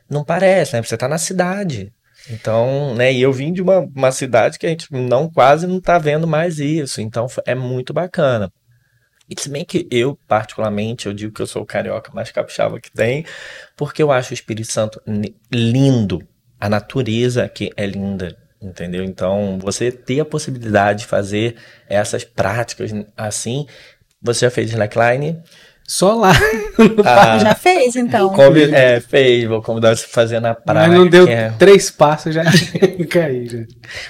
não 0.09 0.23
parece, 0.23 0.73
né? 0.73 0.81
Você 0.81 0.97
tá 0.97 1.07
na 1.07 1.17
cidade. 1.17 1.93
Então, 2.29 2.93
né, 2.95 3.13
e 3.13 3.21
eu 3.21 3.31
vim 3.31 3.53
de 3.53 3.61
uma, 3.61 3.79
uma 3.79 4.11
cidade 4.11 4.59
que 4.59 4.65
a 4.65 4.69
gente 4.69 4.91
não 4.91 5.29
quase 5.29 5.65
não 5.67 5.79
tá 5.79 5.97
vendo 5.97 6.27
mais 6.27 6.59
isso. 6.59 7.01
Então 7.01 7.27
é 7.45 7.55
muito 7.55 7.93
bacana. 7.93 8.51
E 9.29 9.39
se 9.39 9.49
bem 9.49 9.63
que 9.63 9.87
eu, 9.91 10.17
particularmente, 10.27 11.05
eu 11.05 11.13
digo 11.13 11.33
que 11.33 11.41
eu 11.41 11.47
sou 11.47 11.61
o 11.61 11.65
carioca 11.65 12.11
mais 12.13 12.31
capixaba 12.31 12.79
que 12.79 12.91
tem, 12.91 13.25
porque 13.77 14.01
eu 14.01 14.11
acho 14.11 14.31
o 14.31 14.33
Espírito 14.33 14.71
Santo 14.71 15.01
lindo. 15.51 16.21
A 16.59 16.67
natureza 16.67 17.47
que 17.47 17.71
é 17.77 17.85
linda, 17.85 18.35
entendeu? 18.61 19.03
Então, 19.03 19.57
você 19.61 19.91
ter 19.91 20.19
a 20.19 20.25
possibilidade 20.25 20.99
de 20.99 21.05
fazer 21.05 21.55
essas 21.87 22.25
práticas 22.25 22.91
assim. 23.15 23.65
Você 24.21 24.45
já 24.45 24.51
fez 24.51 24.69
slackline? 24.71 25.41
Só 25.89 26.13
lá. 26.13 26.33
Ah, 27.03 27.37
já 27.39 27.55
fez, 27.55 27.97
então. 27.97 28.29
Convid... 28.29 28.73
É, 28.73 29.01
fez. 29.01 29.43
Vou 29.43 29.61
convidar 29.61 29.93
você 29.93 30.05
a 30.05 30.07
fazer 30.07 30.39
na 30.39 30.55
praia. 30.55 30.87
Mas 30.87 30.97
não 30.97 31.07
deu 31.07 31.27
é... 31.27 31.49
três 31.59 31.91
passos, 31.91 32.33
já 32.33 32.43
caí. 33.09 33.47
Já. 33.47 33.57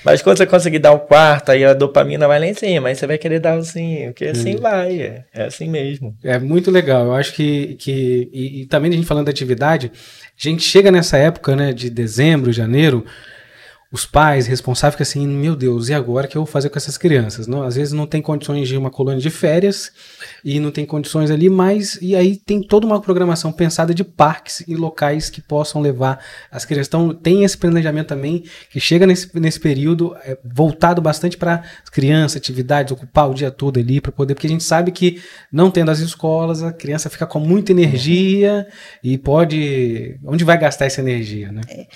Mas 0.03 0.21
quando 0.21 0.37
você 0.37 0.45
conseguir 0.45 0.77
dar 0.77 0.91
o 0.91 0.99
quarto, 0.99 1.51
aí 1.51 1.65
a 1.65 1.73
dopamina 1.73 2.27
vai 2.27 2.39
lá 2.39 2.45
em 2.45 2.53
cima. 2.53 2.89
Aí 2.89 2.95
você 2.95 3.07
vai 3.07 3.17
querer 3.17 3.39
dar 3.39 3.57
assim, 3.57 4.05
porque 4.07 4.25
assim 4.25 4.55
hum. 4.55 4.61
vai. 4.61 5.01
É, 5.01 5.25
é, 5.33 5.43
assim 5.45 5.67
mesmo. 5.67 6.15
É 6.23 6.37
muito 6.37 6.69
legal. 6.69 7.05
Eu 7.05 7.13
acho 7.15 7.33
que. 7.33 7.75
que 7.79 8.29
e, 8.31 8.61
e 8.61 8.65
também 8.67 8.91
a 8.91 8.95
gente 8.95 9.07
falando 9.07 9.25
da 9.25 9.31
atividade, 9.31 9.91
a 9.91 10.47
gente 10.47 10.61
chega 10.61 10.91
nessa 10.91 11.17
época, 11.17 11.55
né, 11.55 11.73
de 11.73 11.89
dezembro, 11.89 12.51
janeiro 12.51 13.03
os 13.91 14.05
pais 14.05 14.45
responsáveis 14.45 14.93
ficam 14.93 15.03
assim, 15.03 15.27
meu 15.27 15.55
Deus, 15.55 15.89
e 15.89 15.95
agora 15.95 16.27
que 16.27 16.37
eu 16.37 16.43
vou 16.43 16.51
fazer 16.51 16.69
com 16.69 16.77
essas 16.77 16.95
crianças? 16.95 17.47
Não, 17.47 17.63
às 17.63 17.75
vezes 17.75 17.91
não 17.91 18.05
tem 18.05 18.21
condições 18.21 18.67
de 18.67 18.77
uma 18.77 18.91
colônia 18.91 19.19
de 19.19 19.31
férias 19.31 19.91
e 20.45 20.59
não 20.59 20.69
tem 20.69 20.85
condições 20.85 21.31
ali, 21.31 21.49
mas 21.49 21.97
e 21.99 22.15
aí 22.15 22.35
tem 22.35 22.61
toda 22.61 22.85
uma 22.85 23.01
programação 23.01 23.51
pensada 23.51 23.91
de 23.91 24.03
parques 24.03 24.63
e 24.67 24.75
locais 24.75 25.31
que 25.31 25.41
possam 25.41 25.81
levar 25.81 26.23
as 26.51 26.65
crianças. 26.65 26.87
Então 26.87 27.13
tem 27.15 27.43
esse 27.43 27.57
planejamento 27.57 28.07
também 28.07 28.43
que 28.69 28.79
chega 28.79 29.07
nesse, 29.07 29.27
nesse 29.39 29.59
período 29.59 30.15
é, 30.23 30.37
voltado 30.45 31.01
bastante 31.01 31.35
para 31.35 31.63
as 31.83 31.89
crianças, 31.89 32.37
atividades, 32.37 32.91
ocupar 32.91 33.27
o 33.27 33.33
dia 33.33 33.49
todo 33.49 33.79
ali 33.79 33.99
para 33.99 34.11
poder, 34.11 34.35
porque 34.35 34.45
a 34.45 34.51
gente 34.51 34.63
sabe 34.63 34.91
que 34.91 35.19
não 35.51 35.71
tendo 35.71 35.89
as 35.89 35.97
escolas, 35.97 36.61
a 36.61 36.71
criança 36.71 37.09
fica 37.09 37.25
com 37.25 37.39
muita 37.39 37.71
energia 37.71 38.67
e 39.03 39.17
pode, 39.17 40.19
onde 40.23 40.43
vai 40.43 40.59
gastar 40.59 40.85
essa 40.85 41.01
energia, 41.01 41.51
né? 41.51 41.61
É. 41.67 41.87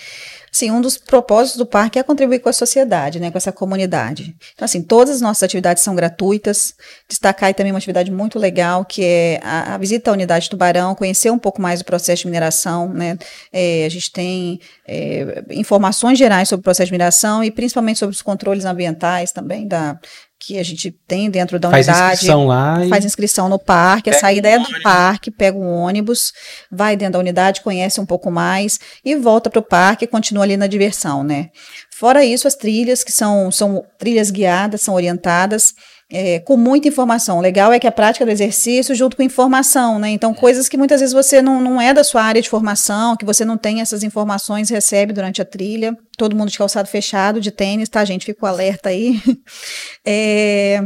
Sim, 0.56 0.70
um 0.70 0.80
dos 0.80 1.00
propósitos 1.00 1.58
do 1.58 1.66
parque 1.66 1.98
é 1.98 2.04
contribuir 2.04 2.38
com 2.38 2.48
a 2.48 2.54
sociedade, 2.54 3.20
né, 3.20 3.32
com 3.32 3.38
essa 3.40 3.52
comunidade. 3.52 4.36
Então, 4.54 4.64
assim, 4.64 4.84
todas 4.84 5.16
as 5.16 5.20
nossas 5.20 5.42
atividades 5.42 5.82
são 5.82 5.96
gratuitas. 5.96 6.76
Destacar 7.10 7.48
aí 7.48 7.56
também 7.56 7.72
uma 7.72 7.80
atividade 7.80 8.12
muito 8.12 8.38
legal, 8.38 8.86
que 8.86 9.04
é 9.04 9.40
a, 9.42 9.74
a 9.74 9.78
visita 9.80 10.12
à 10.12 10.14
unidade 10.14 10.52
Tubarão, 10.52 10.94
conhecer 10.94 11.32
um 11.32 11.40
pouco 11.40 11.60
mais 11.60 11.80
do 11.80 11.86
processo 11.86 12.22
de 12.22 12.28
mineração, 12.28 12.88
né. 12.94 13.18
É, 13.52 13.84
a 13.84 13.90
gente 13.90 14.12
tem 14.12 14.60
é, 14.88 15.44
informações 15.50 16.20
gerais 16.20 16.50
sobre 16.50 16.62
o 16.62 16.64
processo 16.64 16.86
de 16.86 16.92
mineração 16.92 17.44
e 17.44 17.50
principalmente 17.50 17.98
sobre 17.98 18.14
os 18.14 18.22
controles 18.22 18.64
ambientais 18.64 19.32
também 19.32 19.68
da, 19.68 20.00
que 20.46 20.60
a 20.60 20.64
gente 20.64 20.92
tem 21.08 21.30
dentro 21.30 21.58
da 21.58 21.70
faz 21.70 21.88
unidade. 21.88 22.02
Faz 22.02 22.14
inscrição 22.14 22.46
lá. 22.46 22.86
Faz 22.90 23.06
inscrição 23.06 23.50
no 23.50 23.58
parque, 23.58 24.10
a 24.10 24.14
saída 24.14 24.50
é 24.50 24.60
do 24.60 24.82
parque, 24.82 25.32
pega 25.32 25.58
um 25.58 25.70
ônibus, 25.70 26.34
vai 26.70 26.98
dentro 26.98 27.14
da 27.14 27.20
unidade, 27.20 27.62
conhece 27.62 28.02
um 28.02 28.06
pouco 28.06 28.30
mais 28.30 28.78
e 29.06 29.16
volta 29.16 29.50
para 29.50 29.60
o 29.60 29.64
parque 29.64 30.04
e 30.04 30.08
continua 30.08 30.44
ali 30.44 30.58
na 30.58 30.68
diversão, 30.68 31.24
né? 31.24 31.50
Fora 31.96 32.26
isso, 32.26 32.48
as 32.48 32.56
trilhas, 32.56 33.04
que 33.04 33.12
são, 33.12 33.50
são 33.52 33.86
trilhas 33.98 34.30
guiadas, 34.30 34.82
são 34.82 34.94
orientadas 34.94 35.74
é, 36.12 36.40
com 36.40 36.58
muita 36.58 36.90
informação. 36.90 37.38
O 37.38 37.42
legal 37.42 37.72
é 37.72 37.80
que 37.80 37.88
a 37.88 37.92
prática 37.92 38.26
do 38.26 38.32
exercício 38.32 38.94
junto 38.94 39.16
com 39.16 39.24
informação, 39.24 39.98
né? 39.98 40.10
Então, 40.10 40.34
coisas 40.34 40.68
que 40.68 40.78
muitas 40.78 41.00
vezes 41.00 41.14
você 41.14 41.42
não, 41.42 41.62
não 41.62 41.82
é 41.82 41.94
da 41.94 42.04
sua 42.04 42.22
área 42.22 42.42
de 42.42 42.50
formação, 42.50 43.16
que 43.16 43.26
você 43.26 43.46
não 43.46 43.58
tem 43.58 43.80
essas 43.80 44.04
informações, 44.04 44.70
recebe 44.70 45.14
durante 45.14 45.42
a 45.42 45.46
trilha. 45.46 45.98
Todo 46.24 46.38
mundo 46.38 46.50
de 46.50 46.58
calçado 46.58 46.88
fechado, 46.88 47.42
de 47.42 47.52
tênis, 47.52 47.90
tá, 47.90 48.06
gente? 48.06 48.24
Fico 48.26 48.46
alerta 48.46 48.88
aí. 48.88 49.20
É, 50.06 50.80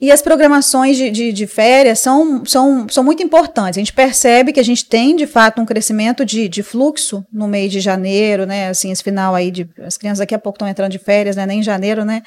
e 0.00 0.10
as 0.10 0.20
programações 0.20 0.96
de, 0.96 1.10
de, 1.10 1.32
de, 1.32 1.46
férias 1.46 2.00
são, 2.00 2.44
são, 2.44 2.86
são 2.88 3.04
muito 3.04 3.22
importantes. 3.22 3.78
A 3.78 3.80
gente 3.80 3.92
percebe 3.92 4.52
que 4.52 4.60
a 4.60 4.64
gente 4.64 4.84
tem, 4.84 5.16
de 5.16 5.26
fato, 5.26 5.60
um 5.60 5.66
crescimento 5.66 6.24
de, 6.24 6.48
de 6.48 6.62
fluxo 6.62 7.24
no 7.32 7.48
mês 7.48 7.72
de 7.72 7.80
janeiro, 7.80 8.44
né? 8.44 8.68
Assim, 8.68 8.90
esse 8.90 9.02
final 9.02 9.34
aí 9.34 9.50
de. 9.50 9.68
As 9.80 9.96
crianças 9.96 10.18
daqui 10.18 10.34
a 10.34 10.38
pouco 10.38 10.56
estão 10.56 10.68
entrando 10.68 10.90
de 10.90 10.98
férias, 10.98 11.36
né? 11.36 11.46
Nem 11.46 11.60
em 11.60 11.62
janeiro, 11.62 12.04
né? 12.04 12.22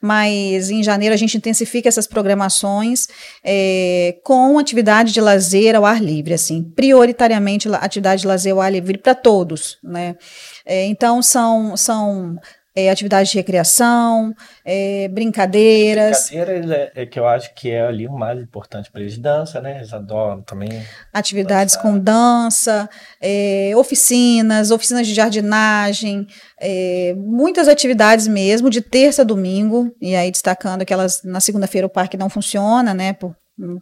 Mas 0.00 0.70
em 0.70 0.82
janeiro 0.82 1.14
a 1.14 1.18
gente 1.18 1.36
intensifica 1.36 1.88
essas 1.88 2.06
programações 2.06 3.06
é, 3.44 4.16
com 4.24 4.58
atividade 4.58 5.12
de 5.12 5.20
lazer 5.20 5.76
ao 5.76 5.84
ar 5.84 6.02
livre, 6.02 6.34
assim, 6.34 6.62
prioritariamente 6.62 7.68
atividade 7.74 8.22
de 8.22 8.28
lazer 8.28 8.52
ao 8.52 8.60
ar 8.60 8.72
livre 8.72 8.98
para 8.98 9.14
todos, 9.14 9.78
né? 9.82 10.16
É, 10.64 10.86
então 10.86 11.22
são, 11.22 11.76
são 11.76 12.38
é, 12.78 12.90
atividades 12.90 13.32
de 13.32 13.38
recreação, 13.38 14.32
é, 14.64 15.08
brincadeiras. 15.08 16.28
Brincadeiras 16.30 16.70
é, 16.70 16.92
é, 16.94 17.06
que 17.06 17.18
eu 17.18 17.26
acho 17.26 17.52
que 17.54 17.70
é 17.70 17.84
ali 17.84 18.06
o 18.06 18.12
mais 18.12 18.40
importante 18.40 18.90
para 18.90 19.00
eles. 19.00 19.18
Dança, 19.18 19.60
né? 19.60 19.78
Eles 19.78 19.92
adoram 19.92 20.42
também. 20.42 20.68
Atividades 21.12 21.74
dançar. 21.74 21.90
com 21.90 21.98
dança, 21.98 22.88
é, 23.20 23.72
oficinas, 23.76 24.70
oficinas 24.70 25.06
de 25.08 25.14
jardinagem, 25.14 26.26
é, 26.60 27.14
muitas 27.16 27.66
atividades 27.66 28.28
mesmo, 28.28 28.70
de 28.70 28.80
terça 28.80 29.22
a 29.22 29.24
domingo, 29.24 29.92
e 30.00 30.14
aí 30.14 30.30
destacando 30.30 30.84
que 30.84 30.92
elas, 30.92 31.22
na 31.24 31.40
segunda-feira 31.40 31.86
o 31.86 31.90
parque 31.90 32.16
não 32.16 32.30
funciona, 32.30 32.94
né? 32.94 33.12
Por, 33.12 33.34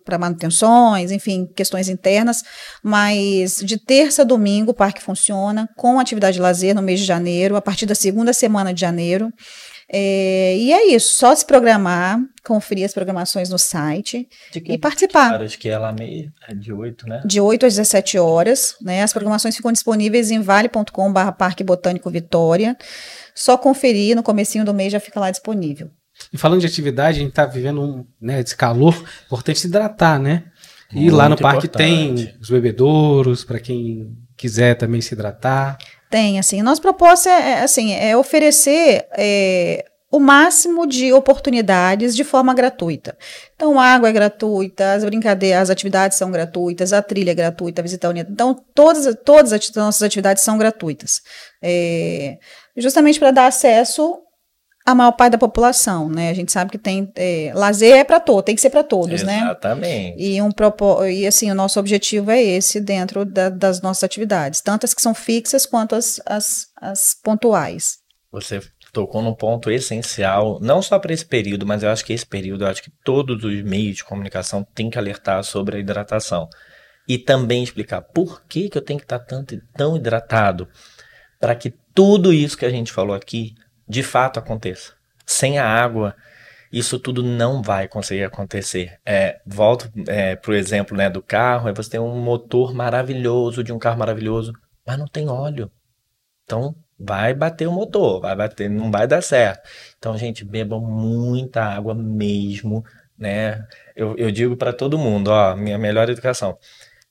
para 0.04 0.18
manutenções, 0.18 1.10
enfim, 1.10 1.46
questões 1.54 1.88
internas, 1.88 2.42
mas 2.82 3.60
de 3.62 3.78
terça 3.78 4.22
a 4.22 4.24
domingo 4.24 4.70
o 4.70 4.74
parque 4.74 5.02
funciona 5.02 5.68
com 5.76 6.00
atividade 6.00 6.36
de 6.36 6.42
lazer 6.42 6.74
no 6.74 6.82
mês 6.82 7.00
de 7.00 7.06
janeiro, 7.06 7.56
a 7.56 7.62
partir 7.62 7.86
da 7.86 7.94
segunda 7.94 8.32
semana 8.32 8.72
de 8.72 8.80
janeiro. 8.80 9.30
É, 9.88 10.56
e 10.56 10.72
é 10.72 10.88
isso, 10.88 11.14
só 11.14 11.32
se 11.32 11.46
programar, 11.46 12.18
conferir 12.44 12.84
as 12.84 12.92
programações 12.92 13.48
no 13.48 13.58
site 13.58 14.28
e 14.52 14.76
participar. 14.76 15.34
Horas 15.34 15.54
que 15.54 15.68
é 15.68 15.78
lá 15.78 15.92
meio, 15.92 16.32
é 16.48 16.54
de 16.54 16.72
8, 16.72 17.08
né? 17.08 17.22
De 17.24 17.40
8 17.40 17.66
às 17.66 17.76
17 17.76 18.18
horas, 18.18 18.74
né? 18.82 19.02
As 19.02 19.12
programações 19.12 19.54
ficam 19.54 19.70
disponíveis 19.70 20.32
em 20.32 20.40
vale.com/barra 20.40 21.30
Parque 21.30 21.62
Botânico 21.62 22.10
Vitória. 22.10 22.76
Só 23.32 23.56
conferir, 23.56 24.16
no 24.16 24.24
comecinho 24.24 24.64
do 24.64 24.74
mês 24.74 24.92
já 24.92 24.98
fica 24.98 25.20
lá 25.20 25.30
disponível. 25.30 25.88
E 26.32 26.38
falando 26.38 26.60
de 26.60 26.66
atividade, 26.66 27.18
a 27.18 27.20
gente 27.20 27.30
está 27.30 27.46
vivendo 27.46 27.80
um, 27.80 28.06
né, 28.20 28.40
esse 28.40 28.56
calor, 28.56 28.94
importante 29.26 29.58
se 29.58 29.66
hidratar, 29.66 30.18
né? 30.18 30.44
E 30.92 31.00
Muito 31.00 31.16
lá 31.16 31.28
no 31.28 31.36
parque 31.36 31.66
importante. 31.66 32.24
tem 32.24 32.34
os 32.40 32.48
bebedouros 32.48 33.44
para 33.44 33.58
quem 33.58 34.16
quiser 34.36 34.76
também 34.76 35.00
se 35.00 35.14
hidratar. 35.14 35.78
Tem, 36.10 36.38
assim. 36.38 36.62
Nossa 36.62 36.80
proposta 36.80 37.28
é, 37.28 37.32
é, 37.32 37.62
assim, 37.62 37.92
é 37.92 38.16
oferecer 38.16 39.06
é, 39.16 39.84
o 40.10 40.20
máximo 40.20 40.86
de 40.86 41.12
oportunidades 41.12 42.14
de 42.14 42.22
forma 42.22 42.54
gratuita. 42.54 43.16
Então, 43.54 43.80
a 43.80 43.86
água 43.86 44.08
é 44.08 44.12
gratuita, 44.12 44.92
as 44.92 45.04
brincadeiras, 45.04 45.62
as 45.62 45.70
atividades 45.70 46.16
são 46.16 46.30
gratuitas, 46.30 46.92
a 46.92 47.02
trilha 47.02 47.32
é 47.32 47.34
gratuita, 47.34 47.80
a 47.80 47.84
visita 47.84 48.08
unida. 48.08 48.30
Então, 48.30 48.54
todas, 48.74 49.16
todas 49.24 49.52
as 49.52 49.70
nossas 49.74 50.02
atividades 50.02 50.44
são 50.44 50.56
gratuitas. 50.56 51.22
É, 51.60 52.38
justamente 52.76 53.18
para 53.18 53.32
dar 53.32 53.46
acesso 53.46 54.20
a 54.86 54.94
maior 54.94 55.10
parte 55.10 55.32
da 55.32 55.38
população, 55.38 56.08
né? 56.08 56.30
A 56.30 56.32
gente 56.32 56.52
sabe 56.52 56.70
que 56.70 56.78
tem 56.78 57.10
é, 57.16 57.50
lazer 57.52 57.96
é 57.96 58.04
para 58.04 58.20
todos, 58.20 58.44
tem 58.44 58.54
que 58.54 58.60
ser 58.60 58.70
para 58.70 58.84
todos, 58.84 59.14
Exatamente. 59.20 59.40
né? 59.40 59.50
Exatamente. 59.50 60.22
E 60.22 60.40
um 60.40 60.50
e 61.10 61.26
assim 61.26 61.50
o 61.50 61.56
nosso 61.56 61.80
objetivo 61.80 62.30
é 62.30 62.40
esse 62.40 62.80
dentro 62.80 63.24
da, 63.24 63.48
das 63.48 63.82
nossas 63.82 64.04
atividades, 64.04 64.60
tanto 64.60 64.84
as 64.84 64.94
que 64.94 65.02
são 65.02 65.12
fixas 65.12 65.66
quanto 65.66 65.96
as, 65.96 66.20
as, 66.24 66.68
as 66.80 67.16
pontuais. 67.20 67.98
Você 68.30 68.60
tocou 68.92 69.20
num 69.20 69.34
ponto 69.34 69.72
essencial, 69.72 70.60
não 70.62 70.80
só 70.80 71.00
para 71.00 71.12
esse 71.12 71.26
período, 71.26 71.66
mas 71.66 71.82
eu 71.82 71.90
acho 71.90 72.04
que 72.04 72.12
esse 72.12 72.24
período, 72.24 72.62
eu 72.62 72.68
acho 72.68 72.82
que 72.82 72.92
todos 73.04 73.42
os 73.42 73.62
meios 73.62 73.96
de 73.96 74.04
comunicação 74.04 74.64
têm 74.72 74.88
que 74.88 74.98
alertar 74.98 75.42
sobre 75.42 75.76
a 75.76 75.80
hidratação 75.80 76.48
e 77.08 77.18
também 77.18 77.64
explicar 77.64 78.02
por 78.02 78.44
que, 78.46 78.68
que 78.68 78.78
eu 78.78 78.82
tenho 78.82 79.00
que 79.00 79.04
estar 79.04 79.18
tanto, 79.18 79.60
tão 79.76 79.96
hidratado 79.96 80.68
para 81.40 81.56
que 81.56 81.74
tudo 81.92 82.32
isso 82.32 82.56
que 82.56 82.64
a 82.64 82.70
gente 82.70 82.92
falou 82.92 83.16
aqui 83.16 83.54
de 83.88 84.02
fato 84.02 84.38
aconteça. 84.38 84.92
Sem 85.24 85.58
a 85.58 85.66
água, 85.66 86.14
isso 86.72 86.98
tudo 86.98 87.22
não 87.22 87.62
vai 87.62 87.88
conseguir 87.88 88.24
acontecer. 88.24 88.98
É, 89.04 89.40
volto 89.46 89.90
é, 90.08 90.36
para 90.36 90.50
o 90.50 90.54
exemplo 90.54 90.96
né, 90.96 91.08
do 91.08 91.22
carro, 91.22 91.68
aí 91.68 91.74
você 91.74 91.90
tem 91.90 92.00
um 92.00 92.20
motor 92.20 92.74
maravilhoso 92.74 93.62
de 93.64 93.72
um 93.72 93.78
carro 93.78 93.98
maravilhoso, 93.98 94.52
mas 94.86 94.98
não 94.98 95.06
tem 95.06 95.28
óleo. 95.28 95.70
Então 96.44 96.74
vai 96.98 97.34
bater 97.34 97.66
o 97.66 97.72
motor, 97.72 98.20
vai 98.20 98.34
bater, 98.34 98.70
não 98.70 98.90
vai 98.90 99.06
dar 99.06 99.22
certo. 99.22 99.68
Então, 99.98 100.16
gente, 100.16 100.44
bebam 100.44 100.80
muita 100.80 101.62
água 101.64 101.94
mesmo, 101.94 102.84
né? 103.18 103.66
Eu, 103.94 104.16
eu 104.16 104.30
digo 104.30 104.56
para 104.56 104.72
todo 104.72 104.98
mundo, 104.98 105.28
ó, 105.28 105.54
minha 105.56 105.78
melhor 105.78 106.08
educação. 106.08 106.58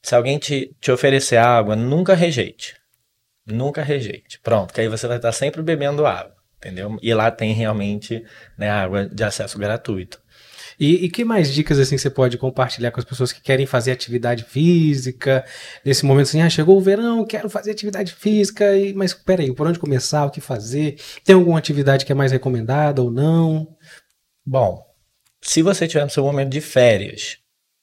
Se 0.02 0.16
alguém 0.16 0.38
te, 0.38 0.76
te 0.80 0.92
oferecer 0.92 1.38
água, 1.38 1.76
nunca 1.76 2.14
rejeite. 2.14 2.76
Nunca 3.46 3.82
rejeite. 3.84 4.40
Pronto, 4.40 4.74
que 4.74 4.82
aí 4.82 4.88
você 4.88 5.08
vai 5.08 5.18
estar 5.18 5.32
sempre 5.32 5.62
bebendo 5.62 6.06
água, 6.06 6.35
entendeu? 6.66 6.98
E 7.02 7.14
lá 7.14 7.30
tem 7.30 7.54
realmente 7.54 8.24
né, 8.58 8.70
água 8.70 9.06
de 9.06 9.24
acesso 9.24 9.58
gratuito. 9.60 10.20
E, 10.80 11.06
e, 11.06 11.10
que 11.10 11.24
mais 11.24 11.54
dicas 11.54 11.80
assim 11.80 11.98
você 11.98 12.10
pode 12.10 12.38
compartilhar 12.38 12.92
com 12.92 13.00
as 13.00 13.06
pessoas 13.06 13.32
que 13.32 13.42
querem 13.42 13.66
fazer 13.66 13.92
atividade 13.92 14.44
física? 14.44 15.46
Nesse 15.86 16.06
momento 16.06 16.28
assim, 16.28 16.42
ah, 16.42 16.50
chegou 16.50 16.78
o 16.78 16.82
verão, 16.82 17.26
quero 17.26 17.50
fazer 17.50 17.72
atividade 17.72 18.12
física, 18.14 18.76
e, 18.76 18.94
mas 18.94 19.14
peraí, 19.14 19.54
por 19.54 19.68
onde 19.68 19.80
começar, 19.80 20.26
o 20.26 20.32
que 20.32 20.42
fazer? 20.42 21.00
Tem 21.24 21.36
alguma 21.36 21.58
atividade 21.58 22.06
que 22.06 22.12
é 22.12 22.16
mais 22.16 22.32
recomendada 22.34 23.02
ou 23.02 23.10
não? 23.10 23.68
Bom, 24.46 24.84
se 25.42 25.62
você 25.62 25.88
tiver 25.88 26.04
no 26.04 26.10
seu 26.10 26.24
momento 26.24 26.50
de 26.50 26.60
férias, 26.60 27.38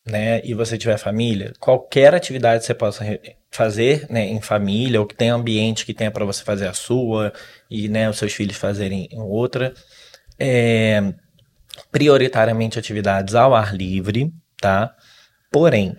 né, 0.06 0.42
e 0.44 0.52
você 0.52 0.76
tiver 0.76 0.98
família, 0.98 1.52
qualquer 1.58 2.14
atividade 2.14 2.60
que 2.60 2.66
você 2.66 2.74
possa 2.74 3.04
fazer, 3.52 4.06
né, 4.08 4.26
em 4.26 4.40
família, 4.40 4.98
ou 4.98 5.06
que 5.06 5.14
tenha 5.14 5.34
ambiente 5.34 5.84
que 5.84 5.92
tenha 5.92 6.10
para 6.10 6.24
você 6.24 6.42
fazer 6.42 6.66
a 6.66 6.72
sua 6.72 7.32
e, 7.70 7.88
né, 7.88 8.08
os 8.08 8.16
seus 8.16 8.32
filhos 8.32 8.56
fazerem 8.56 9.08
outra, 9.12 9.74
é, 10.38 11.12
prioritariamente 11.90 12.78
atividades 12.78 13.34
ao 13.34 13.54
ar 13.54 13.74
livre, 13.76 14.32
tá? 14.60 14.94
Porém, 15.50 15.94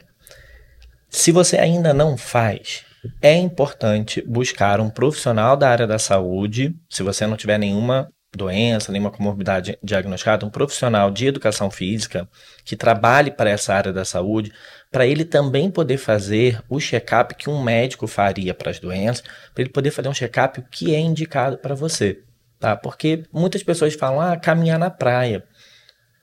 se 1.10 1.32
você 1.32 1.58
ainda 1.58 1.93
não 1.93 2.18
faz, 2.18 2.84
é 3.22 3.36
importante 3.36 4.24
buscar 4.26 4.82
um 4.82 4.89
profissional 4.89 5.56
da 5.56 5.70
área 5.70 5.86
da 5.86 5.99
saúde, 5.99 6.76
se 6.89 7.04
você 7.04 7.28
não 7.28 7.38
tiver 7.38 7.60
nenhuma 7.60 8.10
doença, 8.38 8.92
nenhuma 8.92 9.12
comorbidade 9.12 9.78
diagnosticada, 9.84 10.46
um 10.46 10.50
profissional 10.50 11.12
de 11.12 11.28
educação 11.28 11.70
física 11.70 12.28
que 12.66 12.76
trabalhe 12.76 13.32
para 13.32 13.50
essa 13.50 13.74
área 13.74 13.94
da 13.94 14.04
saúde, 14.04 14.52
para 14.92 15.06
ele 15.06 15.26
também 15.26 15.70
poder 15.70 15.98
fazer 15.98 16.62
o 16.70 16.80
check-up 16.80 17.36
que 17.36 17.50
um 17.50 17.64
médico 17.64 18.08
faria 18.08 18.54
para 18.54 18.72
as 18.72 18.80
doenças, 18.80 19.24
para 19.54 19.64
ele 19.64 19.70
poder 19.70 19.92
fazer 19.92 20.10
um 20.10 20.14
check-up 20.14 20.64
que 20.72 20.94
é 20.94 21.00
indicado 21.00 21.58
para 21.58 21.76
você, 21.76 22.22
tá? 22.60 22.76
Porque 22.76 23.24
muitas 23.32 23.64
pessoas 23.64 23.94
falam, 23.94 24.22
ah, 24.22 24.38
caminhar 24.38 24.80
na 24.80 24.90
praia. 24.90 25.44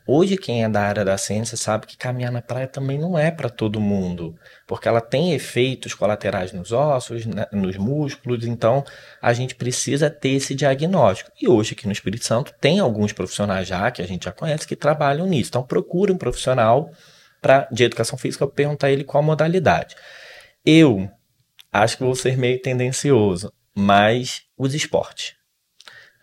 Hoje, 0.06 0.36
quem 0.36 0.64
é 0.64 0.68
da 0.68 0.80
área 0.80 1.04
da 1.04 1.16
ciência 1.18 1.56
sabe 1.56 1.86
que 1.86 1.96
caminhar 1.96 2.32
na 2.32 2.42
praia 2.42 2.66
também 2.66 2.98
não 2.98 3.18
é 3.18 3.30
para 3.30 3.48
todo 3.48 3.80
mundo, 3.80 4.34
porque 4.66 4.88
ela 4.88 5.00
tem 5.00 5.34
efeitos 5.34 5.94
colaterais 5.94 6.52
nos 6.52 6.72
ossos, 6.72 7.26
né, 7.26 7.46
nos 7.52 7.76
músculos, 7.76 8.44
então 8.44 8.82
a 9.20 9.32
gente 9.32 9.54
precisa 9.54 10.10
ter 10.10 10.30
esse 10.30 10.54
diagnóstico. 10.54 11.30
E 11.40 11.48
hoje, 11.48 11.74
aqui 11.74 11.86
no 11.86 11.92
Espírito 11.92 12.24
Santo, 12.24 12.52
tem 12.60 12.80
alguns 12.80 13.12
profissionais 13.12 13.68
já, 13.68 13.90
que 13.90 14.02
a 14.02 14.06
gente 14.06 14.24
já 14.24 14.32
conhece, 14.32 14.66
que 14.66 14.74
trabalham 14.74 15.26
nisso. 15.26 15.50
Então, 15.50 15.62
procure 15.62 16.10
um 16.10 16.18
profissional 16.18 16.90
pra, 17.40 17.68
de 17.70 17.84
educação 17.84 18.18
física 18.18 18.46
para 18.46 18.56
perguntar 18.56 18.90
ele 18.90 19.04
qual 19.04 19.22
modalidade. 19.22 19.94
Eu 20.64 21.10
acho 21.72 21.98
que 21.98 22.04
vou 22.04 22.14
ser 22.14 22.36
meio 22.36 22.60
tendencioso, 22.60 23.52
mas 23.74 24.42
os 24.56 24.74
esportes. 24.74 25.34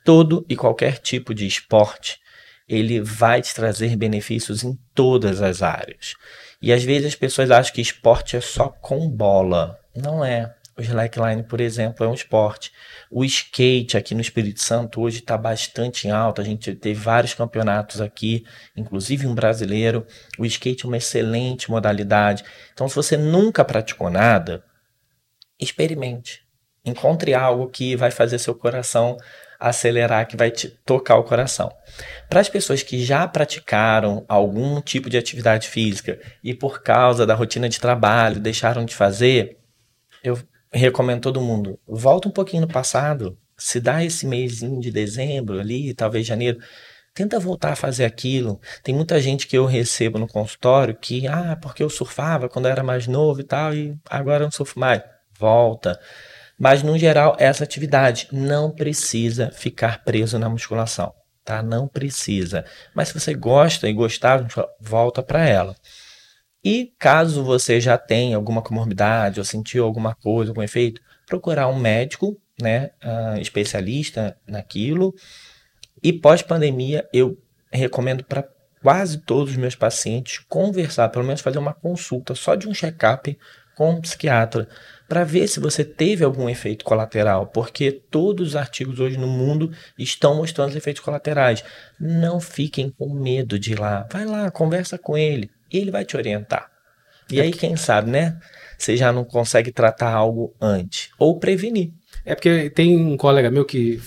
Todo 0.04 0.46
e 0.50 0.56
qualquer 0.56 0.98
tipo 0.98 1.34
de 1.34 1.46
esporte 1.46 2.20
ele 2.68 3.00
vai 3.02 3.42
te 3.42 3.54
trazer 3.54 3.96
benefícios 3.96 4.64
em 4.64 4.78
todas 4.94 5.42
as 5.42 5.62
áreas. 5.62 6.16
E 6.62 6.74
às 6.74 6.84
vezes 6.84 7.08
as 7.08 7.16
pessoas 7.16 7.52
acham 7.52 7.74
que 7.74 7.82
esporte 7.82 8.36
é 8.36 8.42
só 8.42 8.70
com 8.70 9.10
bola. 9.10 9.80
Não 9.96 10.24
é. 10.24 10.54
O 10.78 10.82
slackline, 10.82 11.42
por 11.42 11.60
exemplo, 11.60 12.06
é 12.06 12.10
um 12.10 12.14
esporte. 12.14 12.72
O 13.10 13.26
skate 13.26 13.98
aqui 13.98 14.14
no 14.14 14.22
Espírito 14.22 14.62
Santo 14.62 15.02
hoje 15.02 15.20
está 15.20 15.36
bastante 15.36 16.08
em 16.08 16.12
alta. 16.12 16.44
A 16.44 16.46
gente 16.46 16.76
teve 16.76 17.00
vários 17.00 17.34
campeonatos 17.34 18.00
aqui, 18.00 18.46
inclusive 18.76 19.26
um 19.26 19.34
brasileiro. 19.34 20.06
O 20.38 20.46
skate 20.46 20.86
é 20.86 20.88
uma 20.88 20.98
excelente 20.98 21.72
modalidade. 21.72 22.44
Então, 22.74 22.88
se 22.88 22.96
você 22.96 23.18
nunca 23.18 23.66
praticou 23.66 24.12
nada, 24.12 24.64
experimente. 25.60 26.47
Encontre 26.88 27.34
algo 27.34 27.68
que 27.68 27.96
vai 27.96 28.12
fazer 28.12 28.40
seu 28.40 28.56
coração 28.56 29.18
acelerar, 29.60 30.28
que 30.28 30.38
vai 30.38 30.52
te 30.52 30.70
tocar 30.86 31.18
o 31.18 31.24
coração. 31.24 31.72
Para 32.30 32.40
as 32.40 32.50
pessoas 32.50 32.84
que 32.84 33.04
já 33.04 33.28
praticaram 33.28 34.24
algum 34.28 34.80
tipo 34.82 35.10
de 35.10 35.18
atividade 35.18 35.68
física 35.68 36.20
e 36.44 36.54
por 36.54 36.82
causa 36.82 37.26
da 37.26 37.34
rotina 37.34 37.68
de 37.68 37.80
trabalho 37.80 38.40
deixaram 38.40 38.86
de 38.86 38.94
fazer, 38.94 39.58
eu 40.24 40.38
recomendo 40.72 41.22
todo 41.22 41.42
mundo, 41.42 41.80
volta 41.88 42.28
um 42.28 42.32
pouquinho 42.32 42.62
no 42.62 42.68
passado, 42.68 43.38
se 43.58 43.80
dá 43.80 44.04
esse 44.04 44.28
mêsinho 44.28 44.80
de 44.80 44.92
dezembro 44.92 45.60
ali, 45.60 45.94
talvez 45.94 46.26
janeiro, 46.28 46.60
tenta 47.14 47.40
voltar 47.40 47.72
a 47.72 47.76
fazer 47.76 48.06
aquilo. 48.06 48.62
Tem 48.84 48.94
muita 48.94 49.20
gente 49.20 49.48
que 49.48 49.58
eu 49.58 49.66
recebo 49.66 50.20
no 50.20 50.28
consultório 50.28 50.96
que, 50.96 51.28
ah, 51.28 51.58
porque 51.60 51.82
eu 51.82 51.90
surfava 51.90 52.48
quando 52.48 52.66
eu 52.66 52.72
era 52.72 52.84
mais 52.84 53.08
novo 53.08 53.40
e 53.40 53.44
tal, 53.44 53.74
e 53.74 53.98
agora 54.08 54.44
eu 54.44 54.46
não 54.46 54.52
surfo 54.52 54.80
mais. 54.80 55.02
Volta. 55.40 56.00
Mas, 56.58 56.82
no 56.82 56.98
geral, 56.98 57.36
essa 57.40 57.64
atividade 57.64 58.28
não 58.32 58.72
precisa 58.72 59.52
ficar 59.52 60.04
preso 60.04 60.40
na 60.40 60.50
musculação, 60.50 61.14
tá? 61.46 61.62
Não 61.62 61.88
precisa. 61.88 62.66
Mas 62.96 63.10
se 63.10 63.20
você 63.20 63.34
gosta 63.34 63.88
e 63.88 63.94
gostar, 63.94 64.48
volta 64.80 65.22
para 65.22 65.48
ela. 65.48 65.76
E 66.64 66.94
caso 66.98 67.44
você 67.44 67.80
já 67.80 67.98
tenha 67.98 68.36
alguma 68.36 68.62
comorbidade 68.62 69.40
ou 69.40 69.46
sentiu 69.46 69.86
alguma 69.86 70.16
coisa, 70.16 70.52
algum 70.52 70.64
efeito, 70.64 71.00
procurar 71.28 71.68
um 71.68 71.78
médico, 71.78 72.36
né, 72.60 72.90
uh, 73.04 73.40
especialista 73.40 74.36
naquilo. 74.48 75.14
E 76.02 76.12
pós-pandemia, 76.12 77.08
eu 77.14 77.38
recomendo 77.72 78.24
para 78.24 78.48
quase 78.82 79.20
todos 79.20 79.52
os 79.52 79.58
meus 79.58 79.76
pacientes 79.76 80.40
conversar, 80.50 81.10
pelo 81.10 81.26
menos 81.26 81.42
fazer 81.42 81.60
uma 81.60 81.74
consulta 81.74 82.34
só 82.34 82.56
de 82.56 82.68
um 82.68 82.74
check-up 82.74 83.38
com 83.76 83.92
um 83.92 84.02
psiquiatra 84.02 84.68
para 85.08 85.24
ver 85.24 85.48
se 85.48 85.60
você 85.60 85.84
teve 85.84 86.24
algum 86.24 86.50
efeito 86.50 86.84
colateral, 86.84 87.48
porque 87.48 87.92
todos 87.92 88.50
os 88.50 88.56
artigos 88.56 89.00
hoje 89.00 89.18
no 89.18 89.28
mundo 89.28 89.72
estão 89.98 90.36
mostrando 90.36 90.70
os 90.70 90.76
efeitos 90.76 91.02
colaterais. 91.02 91.64
Não 92.00 92.40
fiquem 92.40 92.90
com 92.90 93.14
medo 93.14 93.58
de 93.58 93.74
ir 93.74 93.80
lá. 93.80 94.08
Vai 94.12 94.26
lá, 94.26 94.52
conversa 94.52 94.98
com 94.98 95.18
ele, 95.18 95.50
ele 95.72 95.92
vai 95.92 96.04
te 96.04 96.18
orientar. 96.18 96.70
E 97.30 97.42
aí, 97.42 97.52
quem 97.52 97.76
sabe, 97.76 98.10
né? 98.10 98.38
Você 98.78 98.96
já 98.96 99.12
não 99.12 99.26
consegue 99.26 99.72
tratar 99.72 100.12
algo 100.12 100.56
antes 100.62 101.10
ou 101.18 101.40
prevenir. 101.40 101.92
É 102.24 102.36
porque 102.36 102.70
tem 102.70 102.96
um 102.96 103.18
colega 103.18 103.52
meu 103.52 103.66
que 103.66 104.00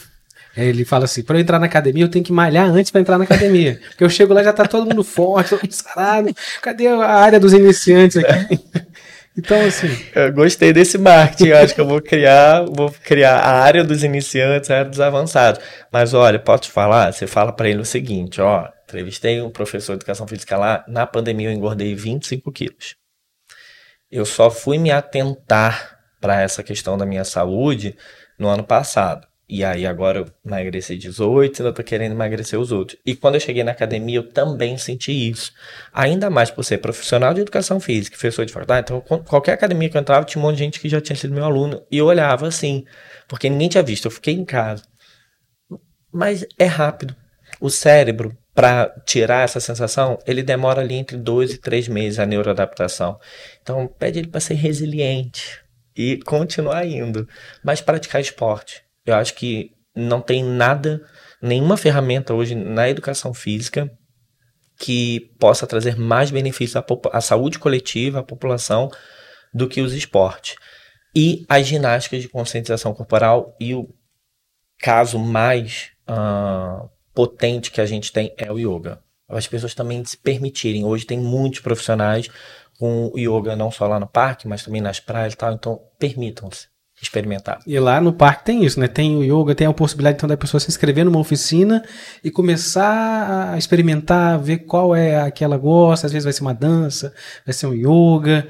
ele 0.56 0.84
fala 0.84 1.04
assim: 1.04 1.22
para 1.22 1.36
eu 1.36 1.40
entrar 1.40 1.58
na 1.58 1.66
academia, 1.66 2.04
eu 2.04 2.08
tenho 2.08 2.24
que 2.24 2.32
malhar 2.32 2.66
antes 2.66 2.90
para 2.90 3.00
entrar 3.00 3.18
na 3.18 3.24
academia. 3.24 3.80
Porque 3.88 4.04
eu 4.04 4.10
chego 4.10 4.32
lá 4.32 4.42
já 4.42 4.52
tá 4.52 4.64
todo 4.66 4.86
mundo 4.86 5.04
forte, 5.04 5.50
todo 5.50 5.62
mundo 5.62 5.72
sarado. 5.72 6.34
Cadê 6.62 6.88
a 6.88 7.06
área 7.06 7.40
dos 7.40 7.52
iniciantes 7.52 8.16
aqui? 8.16 8.58
Então, 9.40 9.58
assim. 9.66 9.88
Eu 10.14 10.32
gostei 10.32 10.72
desse 10.72 10.98
marketing. 10.98 11.52
acho 11.52 11.74
que 11.74 11.80
eu 11.80 11.86
vou 11.86 12.00
criar, 12.00 12.64
vou 12.66 12.92
criar 13.02 13.38
a 13.38 13.62
área 13.62 13.82
dos 13.82 14.04
iniciantes, 14.04 14.70
a 14.70 14.78
área 14.78 14.90
dos 14.90 15.00
avançados. 15.00 15.62
Mas 15.90 16.12
olha, 16.12 16.38
posso 16.38 16.64
te 16.64 16.70
falar? 16.70 17.12
Você 17.12 17.26
fala 17.26 17.52
para 17.52 17.68
ele 17.68 17.80
o 17.80 17.84
seguinte: 17.84 18.40
ó, 18.40 18.68
entrevistei 18.84 19.40
um 19.40 19.50
professor 19.50 19.92
de 19.94 19.98
educação 19.98 20.26
física 20.26 20.56
lá. 20.56 20.84
Na 20.86 21.06
pandemia 21.06 21.48
eu 21.48 21.52
engordei 21.52 21.94
25 21.94 22.52
quilos. 22.52 22.96
Eu 24.10 24.26
só 24.26 24.50
fui 24.50 24.76
me 24.76 24.90
atentar 24.90 25.98
para 26.20 26.42
essa 26.42 26.62
questão 26.62 26.98
da 26.98 27.06
minha 27.06 27.24
saúde 27.24 27.96
no 28.38 28.48
ano 28.48 28.64
passado. 28.64 29.26
E 29.52 29.64
aí 29.64 29.84
agora 29.84 30.20
eu 30.20 30.26
emagreci 30.46 30.96
18, 30.96 31.60
ainda 31.60 31.74
tô 31.74 31.82
querendo 31.82 32.12
emagrecer 32.12 32.56
os 32.56 32.70
outros. 32.70 32.96
E 33.04 33.16
quando 33.16 33.34
eu 33.34 33.40
cheguei 33.40 33.64
na 33.64 33.72
academia, 33.72 34.18
eu 34.18 34.22
também 34.22 34.78
senti 34.78 35.10
isso. 35.28 35.52
Ainda 35.92 36.30
mais 36.30 36.52
por 36.52 36.62
ser 36.62 36.78
profissional 36.78 37.34
de 37.34 37.40
educação 37.40 37.80
física, 37.80 38.16
professor 38.16 38.46
de 38.46 38.52
faculdade. 38.52 38.84
Então, 38.84 39.00
qualquer 39.24 39.54
academia 39.54 39.90
que 39.90 39.96
eu 39.96 40.00
entrava, 40.00 40.24
tinha 40.24 40.40
um 40.40 40.46
monte 40.46 40.58
de 40.58 40.62
gente 40.62 40.78
que 40.78 40.88
já 40.88 41.00
tinha 41.00 41.16
sido 41.16 41.34
meu 41.34 41.44
aluno. 41.44 41.82
E 41.90 41.98
eu 41.98 42.06
olhava 42.06 42.46
assim, 42.46 42.84
porque 43.26 43.50
ninguém 43.50 43.68
tinha 43.68 43.82
visto. 43.82 44.04
Eu 44.04 44.12
fiquei 44.12 44.34
em 44.34 44.44
casa. 44.44 44.84
Mas 46.12 46.46
é 46.56 46.66
rápido. 46.66 47.16
O 47.60 47.68
cérebro, 47.68 48.38
para 48.54 48.88
tirar 49.04 49.42
essa 49.42 49.58
sensação, 49.58 50.16
ele 50.28 50.44
demora 50.44 50.80
ali 50.80 50.94
entre 50.94 51.16
dois 51.16 51.52
e 51.52 51.58
três 51.58 51.88
meses 51.88 52.20
a 52.20 52.24
neuroadaptação. 52.24 53.18
Então, 53.60 53.88
pede 53.98 54.20
ele 54.20 54.28
para 54.28 54.38
ser 54.38 54.54
resiliente 54.54 55.60
e 55.96 56.18
continuar 56.22 56.86
indo. 56.86 57.28
Mas 57.64 57.80
praticar 57.80 58.20
esporte 58.20 58.88
eu 59.10 59.16
acho 59.16 59.34
que 59.34 59.70
não 59.94 60.20
tem 60.20 60.42
nada, 60.42 61.00
nenhuma 61.42 61.76
ferramenta 61.76 62.34
hoje 62.34 62.54
na 62.54 62.88
educação 62.88 63.34
física 63.34 63.90
que 64.78 65.32
possa 65.38 65.66
trazer 65.66 65.96
mais 65.96 66.30
benefícios 66.30 66.76
à, 66.76 66.84
à 67.12 67.20
saúde 67.20 67.58
coletiva, 67.58 68.20
à 68.20 68.22
população, 68.22 68.90
do 69.52 69.68
que 69.68 69.82
os 69.82 69.92
esportes. 69.92 70.56
E 71.14 71.44
as 71.48 71.66
ginásticas 71.66 72.22
de 72.22 72.28
conscientização 72.28 72.94
corporal 72.94 73.54
e 73.60 73.74
o 73.74 73.88
caso 74.78 75.18
mais 75.18 75.90
uh, 76.08 76.88
potente 77.12 77.70
que 77.70 77.80
a 77.80 77.86
gente 77.86 78.12
tem 78.12 78.32
é 78.38 78.50
o 78.50 78.58
yoga. 78.58 79.02
As 79.28 79.46
pessoas 79.46 79.74
também 79.74 80.04
se 80.04 80.16
permitirem. 80.16 80.84
Hoje 80.84 81.04
tem 81.04 81.18
muitos 81.18 81.60
profissionais 81.60 82.28
com 82.78 83.12
yoga, 83.16 83.54
não 83.54 83.70
só 83.70 83.86
lá 83.86 84.00
no 84.00 84.06
parque, 84.06 84.48
mas 84.48 84.64
também 84.64 84.80
nas 84.80 84.98
praias 84.98 85.34
e 85.34 85.36
tal. 85.36 85.52
Então, 85.52 85.80
permitam-se 85.98 86.68
experimentar. 87.02 87.60
E 87.66 87.78
lá 87.78 88.00
no 88.00 88.12
parque 88.12 88.44
tem 88.44 88.64
isso, 88.64 88.78
né? 88.78 88.86
Tem 88.86 89.16
o 89.16 89.22
yoga, 89.24 89.54
tem 89.54 89.66
a 89.66 89.72
possibilidade 89.72 90.16
então 90.16 90.28
da 90.28 90.36
pessoa 90.36 90.60
se 90.60 90.68
inscrever 90.68 91.04
numa 91.04 91.18
oficina 91.18 91.82
e 92.22 92.30
começar 92.30 93.52
a 93.52 93.58
experimentar, 93.58 94.38
ver 94.38 94.58
qual 94.58 94.94
é 94.94 95.20
a 95.20 95.30
que 95.30 95.42
ela 95.42 95.56
gosta. 95.56 96.06
Às 96.06 96.12
vezes 96.12 96.24
vai 96.24 96.32
ser 96.32 96.42
uma 96.42 96.54
dança, 96.54 97.12
vai 97.44 97.54
ser 97.54 97.66
um 97.66 97.74
yoga. 97.74 98.46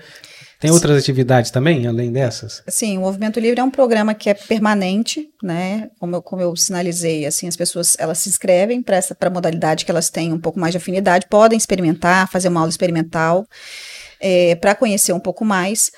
Tem 0.59 0.71
outras 0.71 0.97
Sim. 0.97 0.99
atividades 0.99 1.51
também, 1.51 1.87
além 1.87 2.13
dessas? 2.13 2.63
Sim, 2.69 2.99
o 2.99 3.01
Movimento 3.01 3.41
Livre 3.41 3.61
é 3.61 3.65
um 3.65 3.71
programa 3.71 4.13
que 4.13 4.29
é 4.29 4.35
permanente, 4.35 5.31
né? 5.43 5.89
Como 5.99 6.17
eu, 6.17 6.23
como 6.23 6.43
eu 6.43 6.55
sinalizei, 6.55 7.25
assim, 7.25 7.49
as 7.49 7.57
pessoas 7.57 7.97
elas 7.99 8.19
se 8.19 8.29
inscrevem 8.29 8.83
para 8.83 8.97
essa 8.97 9.15
pra 9.15 9.31
modalidade 9.31 9.87
que 9.87 9.91
elas 9.91 10.11
têm 10.11 10.35
um 10.35 10.39
pouco 10.39 10.61
mais 10.61 10.73
de 10.73 10.77
afinidade, 10.77 11.27
podem 11.31 11.57
experimentar, 11.57 12.29
fazer 12.31 12.49
uma 12.49 12.61
aula 12.61 12.69
experimental, 12.69 13.47
é, 14.21 14.55
para 14.55 14.75
conhecer 14.75 15.15
um 15.15 15.21
pouco 15.21 15.47
mais 15.47 15.91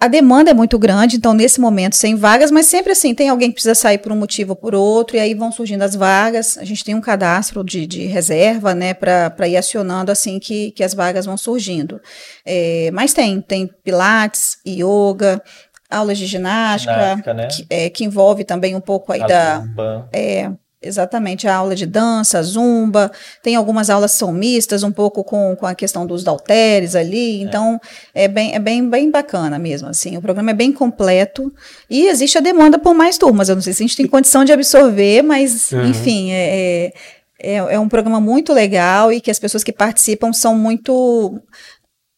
a 0.00 0.08
demanda 0.08 0.50
é 0.50 0.54
muito 0.54 0.78
grande, 0.78 1.16
então 1.16 1.32
nesse 1.32 1.60
momento 1.60 1.94
sem 1.94 2.16
vagas, 2.16 2.50
mas 2.50 2.66
sempre 2.66 2.92
assim, 2.92 3.14
tem 3.14 3.28
alguém 3.28 3.48
que 3.48 3.54
precisa 3.54 3.74
sair 3.74 3.98
por 3.98 4.10
um 4.10 4.16
motivo 4.16 4.50
ou 4.52 4.56
por 4.56 4.74
outro, 4.74 5.16
e 5.16 5.20
aí 5.20 5.32
vão 5.32 5.52
surgindo 5.52 5.82
as 5.82 5.94
vagas. 5.94 6.58
A 6.58 6.64
gente 6.64 6.84
tem 6.84 6.94
um 6.94 7.00
cadastro 7.00 7.62
de, 7.62 7.86
de 7.86 8.04
reserva, 8.06 8.74
né, 8.74 8.92
para 8.92 9.48
ir 9.48 9.56
acionando 9.56 10.10
assim 10.10 10.38
que, 10.38 10.72
que 10.72 10.82
as 10.82 10.92
vagas 10.92 11.24
vão 11.24 11.36
surgindo. 11.36 12.00
É, 12.44 12.90
mas 12.92 13.14
tem, 13.14 13.40
tem 13.40 13.70
pilates, 13.84 14.58
yoga, 14.66 15.40
aulas 15.88 16.18
de 16.18 16.26
ginástica, 16.26 16.92
ginástica 16.92 17.34
né? 17.34 17.48
que, 17.48 17.66
é, 17.70 17.88
que, 17.88 18.04
envolve 18.04 18.44
também 18.44 18.74
um 18.74 18.80
pouco 18.80 19.12
aí 19.12 19.22
a 19.22 19.26
da. 19.26 19.64
É, 20.12 20.50
Exatamente, 20.86 21.48
a 21.48 21.54
aula 21.54 21.74
de 21.74 21.86
dança, 21.86 22.42
zumba, 22.42 23.10
tem 23.42 23.56
algumas 23.56 23.90
aulas 23.90 24.12
que 24.12 24.18
são 24.18 24.32
mistas, 24.32 24.82
um 24.82 24.92
pouco 24.92 25.24
com, 25.24 25.56
com 25.56 25.66
a 25.66 25.74
questão 25.74 26.06
dos 26.06 26.22
dalteres 26.22 26.94
ali, 26.94 27.40
é. 27.40 27.44
então 27.44 27.80
é, 28.14 28.28
bem, 28.28 28.54
é 28.54 28.58
bem, 28.58 28.88
bem 28.88 29.10
bacana 29.10 29.58
mesmo, 29.58 29.88
assim, 29.88 30.16
o 30.16 30.22
programa 30.22 30.50
é 30.50 30.54
bem 30.54 30.72
completo 30.72 31.52
e 31.90 32.08
existe 32.08 32.38
a 32.38 32.40
demanda 32.40 32.78
por 32.78 32.94
mais 32.94 33.18
turmas, 33.18 33.48
eu 33.48 33.54
não 33.54 33.62
sei 33.62 33.72
se 33.72 33.82
a 33.82 33.86
gente 33.86 33.96
tem 33.96 34.06
condição 34.06 34.44
de 34.44 34.52
absorver, 34.52 35.22
mas 35.22 35.72
uhum. 35.72 35.86
enfim, 35.86 36.30
é, 36.32 36.92
é, 37.38 37.56
é 37.56 37.78
um 37.78 37.88
programa 37.88 38.20
muito 38.20 38.52
legal 38.52 39.12
e 39.12 39.20
que 39.20 39.30
as 39.30 39.38
pessoas 39.38 39.62
que 39.62 39.72
participam 39.72 40.32
são 40.32 40.54
muito 40.54 41.40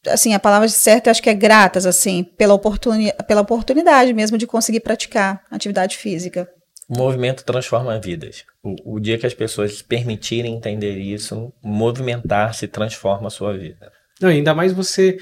assim, 0.07 0.35
a 0.35 0.39
palavra 0.39 0.69
certa 0.69 1.09
eu 1.09 1.11
acho 1.11 1.23
que 1.23 1.31
é 1.31 1.35
gratas, 1.35 1.87
assim, 1.87 2.25
pela, 2.37 2.55
oportuni 2.55 3.13
pela 3.27 3.41
oportunidade 3.41 4.13
mesmo 4.13 4.39
de 4.39 4.47
conseguir 4.47 4.81
praticar 4.81 5.43
atividade 5.51 5.97
física. 5.97 6.49
O 6.89 6.97
movimento 6.97 7.45
transforma 7.45 7.99
vidas. 8.01 8.45
O, 8.85 9.01
dia 9.01 9.19
que 9.19 9.27
as 9.27 9.35
pessoas 9.35 9.83
permitirem 9.83 10.55
entender 10.55 10.99
isso, 10.99 11.53
movimentar 11.63 12.55
se 12.55 12.67
transforma 12.67 13.29
a 13.29 13.31
sua 13.31 13.57
vida. 13.57 13.93
Não, 14.21 14.29
ainda 14.29 14.55
mais 14.55 14.73
você 14.73 15.19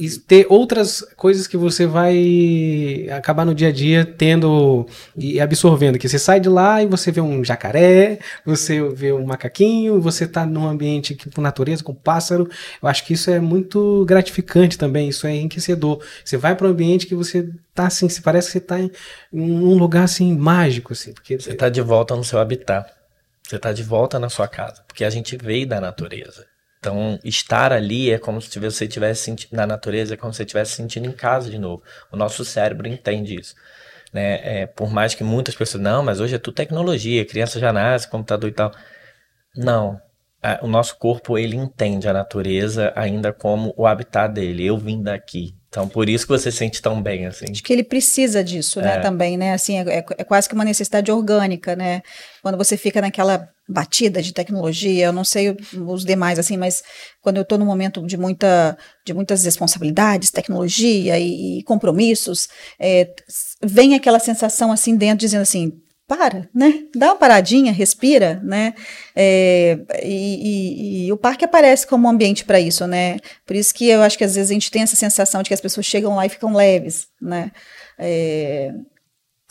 e 0.00 0.18
ter 0.18 0.46
outras 0.48 1.02
coisas 1.14 1.46
que 1.46 1.58
você 1.58 1.86
vai 1.86 3.06
acabar 3.14 3.44
no 3.44 3.54
dia 3.54 3.68
a 3.68 3.72
dia 3.72 4.02
tendo 4.02 4.86
e 5.14 5.38
absorvendo. 5.38 5.98
Que 5.98 6.08
você 6.08 6.18
sai 6.18 6.40
de 6.40 6.48
lá 6.48 6.82
e 6.82 6.86
você 6.86 7.12
vê 7.12 7.20
um 7.20 7.44
jacaré, 7.44 8.18
você 8.42 8.82
vê 8.88 9.12
um 9.12 9.26
macaquinho, 9.26 10.00
você 10.00 10.24
está 10.24 10.46
num 10.46 10.66
ambiente 10.66 11.14
com 11.34 11.42
natureza, 11.42 11.84
com 11.84 11.94
pássaro. 11.94 12.48
Eu 12.82 12.88
acho 12.88 13.04
que 13.04 13.12
isso 13.12 13.30
é 13.30 13.38
muito 13.38 14.06
gratificante 14.06 14.78
também, 14.78 15.10
isso 15.10 15.26
é 15.26 15.36
enriquecedor. 15.36 16.02
Você 16.24 16.38
vai 16.38 16.56
para 16.56 16.66
um 16.66 16.70
ambiente 16.70 17.06
que 17.06 17.14
você 17.14 17.50
tá 17.74 17.86
assim, 17.86 18.08
se 18.08 18.22
parece 18.22 18.46
que 18.46 18.52
você 18.52 18.58
está 18.58 18.80
em, 18.80 18.90
um 19.30 19.74
lugar 19.74 20.04
assim 20.04 20.34
mágico, 20.34 20.94
assim. 20.94 21.12
Porque 21.12 21.38
você 21.38 21.50
está 21.50 21.68
de 21.68 21.82
volta 21.82 22.16
no 22.16 22.24
seu 22.24 22.38
habitat. 22.38 22.90
Você 23.46 23.56
está 23.56 23.70
de 23.70 23.82
volta 23.82 24.18
na 24.18 24.30
sua 24.30 24.48
casa, 24.48 24.82
porque 24.86 25.04
a 25.04 25.10
gente 25.10 25.36
veio 25.36 25.66
da 25.66 25.78
natureza. 25.78 26.46
Então, 26.80 27.18
estar 27.22 27.72
ali 27.74 28.10
é 28.10 28.18
como 28.18 28.40
se 28.40 28.58
você 28.58 28.86
estivesse 28.86 29.36
na 29.52 29.66
natureza, 29.66 30.14
é 30.14 30.16
como 30.16 30.32
se 30.32 30.38
você 30.38 30.44
estivesse 30.44 30.72
sentindo 30.72 31.06
em 31.06 31.12
casa 31.12 31.50
de 31.50 31.58
novo. 31.58 31.82
O 32.10 32.16
nosso 32.16 32.42
cérebro 32.42 32.88
entende 32.88 33.38
isso. 33.38 33.54
Né? 34.12 34.62
É, 34.62 34.66
por 34.66 34.90
mais 34.90 35.14
que 35.14 35.22
muitas 35.22 35.54
pessoas, 35.54 35.82
não, 35.82 36.02
mas 36.02 36.20
hoje 36.20 36.36
é 36.36 36.38
tudo 36.38 36.54
tecnologia, 36.54 37.24
criança 37.26 37.60
já 37.60 37.72
nasce, 37.72 38.08
computador 38.08 38.48
e 38.48 38.52
tal. 38.54 38.72
Não. 39.56 40.00
o 40.62 40.66
nosso 40.68 40.98
corpo, 40.98 41.36
ele 41.38 41.56
entende 41.56 42.08
a 42.08 42.12
natureza 42.14 42.92
ainda 42.96 43.32
como 43.32 43.74
o 43.76 43.86
habitat 43.86 44.32
dele. 44.32 44.64
Eu 44.66 44.78
vim 44.78 45.02
daqui. 45.02 45.54
Então, 45.70 45.88
por 45.88 46.08
isso 46.08 46.26
que 46.26 46.32
você 46.32 46.50
se 46.50 46.58
sente 46.58 46.82
tão 46.82 47.00
bem, 47.00 47.26
assim. 47.26 47.46
Acho 47.48 47.62
que 47.62 47.72
ele 47.72 47.84
precisa 47.84 48.42
disso, 48.42 48.80
né, 48.80 48.96
é. 48.96 49.00
também, 49.00 49.36
né, 49.36 49.52
assim, 49.52 49.78
é, 49.78 49.82
é, 49.82 50.04
é, 50.18 50.24
quase 50.24 50.48
que 50.48 50.54
uma 50.54 50.64
necessidade 50.64 51.12
orgânica, 51.12 51.76
né, 51.76 52.02
quando 52.42 52.58
você 52.58 52.76
fica 52.76 53.00
naquela 53.00 53.48
batida 53.68 54.20
de 54.20 54.32
tecnologia, 54.32 55.06
eu 55.06 55.12
não 55.12 55.22
sei 55.22 55.56
os 55.86 56.04
demais, 56.04 56.40
assim, 56.40 56.56
mas 56.56 56.82
quando 57.22 57.36
eu 57.36 57.42
estou 57.42 57.56
num 57.56 57.64
momento 57.64 58.04
de, 58.04 58.16
muita, 58.16 58.76
de 59.06 59.14
muitas 59.14 59.44
responsabilidades, 59.44 60.32
tecnologia 60.32 61.16
e, 61.20 61.60
e 61.60 61.62
compromissos, 61.62 62.48
é, 62.76 63.08
vem 63.62 63.94
aquela 63.94 64.18
sensação, 64.18 64.72
assim, 64.72 64.96
dentro, 64.96 65.18
dizendo 65.18 65.42
assim, 65.42 65.72
para, 66.10 66.48
né? 66.52 66.86
Dá 66.92 67.10
uma 67.10 67.16
paradinha, 67.16 67.70
respira, 67.70 68.40
né? 68.42 68.74
É, 69.14 69.78
e, 70.02 71.04
e, 71.04 71.06
e, 71.06 71.12
o 71.12 71.16
parque 71.16 71.44
aparece 71.44 71.86
como 71.86 72.08
um 72.08 72.10
ambiente 72.10 72.44
para 72.44 72.58
isso, 72.58 72.84
né? 72.84 73.18
Por 73.46 73.54
isso 73.54 73.72
que 73.72 73.88
eu 73.88 74.02
acho 74.02 74.18
que 74.18 74.24
às 74.24 74.34
vezes 74.34 74.50
a 74.50 74.54
gente 74.54 74.72
tem 74.72 74.82
essa 74.82 74.96
sensação 74.96 75.40
de 75.40 75.46
que 75.46 75.54
as 75.54 75.60
pessoas 75.60 75.86
chegam 75.86 76.16
lá 76.16 76.26
e 76.26 76.28
ficam 76.28 76.52
leves, 76.52 77.06
né? 77.22 77.52
É, 77.96 78.72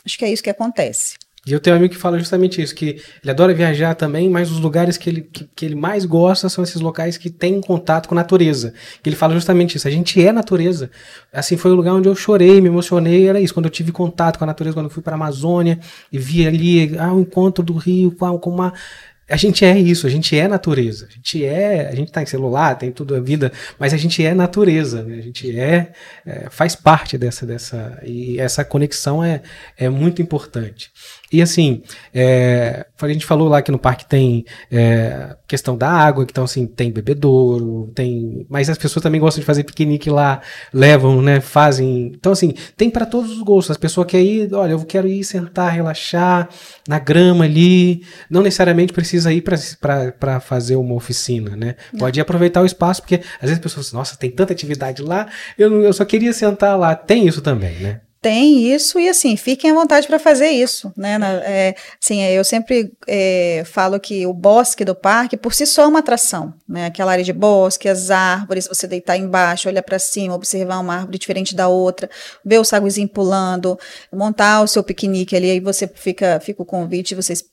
acho 0.05 0.17
que 0.17 0.25
é 0.25 0.29
isso 0.33 0.43
que 0.43 0.49
acontece. 0.49 1.15
E 1.47 1.53
eu 1.53 1.59
tenho 1.59 1.75
um 1.75 1.79
amigo 1.79 1.93
que 1.93 1.99
fala 1.99 2.19
justamente 2.19 2.61
isso, 2.61 2.75
que 2.75 3.01
ele 3.23 3.31
adora 3.31 3.53
viajar 3.53 3.95
também, 3.95 4.29
mas 4.29 4.51
os 4.51 4.59
lugares 4.59 4.97
que 4.97 5.09
ele, 5.09 5.21
que, 5.21 5.49
que 5.55 5.65
ele 5.65 5.75
mais 5.75 6.03
gosta 6.03 6.49
são 6.49 6.63
esses 6.63 6.81
locais 6.81 7.17
que 7.17 7.29
têm 7.29 7.61
contato 7.61 8.09
com 8.09 8.15
a 8.15 8.17
natureza. 8.17 8.73
Que 9.01 9.09
ele 9.09 9.15
fala 9.15 9.33
justamente 9.33 9.77
isso, 9.77 9.87
a 9.87 9.91
gente 9.91 10.23
é 10.23 10.33
natureza. 10.33 10.91
Assim, 11.31 11.55
foi 11.55 11.71
o 11.71 11.75
lugar 11.75 11.93
onde 11.93 12.09
eu 12.09 12.15
chorei, 12.15 12.59
me 12.59 12.67
emocionei, 12.67 13.27
era 13.29 13.39
isso, 13.39 13.53
quando 13.53 13.67
eu 13.67 13.71
tive 13.71 13.91
contato 13.93 14.37
com 14.37 14.43
a 14.43 14.47
natureza, 14.47 14.75
quando 14.75 14.87
eu 14.87 14.91
fui 14.91 15.01
para 15.01 15.13
a 15.13 15.15
Amazônia 15.15 15.79
e 16.11 16.19
vi 16.19 16.45
ali 16.45 16.97
ah, 16.99 17.13
o 17.13 17.21
encontro 17.21 17.63
do 17.63 17.73
rio 17.73 18.11
com, 18.11 18.49
uma 18.49 18.73
a 19.29 19.37
gente 19.37 19.63
é 19.63 19.77
isso, 19.77 20.07
a 20.07 20.09
gente 20.09 20.35
é 20.37 20.47
natureza. 20.47 21.07
A 21.07 21.13
gente 21.13 21.45
é, 21.45 21.87
a 21.87 21.95
gente 21.95 22.11
tá 22.11 22.21
em 22.21 22.25
celular, 22.25 22.75
tem 22.75 22.91
tudo 22.91 23.15
a 23.15 23.19
vida, 23.19 23.51
mas 23.77 23.93
a 23.93 23.97
gente 23.97 24.25
é 24.25 24.33
natureza, 24.33 25.03
né? 25.03 25.19
a 25.19 25.21
gente 25.21 25.57
é, 25.57 25.91
é, 26.25 26.49
faz 26.49 26.75
parte 26.75 27.17
dessa 27.17 27.45
dessa 27.45 28.01
e 28.03 28.39
essa 28.39 28.65
conexão 28.65 29.23
é, 29.23 29.41
é 29.77 29.87
muito 29.87 30.21
importante. 30.21 30.91
E 31.31 31.41
assim, 31.41 31.83
é, 32.13 32.85
a 32.99 33.07
gente 33.07 33.25
falou 33.25 33.47
lá 33.47 33.61
que 33.61 33.71
no 33.71 33.77
parque 33.77 34.05
tem 34.05 34.45
é, 34.71 35.35
questão 35.47 35.77
da 35.77 35.89
água, 35.89 36.25
então 36.27 36.43
assim, 36.43 36.65
tem 36.65 36.91
bebedouro, 36.91 37.91
tem. 37.93 38.45
Mas 38.49 38.69
as 38.69 38.77
pessoas 38.77 39.03
também 39.03 39.21
gostam 39.21 39.39
de 39.39 39.45
fazer 39.45 39.63
piquenique 39.63 40.09
lá, 40.09 40.41
levam, 40.73 41.21
né? 41.21 41.39
Fazem. 41.39 42.13
Então, 42.15 42.31
assim, 42.31 42.53
tem 42.75 42.89
para 42.89 43.05
todos 43.05 43.31
os 43.31 43.41
gostos. 43.43 43.71
As 43.71 43.77
pessoas 43.77 44.07
querem 44.07 44.27
ir, 44.27 44.53
olha, 44.53 44.71
eu 44.71 44.83
quero 44.85 45.07
ir 45.07 45.23
sentar, 45.23 45.71
relaxar 45.71 46.49
na 46.87 46.97
grama 46.97 47.45
ali. 47.45 48.03
Não 48.29 48.41
necessariamente 48.41 48.91
precisa 48.91 49.31
ir 49.31 49.41
para 49.41 50.39
fazer 50.39 50.75
uma 50.77 50.95
oficina, 50.95 51.55
né? 51.55 51.75
Pode 51.97 52.19
aproveitar 52.19 52.61
o 52.61 52.65
espaço, 52.65 53.01
porque 53.01 53.15
às 53.15 53.41
vezes 53.41 53.57
as 53.57 53.59
pessoas, 53.59 53.93
nossa, 53.93 54.17
tem 54.17 54.31
tanta 54.31 54.53
atividade 54.53 55.03
lá, 55.03 55.27
eu, 55.57 55.83
eu 55.83 55.93
só 55.93 56.03
queria 56.05 56.33
sentar 56.33 56.77
lá. 56.77 56.95
Tem 56.95 57.27
isso 57.27 57.41
também, 57.41 57.75
né? 57.79 58.01
Tem 58.21 58.73
isso 58.73 58.99
e 58.99 59.07
assim 59.07 59.37
fiquem 59.37 59.71
à 59.71 59.73
vontade 59.73 60.05
para 60.07 60.19
fazer 60.19 60.49
isso 60.49 60.91
né 60.95 61.17
Na, 61.17 61.27
é, 61.43 61.75
assim 62.03 62.21
eu 62.21 62.43
sempre 62.43 62.91
é, 63.07 63.63
falo 63.65 63.99
que 63.99 64.25
o 64.25 64.33
bosque 64.33 64.83
do 64.83 64.93
parque 64.93 65.37
por 65.37 65.53
si 65.53 65.65
só 65.65 65.83
é 65.83 65.87
uma 65.87 65.99
atração 65.99 66.53
né 66.67 66.87
aquela 66.87 67.11
área 67.11 67.23
de 67.23 67.31
bosque 67.31 67.87
as 67.87 68.11
árvores 68.11 68.67
você 68.67 68.87
deitar 68.87 69.17
embaixo 69.17 69.69
olhar 69.69 69.83
para 69.83 69.99
cima 69.99 70.35
observar 70.35 70.79
uma 70.79 70.95
árvore 70.95 71.17
diferente 71.17 71.55
da 71.55 71.67
outra 71.67 72.09
ver 72.43 72.59
o 72.59 72.65
saguizinho 72.65 73.07
pulando 73.07 73.79
montar 74.11 74.61
o 74.61 74.67
seu 74.67 74.83
piquenique 74.83 75.35
ali 75.35 75.51
aí 75.51 75.59
você 75.59 75.87
fica 75.87 76.39
fica 76.39 76.61
o 76.61 76.65
convite 76.65 77.15
vocês 77.15 77.43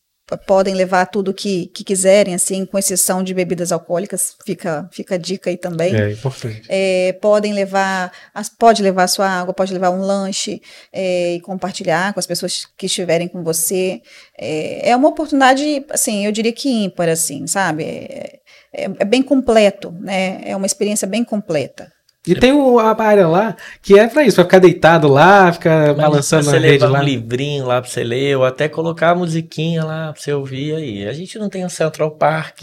podem 0.46 0.74
levar 0.74 1.06
tudo 1.06 1.32
que, 1.32 1.66
que 1.66 1.84
quiserem, 1.84 2.34
assim, 2.34 2.66
com 2.66 2.76
exceção 2.76 3.22
de 3.22 3.32
bebidas 3.32 3.70
alcoólicas, 3.70 4.36
fica, 4.44 4.88
fica 4.90 5.14
a 5.14 5.18
dica 5.18 5.50
aí 5.50 5.56
também. 5.56 5.94
É 5.94 6.10
importante. 6.10 6.62
É, 6.68 7.12
podem 7.20 7.52
levar, 7.52 8.10
pode 8.58 8.82
levar 8.82 9.06
sua 9.06 9.28
água, 9.28 9.54
pode 9.54 9.72
levar 9.72 9.90
um 9.90 10.00
lanche 10.00 10.60
é, 10.92 11.34
e 11.34 11.40
compartilhar 11.40 12.12
com 12.12 12.18
as 12.18 12.26
pessoas 12.26 12.66
que 12.76 12.86
estiverem 12.86 13.28
com 13.28 13.44
você. 13.44 14.02
É, 14.36 14.90
é 14.90 14.96
uma 14.96 15.08
oportunidade, 15.08 15.84
assim, 15.90 16.26
eu 16.26 16.32
diria 16.32 16.52
que 16.52 16.68
ímpar, 16.68 17.08
assim, 17.08 17.46
sabe? 17.46 17.84
É, 17.84 18.40
é, 18.72 18.84
é 18.84 19.04
bem 19.04 19.22
completo, 19.22 19.92
né? 20.00 20.40
É 20.44 20.56
uma 20.56 20.66
experiência 20.66 21.06
bem 21.06 21.22
completa. 21.22 21.92
E 22.26 22.34
tem 22.34 22.50
a 22.52 23.02
área 23.02 23.28
lá 23.28 23.56
que 23.80 23.98
é 23.98 24.06
pra 24.08 24.24
isso, 24.24 24.36
pra 24.36 24.44
ficar 24.44 24.58
deitado 24.58 25.08
lá, 25.08 25.52
ficar 25.52 25.88
Mas 25.88 25.96
balançando 25.96 26.50
na 26.50 26.58
rede 26.58 26.84
lá. 26.84 27.00
um 27.00 27.02
livrinho 27.02 27.66
lá 27.66 27.80
pra 27.80 27.90
você 27.90 28.02
ler, 28.02 28.36
ou 28.36 28.44
até 28.44 28.68
colocar 28.68 29.10
a 29.10 29.14
musiquinha 29.14 29.84
lá 29.84 30.12
pra 30.12 30.20
você 30.20 30.32
ouvir 30.32 30.74
aí. 30.74 31.06
A 31.06 31.12
gente 31.12 31.38
não 31.38 31.48
tem 31.48 31.64
o 31.64 31.70
Central 31.70 32.10
Park, 32.10 32.62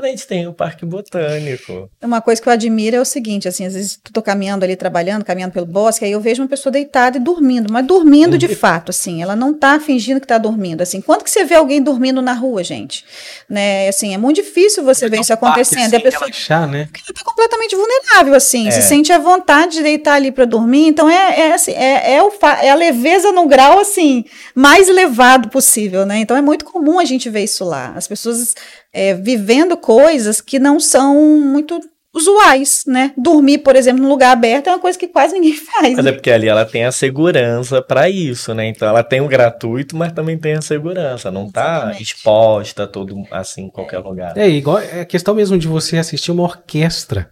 A 0.00 0.06
gente 0.06 0.26
tem 0.28 0.46
o 0.46 0.52
Parque 0.52 0.86
Botânico. 0.86 1.90
Uma 2.00 2.20
coisa 2.20 2.40
que 2.40 2.48
eu 2.48 2.52
admiro 2.52 2.96
é 2.96 3.00
o 3.00 3.04
seguinte, 3.04 3.48
assim, 3.48 3.66
às 3.66 3.74
vezes 3.74 3.98
eu 4.04 4.12
tô 4.12 4.22
caminhando 4.22 4.64
ali, 4.64 4.76
trabalhando, 4.76 5.24
caminhando 5.24 5.52
pelo 5.52 5.66
bosque, 5.66 6.04
aí 6.04 6.12
eu 6.12 6.20
vejo 6.20 6.40
uma 6.40 6.48
pessoa 6.48 6.72
deitada 6.72 7.16
e 7.16 7.20
dormindo, 7.20 7.72
mas 7.72 7.84
dormindo 7.84 8.38
de 8.38 8.48
fato, 8.54 8.90
assim, 8.90 9.22
ela 9.22 9.34
não 9.34 9.52
tá 9.52 9.80
fingindo 9.80 10.20
que 10.20 10.26
tá 10.26 10.38
dormindo, 10.38 10.82
assim. 10.82 11.00
Quando 11.00 11.24
que 11.24 11.30
você 11.30 11.44
vê 11.44 11.56
alguém 11.56 11.82
dormindo 11.82 12.22
na 12.22 12.32
rua, 12.32 12.62
gente? 12.62 13.04
Né, 13.48 13.88
assim, 13.88 14.14
é 14.14 14.18
muito 14.18 14.36
difícil 14.36 14.84
você 14.84 15.08
ver 15.08 15.20
isso 15.20 15.32
acontecendo. 15.32 15.90
Parque, 15.90 15.96
e 15.96 15.98
a 15.98 16.00
pessoa 16.00 16.26
relaxar, 16.26 16.68
né? 16.68 16.88
ela 16.94 17.14
tá 17.14 17.24
completamente 17.24 17.74
vulnerável, 17.74 18.34
assim, 18.34 18.68
É. 18.68 18.70
se 18.70 18.82
sente 18.82 19.12
à 19.12 19.18
vontade 19.18 19.72
de 19.78 19.82
deitar 19.82 20.14
ali 20.14 20.30
para 20.30 20.44
dormir, 20.44 20.86
então 20.86 21.10
é, 21.10 21.40
é, 21.40 21.54
assim, 21.54 21.72
é, 21.72 22.14
é, 22.14 22.22
o 22.22 22.30
é 22.62 22.70
a 22.70 22.74
leveza 22.74 23.32
no 23.32 23.48
grau, 23.48 23.80
assim, 23.80 24.24
mais 24.54 24.88
elevado 24.88 25.48
possível, 25.48 26.06
né, 26.06 26.18
então 26.18 26.36
é 26.36 26.40
muito 26.42 26.64
comum 26.64 27.00
a 27.00 27.04
gente 27.04 27.28
ver 27.28 27.42
isso 27.42 27.64
lá, 27.64 27.92
as 27.96 28.06
pessoas 28.06 28.54
é, 28.98 29.14
vivendo 29.14 29.76
coisas 29.76 30.40
que 30.40 30.58
não 30.58 30.80
são 30.80 31.14
muito 31.38 31.80
usuais, 32.12 32.82
né, 32.84 33.12
dormir, 33.16 33.58
por 33.58 33.76
exemplo, 33.76 34.02
num 34.02 34.08
lugar 34.08 34.32
aberto 34.32 34.66
é 34.66 34.70
uma 34.72 34.80
coisa 34.80 34.98
que 34.98 35.06
quase 35.06 35.34
ninguém 35.34 35.54
faz, 35.54 35.94
Mas 35.94 36.04
né? 36.04 36.10
é 36.10 36.12
porque 36.12 36.32
ali 36.32 36.48
ela 36.48 36.64
tem 36.64 36.84
a 36.84 36.90
segurança 36.90 37.80
para 37.80 38.10
isso, 38.10 38.52
né? 38.54 38.66
Então 38.66 38.88
ela 38.88 39.04
tem 39.04 39.20
o 39.20 39.28
gratuito, 39.28 39.96
mas 39.96 40.12
também 40.12 40.36
tem 40.36 40.54
a 40.54 40.60
segurança. 40.60 41.30
Não 41.30 41.48
tá 41.48 41.74
Exatamente. 41.74 42.02
exposta 42.02 42.86
todo 42.88 43.14
assim 43.30 43.66
em 43.66 43.70
qualquer 43.70 43.98
lugar. 43.98 44.36
É 44.36 44.48
igual 44.48 44.80
é 44.80 45.02
a 45.02 45.04
questão 45.04 45.32
mesmo 45.34 45.56
de 45.56 45.68
você 45.68 45.96
assistir 45.96 46.32
uma 46.32 46.42
orquestra, 46.42 47.30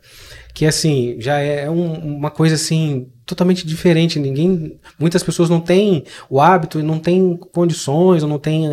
que 0.57 0.64
assim 0.64 1.16
já 1.18 1.38
é 1.38 1.68
um- 1.68 2.16
uma 2.16 2.30
coisa 2.30 2.54
assim 2.54 3.12
totalmente 3.26 3.66
diferente. 3.66 4.18
Ninguém, 4.18 4.80
muitas 4.98 5.22
pessoas 5.22 5.50
não 5.50 5.61
têm 5.61 6.04
o 6.30 6.40
hábito 6.40 6.80
e 6.80 6.82
não 6.82 6.98
têm 6.98 7.36
condições, 7.52 8.22
ou 8.22 8.28
não 8.28 8.38
têm 8.38 8.70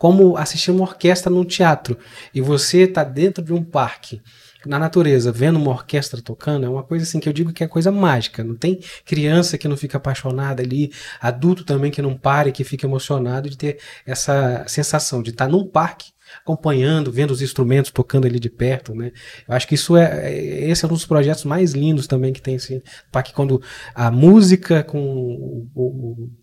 como 0.00 0.36
assistir 0.36 0.72
uma 0.72 0.82
orquestra 0.82 1.30
num 1.30 1.44
teatro. 1.44 1.96
E 2.34 2.40
você 2.40 2.88
tá 2.88 3.04
dentro 3.04 3.44
de 3.44 3.52
um 3.52 3.62
parque. 3.62 4.20
Na 4.66 4.80
natureza, 4.80 5.30
vendo 5.30 5.60
uma 5.60 5.70
orquestra 5.70 6.20
tocando, 6.20 6.66
é 6.66 6.68
uma 6.68 6.82
coisa 6.82 7.04
assim 7.04 7.20
que 7.20 7.28
eu 7.28 7.32
digo 7.32 7.52
que 7.52 7.62
é 7.62 7.68
coisa 7.68 7.92
mágica. 7.92 8.42
Não 8.42 8.56
tem 8.56 8.80
criança 9.04 9.56
que 9.56 9.68
não 9.68 9.76
fica 9.76 9.98
apaixonada 9.98 10.60
ali, 10.60 10.90
adulto 11.20 11.62
também 11.62 11.92
que 11.92 12.02
não 12.02 12.16
pare, 12.16 12.50
que 12.50 12.64
fica 12.64 12.84
emocionado 12.84 13.48
de 13.48 13.56
ter 13.56 13.78
essa 14.04 14.64
sensação 14.66 15.22
de 15.22 15.30
estar 15.30 15.46
num 15.46 15.64
parque 15.64 16.10
acompanhando, 16.40 17.12
vendo 17.12 17.30
os 17.30 17.42
instrumentos 17.42 17.90
tocando 17.90 18.26
ali 18.26 18.38
de 18.38 18.50
perto, 18.50 18.94
né? 18.94 19.12
Eu 19.48 19.54
acho 19.54 19.66
que 19.68 19.74
isso 19.74 19.96
é, 19.96 20.30
é- 20.32 20.70
esse 20.70 20.84
é 20.84 20.88
um 20.88 20.92
dos 20.92 21.04
projetos 21.06 21.44
mais 21.44 21.72
lindos 21.72 22.06
também 22.06 22.32
que 22.32 22.42
tem 22.42 22.56
assim, 22.56 22.80
parque 23.10 23.32
quando 23.32 23.60
a 23.94 24.10
música 24.10 24.82
com, 24.82 25.66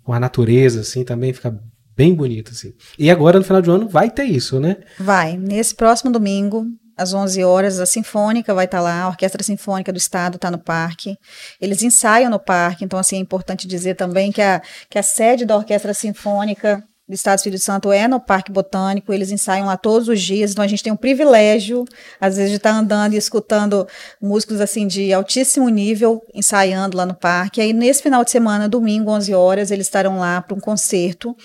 com 0.03 0.13
a 0.13 0.19
natureza 0.19 0.81
assim 0.81 1.03
também 1.03 1.33
fica 1.33 1.57
bem 1.95 2.13
bonito 2.13 2.51
assim. 2.51 2.73
E 2.97 3.09
agora 3.11 3.39
no 3.39 3.45
final 3.45 3.61
do 3.61 3.71
ano 3.71 3.89
vai 3.89 4.09
ter 4.09 4.23
isso, 4.23 4.59
né? 4.59 4.77
Vai, 4.99 5.35
nesse 5.37 5.75
próximo 5.75 6.11
domingo, 6.11 6.65
às 6.99 7.13
11 7.13 7.43
horas, 7.45 7.79
a 7.79 7.85
Sinfônica 7.85 8.53
vai 8.53 8.65
estar 8.65 8.81
lá, 8.81 9.03
a 9.03 9.07
Orquestra 9.07 9.41
Sinfônica 9.41 9.91
do 9.91 9.97
Estado 9.97 10.35
está 10.35 10.51
no 10.51 10.57
parque. 10.57 11.15
Eles 11.59 11.81
ensaiam 11.81 12.29
no 12.29 12.39
parque, 12.39 12.83
então 12.83 12.99
assim 12.99 13.15
é 13.15 13.19
importante 13.19 13.65
dizer 13.65 13.95
também 13.95 14.31
que 14.33 14.41
a, 14.41 14.61
que 14.89 14.99
a 14.99 15.03
sede 15.03 15.45
da 15.45 15.55
Orquestra 15.55 15.93
Sinfônica 15.93 16.83
do 17.09 17.15
Estado 17.15 17.37
do 17.37 17.39
Espírito 17.39 17.63
Santo 17.63 17.91
é 17.91 18.07
no 18.07 18.19
Parque 18.19 18.51
Botânico, 18.51 19.11
eles 19.11 19.31
ensaiam 19.31 19.65
lá 19.65 19.75
todos 19.75 20.07
os 20.07 20.21
dias, 20.21 20.51
então 20.51 20.63
a 20.63 20.67
gente 20.67 20.83
tem 20.83 20.93
um 20.93 20.95
privilégio, 20.95 21.83
às 22.21 22.37
vezes, 22.37 22.51
de 22.51 22.57
estar 22.57 22.69
andando 22.69 23.13
e 23.13 23.17
escutando 23.17 23.87
músicos 24.21 24.61
assim 24.61 24.85
de 24.85 25.11
altíssimo 25.11 25.67
nível 25.69 26.21
ensaiando 26.35 26.95
lá 26.95 27.07
no 27.07 27.15
parque. 27.15 27.61
Aí 27.61 27.73
nesse 27.73 28.03
final 28.03 28.23
de 28.23 28.29
semana, 28.29 28.69
domingo, 28.69 29.09
11 29.09 29.33
horas, 29.33 29.71
eles 29.71 29.87
estarão 29.87 30.19
lá 30.19 30.39
para 30.39 30.55
um 30.55 30.59
concerto 30.59 31.35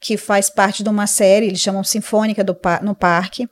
que 0.00 0.18
faz 0.18 0.50
parte 0.50 0.82
de 0.82 0.88
uma 0.90 1.06
série, 1.06 1.46
eles 1.46 1.60
chamam 1.60 1.82
Sinfônica 1.82 2.44
do, 2.44 2.54
no 2.82 2.94
Parque. 2.94 3.48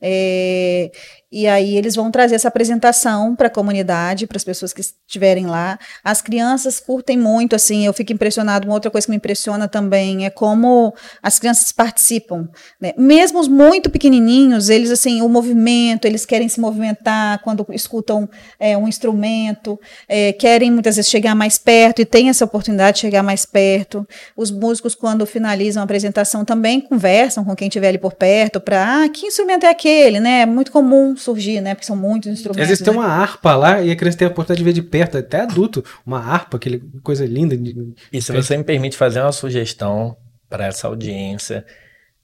É, 0.00 0.92
e 1.36 1.46
aí 1.46 1.76
eles 1.76 1.94
vão 1.94 2.10
trazer 2.10 2.34
essa 2.34 2.48
apresentação 2.48 3.36
para 3.36 3.48
a 3.48 3.50
comunidade, 3.50 4.26
para 4.26 4.38
as 4.38 4.42
pessoas 4.42 4.72
que 4.72 4.80
estiverem 4.80 5.44
lá. 5.44 5.78
As 6.02 6.22
crianças 6.22 6.80
curtem 6.80 7.18
muito, 7.18 7.54
assim, 7.54 7.84
eu 7.84 7.92
fico 7.92 8.10
impressionado. 8.10 8.66
Uma 8.66 8.72
outra 8.72 8.90
coisa 8.90 9.06
que 9.06 9.10
me 9.10 9.18
impressiona 9.18 9.68
também 9.68 10.24
é 10.24 10.30
como 10.30 10.94
as 11.22 11.38
crianças 11.38 11.72
participam. 11.72 12.48
né? 12.80 12.94
Mesmo 12.96 13.38
os 13.38 13.48
muito 13.48 13.90
pequenininhos, 13.90 14.70
eles, 14.70 14.90
assim, 14.90 15.20
o 15.20 15.28
movimento, 15.28 16.06
eles 16.06 16.24
querem 16.24 16.48
se 16.48 16.58
movimentar 16.58 17.42
quando 17.42 17.66
escutam 17.68 18.26
é, 18.58 18.74
um 18.74 18.88
instrumento, 18.88 19.78
é, 20.08 20.32
querem 20.32 20.70
muitas 20.70 20.96
vezes 20.96 21.10
chegar 21.10 21.34
mais 21.34 21.58
perto 21.58 22.00
e 22.00 22.06
tem 22.06 22.30
essa 22.30 22.46
oportunidade 22.46 22.94
de 22.94 23.00
chegar 23.02 23.22
mais 23.22 23.44
perto. 23.44 24.08
Os 24.34 24.50
músicos, 24.50 24.94
quando 24.94 25.26
finalizam 25.26 25.82
a 25.82 25.84
apresentação, 25.84 26.46
também 26.46 26.80
conversam 26.80 27.44
com 27.44 27.54
quem 27.54 27.68
estiver 27.68 27.88
ali 27.88 27.98
por 27.98 28.14
perto 28.14 28.58
para, 28.58 29.02
ah, 29.02 29.08
que 29.10 29.26
instrumento 29.26 29.66
é 29.66 29.68
aquele, 29.68 30.18
né? 30.18 30.40
É 30.40 30.46
muito 30.46 30.72
comum 30.72 31.14
surgir, 31.26 31.60
né? 31.60 31.74
Porque 31.74 31.86
são 31.86 31.96
muitos 31.96 32.30
instrumentos. 32.32 32.62
Às 32.62 32.68
vezes 32.68 32.84
tem 32.84 32.92
né? 32.94 33.00
uma 33.00 33.06
harpa 33.08 33.54
lá 33.54 33.82
e 33.82 33.90
a 33.90 33.96
criança 33.96 34.18
tem 34.18 34.26
a 34.28 34.30
oportunidade 34.30 34.58
de 34.58 34.64
ver 34.64 34.72
de 34.72 34.82
perto, 34.82 35.18
até 35.18 35.40
adulto, 35.40 35.84
uma 36.04 36.18
harpa, 36.18 36.56
aquele 36.56 36.80
coisa 37.02 37.24
linda. 37.26 37.56
de- 37.56 37.94
E 38.12 38.20
se 38.22 38.32
você 38.32 38.56
me 38.56 38.64
permite 38.64 38.96
fazer 38.96 39.20
uma 39.20 39.32
sugestão 39.32 40.16
para 40.48 40.66
essa 40.66 40.86
audiência, 40.86 41.64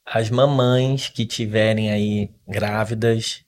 as 0.06 0.30
mamães 0.30 1.08
que 1.08 1.24
tiverem 1.26 1.90
aí 1.90 2.30
grávidas, 2.48 3.44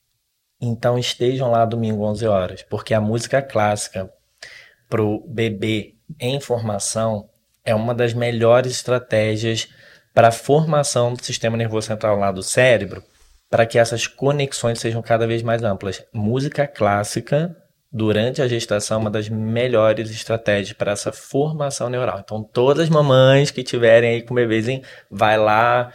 então 0.60 0.98
estejam 0.98 1.50
lá 1.50 1.64
domingo 1.64 2.04
11 2.04 2.26
horas, 2.26 2.62
porque 2.62 2.92
a 2.94 3.00
música 3.00 3.40
clássica 3.42 4.10
pro 4.88 5.24
bebê 5.28 5.94
em 6.20 6.40
formação 6.40 7.28
é 7.64 7.74
uma 7.74 7.94
das 7.94 8.12
melhores 8.14 8.72
estratégias 8.72 9.68
para 10.12 10.28
a 10.28 10.32
formação 10.32 11.14
do 11.14 11.24
sistema 11.24 11.56
nervoso 11.56 11.86
central 11.88 12.16
lá 12.18 12.30
do 12.30 12.42
cérebro, 12.42 13.02
para 13.54 13.66
que 13.66 13.78
essas 13.78 14.08
conexões 14.08 14.80
sejam 14.80 15.00
cada 15.00 15.28
vez 15.28 15.40
mais 15.40 15.62
amplas. 15.62 16.02
Música 16.12 16.66
clássica 16.66 17.56
durante 17.92 18.42
a 18.42 18.48
gestação 18.48 18.96
é 18.96 19.00
uma 19.02 19.10
das 19.12 19.28
melhores 19.28 20.10
estratégias 20.10 20.72
para 20.72 20.90
essa 20.90 21.12
formação 21.12 21.88
neural. 21.88 22.18
Então, 22.18 22.42
todas 22.42 22.82
as 22.82 22.88
mamães 22.88 23.52
que 23.52 23.62
tiverem 23.62 24.10
aí 24.10 24.22
com 24.22 24.34
o 24.34 24.34
bebezinho, 24.34 24.82
vai 25.08 25.38
lá, 25.38 25.92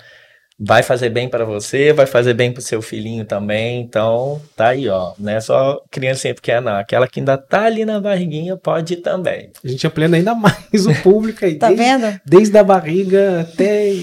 vai 0.57 0.83
fazer 0.83 1.09
bem 1.09 1.27
para 1.27 1.43
você, 1.43 1.91
vai 1.91 2.05
fazer 2.05 2.33
bem 2.33 2.49
para 2.49 2.59
o 2.59 2.63
seu 2.63 2.81
filhinho 2.81 3.25
também. 3.25 3.81
Então, 3.81 4.41
tá 4.55 4.69
aí, 4.69 4.87
ó. 4.87 5.11
Não 5.19 5.33
é 5.33 5.41
só 5.41 5.81
criancinha 5.91 6.33
pequena, 6.33 6.61
não. 6.61 6.79
Aquela 6.79 7.09
que 7.09 7.19
ainda 7.19 7.37
tá 7.37 7.65
ali 7.65 7.83
na 7.83 7.99
barriguinha 7.99 8.55
pode 8.55 8.93
ir 8.93 9.01
também. 9.01 9.51
A 9.61 9.67
gente 9.67 9.85
ampliando 9.85 10.13
ainda 10.13 10.33
mais 10.33 10.85
o 10.87 10.95
público 11.03 11.43
aí. 11.43 11.55
Tá 11.55 11.67
desde, 11.67 11.83
vendo? 11.83 12.21
Desde 12.25 12.57
a 12.57 12.63
barriga 12.63 13.41
até 13.41 13.95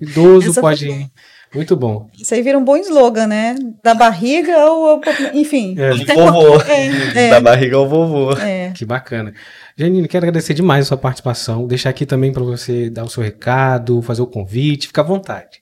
idoso 0.00 0.50
Essa 0.50 0.60
pode 0.60 0.88
ir. 0.88 1.06
Muito 1.54 1.76
bom. 1.76 2.08
Isso 2.16 2.32
aí 2.32 2.42
vira 2.42 2.56
um 2.56 2.64
bom 2.64 2.76
slogan, 2.76 3.26
né? 3.26 3.56
Da 3.82 3.92
barriga 3.92 4.56
ou. 4.66 5.00
Enfim. 5.34 5.74
É, 5.78 5.90
vovô. 6.14 6.60
É, 6.62 7.26
é. 7.26 7.30
Da 7.30 7.40
barriga 7.40 7.76
ao 7.76 7.88
vovô. 7.88 8.32
É. 8.38 8.70
Que 8.70 8.84
bacana. 8.84 9.34
Janine, 9.76 10.06
quero 10.06 10.26
agradecer 10.26 10.54
demais 10.54 10.84
a 10.84 10.88
sua 10.88 10.96
participação. 10.96 11.66
Deixar 11.66 11.90
aqui 11.90 12.06
também 12.06 12.32
para 12.32 12.44
você 12.44 12.88
dar 12.88 13.04
o 13.04 13.10
seu 13.10 13.22
recado, 13.22 14.00
fazer 14.02 14.22
o 14.22 14.26
convite. 14.26 14.86
Fica 14.86 15.00
à 15.00 15.04
vontade. 15.04 15.60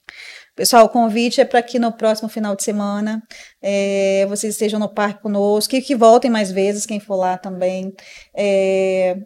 Pessoal, 0.55 0.87
o 0.87 0.89
convite 0.89 1.41
é 1.41 1.45
para 1.45 1.63
que 1.63 1.79
no 1.79 1.93
próximo 1.93 2.29
final 2.29 2.57
de 2.57 2.65
semana 2.65 3.23
é, 3.63 4.27
vocês 4.29 4.55
estejam 4.55 4.81
no 4.81 4.89
parque 4.89 5.23
conosco 5.23 5.77
e 5.77 5.81
que 5.81 5.95
voltem 5.95 6.29
mais 6.29 6.51
vezes, 6.51 6.85
quem 6.85 6.99
for 6.99 7.15
lá 7.15 7.39
também. 7.39 7.95
É, 8.35 9.17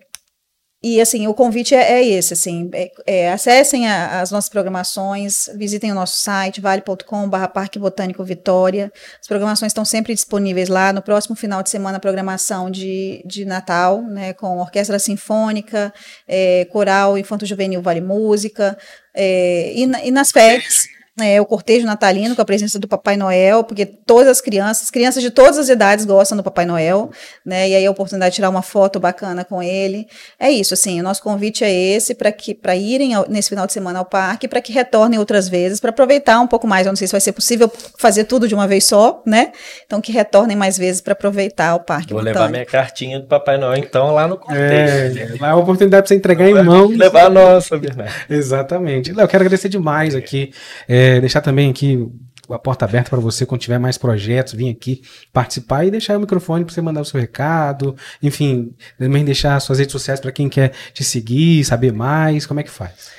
e 0.83 1.01
assim, 1.01 1.27
o 1.27 1.35
convite 1.35 1.75
é, 1.75 1.93
é 1.93 2.05
esse, 2.05 2.33
assim, 2.33 2.69
é, 2.75 2.91
é, 3.07 3.33
acessem 3.33 3.87
a- 3.87 4.21
as 4.21 4.31
nossas 4.31 4.49
programações, 4.51 5.49
visitem 5.55 5.93
o 5.93 5.95
nosso 5.95 6.19
site, 6.19 6.61
vale.com.br 6.61 7.47
Parque 7.55 7.79
Botânico 7.79 8.25
Vitória. 8.25 8.93
As 9.21 9.27
programações 9.29 9.71
estão 9.71 9.85
sempre 9.85 10.13
disponíveis 10.15 10.69
lá. 10.69 10.93
No 10.93 11.01
próximo 11.03 11.37
final 11.37 11.63
de 11.63 11.71
semana, 11.71 12.01
programação 12.01 12.71
de, 12.71 13.23
de 13.25 13.45
Natal, 13.45 14.03
né, 14.03 14.33
com 14.33 14.59
orquestra 14.59 14.99
sinfônica, 14.99 15.93
é, 16.27 16.65
coral 16.67 17.17
Infanto 17.17 17.47
Juvenil 17.47 17.81
Vale 17.81 18.01
Música, 18.01 18.77
é, 19.15 19.73
e, 19.75 19.83
e 20.07 20.11
nas 20.11 20.31
férias. 20.33 20.85
É, 21.21 21.39
o 21.43 21.45
cortejo 21.45 21.85
natalino 21.85 22.35
com 22.35 22.41
a 22.41 22.45
presença 22.45 22.79
do 22.79 22.89
Papai 22.89 23.17
Noel, 23.19 23.65
porque 23.65 23.85
todas 23.85 24.29
as 24.29 24.41
crianças, 24.41 24.91
crianças 24.91 25.23
de 25.23 25.31
todas 25.31 25.59
as 25.59 25.69
idades 25.69 26.07
gostam 26.07 26.39
do 26.39 26.43
Papai 26.43 26.65
Noel, 26.65 27.11
né? 27.45 27.69
E 27.69 27.75
aí 27.75 27.85
a 27.85 27.91
oportunidade 27.91 28.31
de 28.31 28.37
tirar 28.37 28.49
uma 28.49 28.63
foto 28.63 28.99
bacana 28.99 29.45
com 29.45 29.63
ele. 29.63 30.07
É 30.41 30.51
isso, 30.51 30.73
assim, 30.73 30.99
o 30.99 31.03
nosso 31.03 31.23
convite 31.23 31.63
é 31.65 31.71
esse 31.71 32.15
para 32.15 32.33
que 32.33 32.55
para 32.55 32.75
irem 32.75 33.13
ao- 33.13 33.29
nesse 33.29 33.51
final 33.51 33.67
de 33.67 33.75
semana 33.75 33.99
ao 33.99 34.07
parque, 34.07 34.49
para 34.49 34.63
que 34.63 34.73
retornem 34.73 35.19
outras 35.19 35.51
vezes, 35.51 35.81
para 35.81 35.91
aproveitar 35.91 36.41
um 36.41 36.47
pouco 36.47 36.67
mais. 36.67 36.87
Eu 36.87 36.93
não 36.93 36.97
sei 36.97 37.07
se 37.07 37.13
vai 37.13 37.21
ser 37.21 37.33
possível 37.33 37.71
fazer 37.99 38.25
tudo 38.25 38.49
de 38.49 38.55
uma 38.55 38.67
vez 38.67 38.85
só, 38.85 39.23
né? 39.27 39.53
Então 39.85 40.01
que 40.01 40.13
retornem 40.13 40.57
mais 40.57 40.79
vezes 40.79 41.03
para 41.03 41.13
aproveitar 41.13 41.75
o 41.75 41.81
parque. 41.81 42.15
Vou 42.15 42.23
levar 42.23 42.39
botânico. 42.47 42.53
minha 42.59 42.65
cartinha 42.67 43.21
do 43.21 43.27
Papai 43.27 43.59
Noel, 43.59 43.77
então, 43.79 44.15
lá 44.15 44.27
no 44.27 44.39
cortejo. 44.39 45.19
É, 45.19 45.37
lá 45.39 45.49
é 45.49 45.51
a 45.51 45.57
oportunidade 45.57 46.05
para 46.05 46.09
você 46.09 46.15
entregar 46.15 46.49
em 46.49 46.55
mãos. 46.65 46.97
Levar 46.97 47.27
a 47.27 47.31
nossa, 47.31 47.77
Bernardo. 47.77 48.11
Exatamente. 48.31 49.13
Léo, 49.13 49.29
quero 49.29 49.43
agradecer 49.43 49.69
demais 49.69 50.15
aqui. 50.15 50.53
é, 50.89 51.02
deixar 51.21 51.41
também 51.41 51.71
aqui 51.71 52.09
a 52.51 52.59
porta 52.59 52.85
aberta 52.85 53.11
para 53.11 53.21
você 53.21 53.47
quando 53.47 53.61
tiver 53.61 53.79
mais 53.79 53.97
projetos, 53.97 54.53
vir 54.53 54.69
aqui 54.71 55.03
participar 55.33 55.85
e 55.85 55.91
deixar 55.91 56.17
o 56.17 56.21
microfone 56.21 56.65
para 56.65 56.75
você 56.75 56.83
mandar 56.83 57.01
o 57.01 57.05
seu 57.05 57.21
recado. 57.21 57.97
Enfim, 58.23 58.75
também 58.99 59.25
deixar 59.25 59.59
suas 59.61 59.79
redes 59.79 59.93
sociais 59.93 60.21
para 60.21 60.33
quem 60.33 60.49
quer 60.49 60.73
te 60.93 61.05
seguir, 61.05 61.65
saber 61.65 61.93
mais. 61.93 62.45
Como 62.47 62.61
é 62.61 62.63
que 62.63 62.71
faz? 62.71 63.11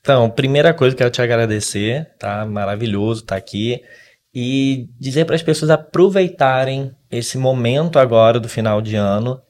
Então, 0.00 0.30
primeira 0.30 0.72
coisa, 0.72 0.94
quero 0.96 1.10
te 1.10 1.20
agradecer, 1.20 2.08
tá? 2.18 2.46
Maravilhoso 2.46 3.22
estar 3.22 3.36
aqui. 3.36 3.82
e 4.34 4.88
dizer 5.00 5.24
para 5.24 5.34
as 5.34 5.42
pessoas 5.42 5.70
aproveitarem 5.70 6.94
esse 7.10 7.38
momento 7.38 7.98
agora 7.98 8.38
do 8.38 8.48
final 8.48 8.80
de 8.80 8.94
ano 8.94 9.40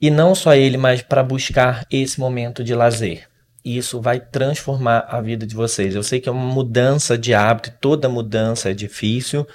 e 0.00 0.10
não 0.10 0.34
só 0.34 0.54
ele, 0.54 0.76
mas 0.76 1.00
para 1.00 1.22
buscar 1.22 1.86
esse 1.90 2.18
momento 2.18 2.64
de 2.64 2.74
lazer. 2.74 3.31
E 3.64 3.76
isso 3.76 4.00
vai 4.00 4.18
transformar 4.18 5.06
a 5.08 5.20
vida 5.20 5.46
de 5.46 5.54
vocês. 5.54 5.94
Eu 5.94 6.02
sei 6.02 6.20
que 6.20 6.28
é 6.28 6.32
uma 6.32 6.52
mudança 6.52 7.16
de 7.16 7.32
hábito, 7.32 7.72
toda 7.80 8.08
mudança 8.08 8.70
é 8.70 8.74
difícil, 8.74 9.46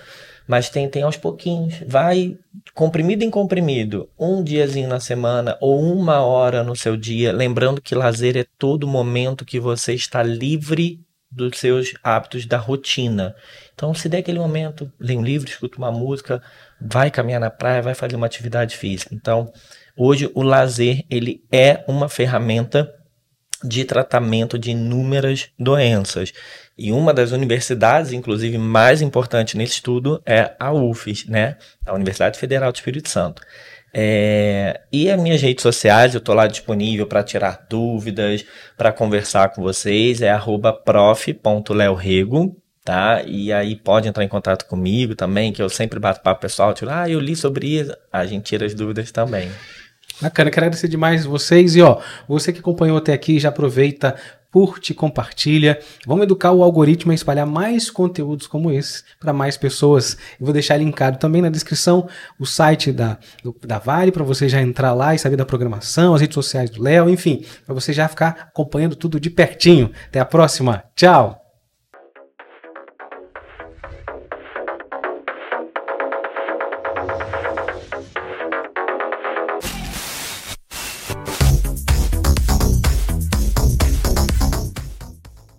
mas 0.47 0.69
tentem 0.69 1.03
aos 1.03 1.17
pouquinhos. 1.17 1.75
Vai 1.85 2.37
comprimido 2.73 3.23
em 3.23 3.29
comprimido, 3.29 4.09
um 4.17 4.43
diazinho 4.43 4.87
na 4.87 4.99
semana 4.99 5.57
ou 5.59 5.81
uma 5.81 6.21
hora 6.21 6.63
no 6.63 6.75
seu 6.75 6.95
dia, 6.95 7.33
lembrando 7.33 7.81
que 7.81 7.93
lazer 7.93 8.37
é 8.37 8.45
todo 8.57 8.87
momento 8.87 9.45
que 9.45 9.59
você 9.59 9.93
está 9.93 10.23
livre 10.23 11.01
dos 11.29 11.59
seus 11.59 11.93
hábitos 12.01 12.45
da 12.45 12.57
rotina. 12.57 13.35
Então, 13.75 13.93
se 13.93 14.07
der 14.07 14.19
aquele 14.19 14.39
momento, 14.39 14.91
lê 14.99 15.15
um 15.15 15.21
livro, 15.21 15.49
escuta 15.49 15.77
uma 15.77 15.91
música, 15.91 16.41
vai 16.79 17.11
caminhar 17.11 17.41
na 17.41 17.49
praia, 17.49 17.81
vai 17.81 17.93
fazer 17.93 18.15
uma 18.15 18.25
atividade 18.25 18.77
física. 18.77 19.13
Então, 19.13 19.51
hoje 19.95 20.31
o 20.33 20.41
lazer 20.41 21.03
ele 21.09 21.43
é 21.51 21.83
uma 21.87 22.07
ferramenta 22.07 22.91
de 23.63 23.85
tratamento 23.85 24.57
de 24.57 24.71
inúmeras 24.71 25.49
doenças. 25.57 26.33
E 26.77 26.91
uma 26.91 27.13
das 27.13 27.31
universidades, 27.31 28.11
inclusive, 28.11 28.57
mais 28.57 29.01
importante 29.01 29.57
nesse 29.57 29.73
estudo 29.73 30.21
é 30.25 30.53
a 30.59 30.71
UFES, 30.71 31.25
né? 31.25 31.57
A 31.85 31.93
Universidade 31.93 32.37
Federal 32.37 32.71
do 32.71 32.75
Espírito 32.75 33.09
Santo. 33.09 33.41
É, 33.93 34.81
e 34.91 35.09
as 35.09 35.19
minhas 35.19 35.41
redes 35.41 35.63
sociais, 35.63 36.13
eu 36.13 36.19
estou 36.19 36.35
lá 36.35 36.45
disponível 36.45 37.07
para 37.07 37.23
tirar 37.23 37.65
dúvidas, 37.67 38.45
para 38.77 38.91
conversar 38.91 39.49
com 39.49 39.63
vocês, 39.63 40.21
é 40.21 40.31
prof.leorego, 40.85 42.55
tá? 42.83 43.23
E 43.25 43.51
aí 43.51 43.75
pode 43.75 44.07
entrar 44.07 44.23
em 44.23 44.27
contato 44.27 44.65
comigo 44.65 45.15
também, 45.15 45.51
que 45.51 45.61
eu 45.61 45.69
sempre 45.69 45.99
bato 45.99 46.21
papo 46.21 46.41
pessoal, 46.41 46.73
tipo, 46.73 46.91
ah, 46.91 47.09
eu 47.09 47.19
li 47.19 47.35
sobre 47.35 47.67
isso, 47.79 47.95
a 48.13 48.25
gente 48.25 48.43
tira 48.43 48.65
as 48.65 48.73
dúvidas 48.73 49.11
também. 49.11 49.49
Bacana, 50.21 50.49
quero 50.49 50.65
agradecer 50.65 50.87
demais 50.87 51.25
vocês 51.25 51.75
e 51.75 51.81
ó, 51.81 51.99
você 52.27 52.51
que 52.51 52.59
acompanhou 52.59 52.97
até 52.97 53.13
aqui, 53.13 53.39
já 53.39 53.49
aproveita, 53.49 54.15
curte, 54.51 54.93
compartilha. 54.93 55.79
Vamos 56.05 56.23
educar 56.23 56.51
o 56.51 56.63
algoritmo 56.63 57.11
a 57.11 57.15
espalhar 57.15 57.45
mais 57.45 57.91
conteúdos 57.91 58.47
como 58.47 58.71
esse 58.71 59.03
para 59.19 59.31
mais 59.31 59.57
pessoas. 59.57 60.17
Eu 60.39 60.45
vou 60.45 60.53
deixar 60.53 60.77
linkado 60.77 61.19
também 61.19 61.41
na 61.41 61.49
descrição 61.49 62.07
o 62.39 62.45
site 62.45 62.91
da, 62.91 63.19
do, 63.43 63.55
da 63.65 63.77
Vale 63.77 64.11
para 64.11 64.23
você 64.23 64.49
já 64.49 64.61
entrar 64.61 64.93
lá 64.93 65.13
e 65.13 65.19
saber 65.19 65.35
da 65.35 65.45
programação, 65.45 66.15
as 66.15 66.21
redes 66.21 66.35
sociais 66.35 66.69
do 66.69 66.81
Léo, 66.81 67.09
enfim, 67.09 67.45
para 67.65 67.75
você 67.75 67.93
já 67.93 68.07
ficar 68.07 68.49
acompanhando 68.49 68.95
tudo 68.95 69.19
de 69.19 69.29
pertinho. 69.29 69.91
Até 70.07 70.19
a 70.19 70.25
próxima. 70.25 70.83
Tchau. 70.95 71.46